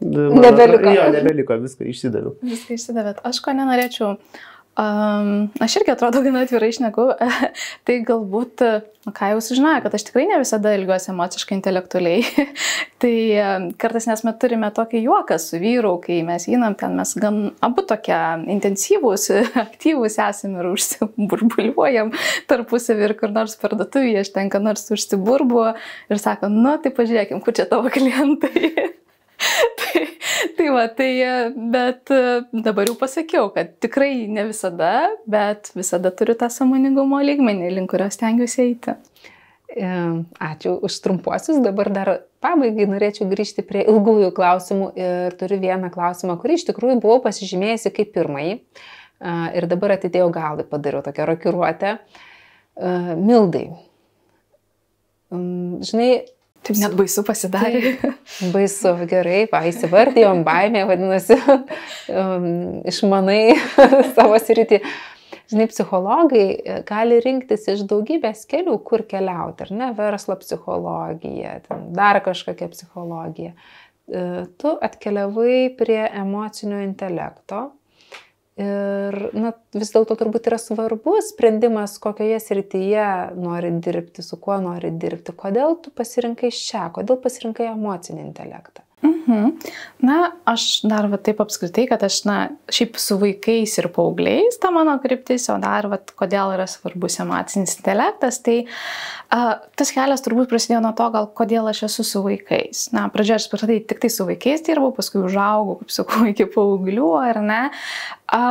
[0.00, 0.92] nebeliko.
[0.92, 2.34] Jo, nebeliko, viską išsidaviau.
[2.44, 3.22] Viską išsidavėt.
[3.26, 4.16] Aš ko nenorėčiau
[4.76, 7.06] Um, aš irgi atrodo gana atvirai išneku,
[7.88, 8.60] tai galbūt,
[9.06, 12.44] nu, ką jau sužinojo, kad aš tikrai ne visada ilgiuosi emociškai intelektualiai.
[13.02, 13.14] tai
[13.80, 17.86] kartais nes mes turime tokį juoką su vyru, kai mes einam ten, mes gan abu
[17.88, 18.20] tokie
[18.52, 19.30] intensyvūs,
[19.64, 22.12] aktyvūs esame ir užsiburbuliuojam
[22.52, 25.70] tarpusavį ir kur nors parduotuvėje, aš tenka nors užsiburbu
[26.12, 28.92] ir sako, nu tai pažiūrėkim, kur čia tavo klientai.
[29.80, 30.02] tai,
[30.56, 31.10] tai va, tai,
[31.74, 32.12] bet
[32.66, 34.92] dabar jau pasakiau, kad tikrai ne visada,
[35.28, 38.96] bet visada turiu tą samoningumo lygmenį, link kurio stengiuosi eiti.
[39.76, 39.88] E,
[40.40, 41.58] ačiū už trumpuosius.
[41.60, 42.10] Dabar dar
[42.40, 47.92] pabaigai norėčiau grįžti prie ilgųjų klausimų ir turiu vieną klausimą, kurį iš tikrųjų buvau pasižymėjusi
[47.98, 48.54] kaip pirmąjį.
[48.56, 51.92] E, ir dabar atidėjau galvą, padariau tokią rokiruotę.
[51.98, 53.66] E, Mildai.
[55.34, 56.10] Žinai,
[56.66, 57.96] Taip net baisu pasidarė.
[58.00, 61.36] Tai, baisu, gerai, įsivardėjom, baimė, vadinasi,
[62.10, 62.48] um,
[62.90, 63.42] išmanai
[64.16, 64.82] savo sritį.
[65.46, 71.60] Žinai, psichologai e, gali rinktis iš daugybės kelių, kur keliauti, ar ne, verslo psichologija,
[71.94, 73.52] dar kažkokia psichologija.
[73.54, 74.24] E,
[74.58, 77.60] tu atkeliavai prie emocinio intelekto,
[78.56, 84.94] Ir na, vis dėlto turbūt yra svarbus sprendimas, kokioje srityje nori dirbti, su kuo nori
[84.96, 85.34] dirbti.
[85.36, 88.85] Kodėl tu pasirinkai šią, kodėl pasirinkai emocinį intelektą?
[89.02, 89.50] Mhm.
[89.98, 92.36] Na, aš dar va taip apskritai, kad aš, na,
[92.72, 97.76] šiaip su vaikais ir paaugliais ta mano kryptis, o dar va kodėl yra svarbus emocinis
[97.76, 98.62] intelektas, tai
[99.28, 102.86] a, tas kelias turbūt prasidėjo nuo to, gal kodėl aš esu su vaikais.
[102.96, 107.12] Na, pradžioje aš pradėjau tik tai su vaikais dirbau, paskui užaugau, kaip sakau, iki paauglių,
[107.20, 107.62] ar ne.
[108.32, 108.42] A,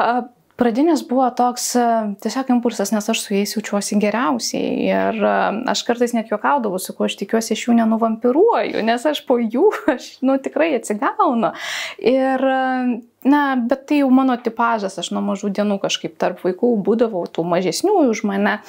[0.56, 1.86] Pradinis buvo toks e,
[2.24, 4.70] tiesiog impulsas, nes aš su jais jaučiuosi geriausiai.
[4.88, 5.34] Ir e,
[5.72, 9.68] aš kartais net juokaudavau, su kuo aš tikiuosi, iš jų nenuvampiruoju, nes aš po jų,
[9.96, 11.52] aš, nu, tikrai atsigaunu.
[12.00, 12.96] Ir, e,
[13.28, 17.44] na, bet tai jau mano tipažas, aš nuo mažų dienų kažkaip tarp vaikų būdavau tų
[17.52, 18.62] mažesnių už mane.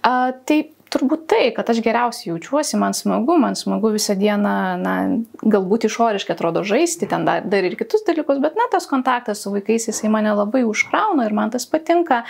[0.00, 0.62] A, tai
[0.94, 4.94] turbūt tai, kad aš geriausiai jaučiuosi, man smagu, man smagu visą dieną, na,
[5.42, 9.52] galbūt išoriškai atrodo žaisti, ten dar, dar ir kitus dalykus, bet na, tas kontaktas su
[9.54, 12.22] vaikais, jisai mane labai užkrauna ir man tas patinka.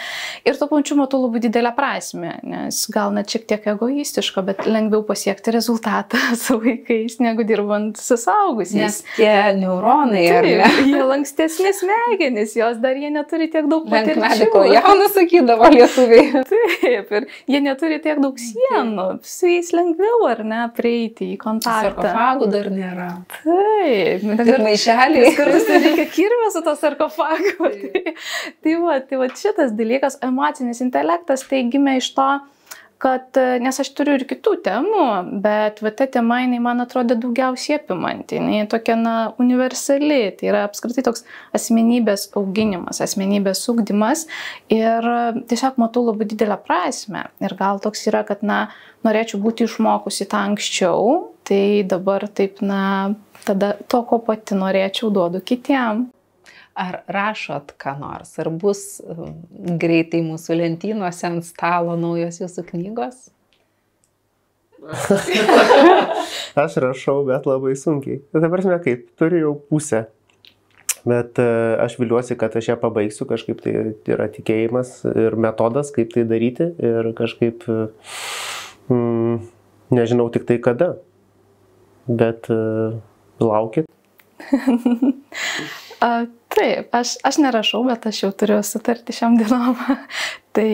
[0.46, 5.04] Ir tuo pačiu matau labai didelę prasme, nes gal net šiek tiek egoistiška, bet lengviau
[5.06, 8.80] pasiekti rezultatą su vaikais, negu dirbant su saugusiais.
[8.80, 10.70] Nes tie neuronai, ar ne?
[10.88, 14.24] Jie lankstesni smegenys, jos dar jie neturi tiek daug patirčių.
[14.24, 16.44] Mediko jaunas sakydavo lietuviai.
[16.54, 21.90] Taip, ir jie neturi tiek daug sienų, su jais lengviau ar ne prieiti į kontaktą.
[21.90, 23.10] Sarkofagų dar nėra.
[23.34, 25.34] Taip, ir maišeliai.
[25.36, 27.70] Kartais reikia kirvę su to sarkofagu.
[27.70, 28.14] Tai,
[28.64, 32.30] tai, va, tai va šitas dalykas, emocinis intelektas, tai gimė iš to,
[32.98, 35.06] kad, e, nes aš turiu ir kitų temų,
[35.44, 40.64] bet va ta tema, jinai man atrodo daugiausiai apimanti, jinai tokia, na, universali, tai yra
[40.68, 41.26] apskritai toks
[41.56, 44.26] asmenybės auginimas, asmenybės ugdymas
[44.72, 47.26] ir e, tiesiog matau labai didelę prasme.
[47.44, 48.66] Ir gal toks yra, kad, na,
[49.04, 51.14] norėčiau būti išmokusi tą anksčiau,
[51.44, 53.14] tai dabar taip, na,
[53.44, 56.06] tada to, ko pati norėčiau, duodu kitiem.
[56.74, 59.36] Ar rašot ką nors, ar bus um,
[59.78, 63.28] greitai mūsų lentynuose ant stalo naujos jūsų knygos?
[66.64, 68.18] Aš rašau, bet labai sunkiai.
[68.32, 70.04] Tai dabar mes kaip, turiu jau pusę.
[71.04, 73.72] Bet uh, aš viliuosi, kad aš ją pabaigsiu, kažkaip tai
[74.08, 77.66] yra tikėjimas ir metodas, kaip tai daryti ir kažkaip,
[78.88, 79.34] mm,
[79.92, 80.94] nežinau tik tai kada,
[82.08, 82.96] bet uh,
[83.44, 83.84] laukit.
[86.54, 89.74] Taip, aš, aš nerašau, bet aš jau turiu sutartį šiam dienom.
[90.54, 90.68] tai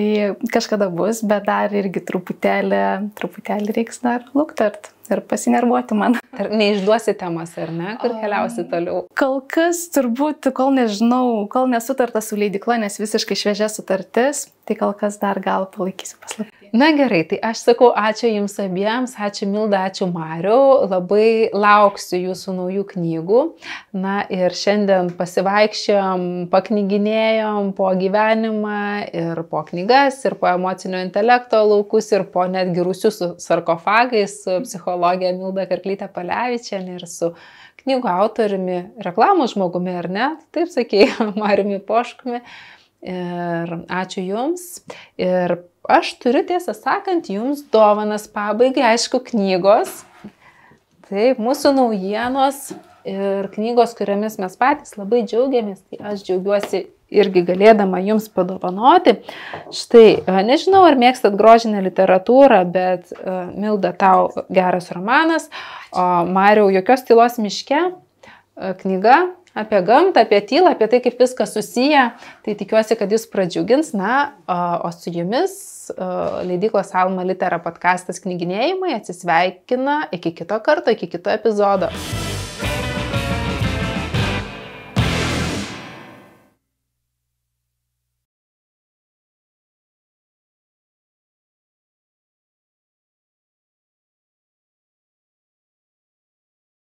[0.53, 2.81] kažkada bus, bet dar irgi truputėlį,
[3.17, 6.19] truputėlį reiks dar luktart ir pasinervuoti man.
[6.41, 9.03] Ar neišduosi temas, ar ne, kur keliausi toliau?
[9.19, 14.95] Kol kas turbūt, kol nežinau, kol nesutarta su leidikla, nes visiškai šviežia sutartis, tai kol
[14.97, 16.60] kas dar gal palaikysiu paslapti.
[16.73, 22.53] Na gerai, tai aš sakau ačiū Jums abiems, ačiū Milda, ačiū Mariu, labai lauksiu Jūsų
[22.55, 23.41] naujų knygų.
[23.99, 32.13] Na ir šiandien pasivaikščiom, paknyginėjom po gyvenimą ir po knygas, ir po emocinio intelekto laukus,
[32.15, 37.33] ir po netgi rusius su sarkofagais, su psichologija Milda Karklytė Palevičianė ir su
[37.83, 40.31] knygų autoriumi, reklamos žmogumi, ar ne?
[40.55, 42.45] Taip sakėjai, Mariumi Poškumi.
[43.11, 44.85] Ir ačiū Jums.
[45.19, 45.57] Ir
[45.97, 50.05] aš turiu tiesą sakant Jums dovanas pabaigai, aišku, knygos.
[51.11, 52.71] Taip, mūsų naujienos
[53.09, 59.17] ir knygos, kuriamis mes patys labai džiaugiamės, tai aš džiaugiuosi irgi galėdama jums padovanoti.
[59.75, 63.11] Štai, nežinau, ar mėgstat grožinę literatūrą, bet
[63.59, 65.49] Milda tau geras romanas,
[65.91, 67.83] o Mariau jokios tylos miške
[68.85, 69.25] knyga
[69.59, 72.11] apie gamtą, apie tylą, apie tai, kaip viskas susiję.
[72.47, 73.91] Tai tikiuosi, kad jūs pradžiugins.
[73.99, 75.57] Na, o su jumis
[76.47, 81.91] leidyklos Alma Litera podkastas knyginėjimai atsisveikina iki kito karto, iki kito epizodo.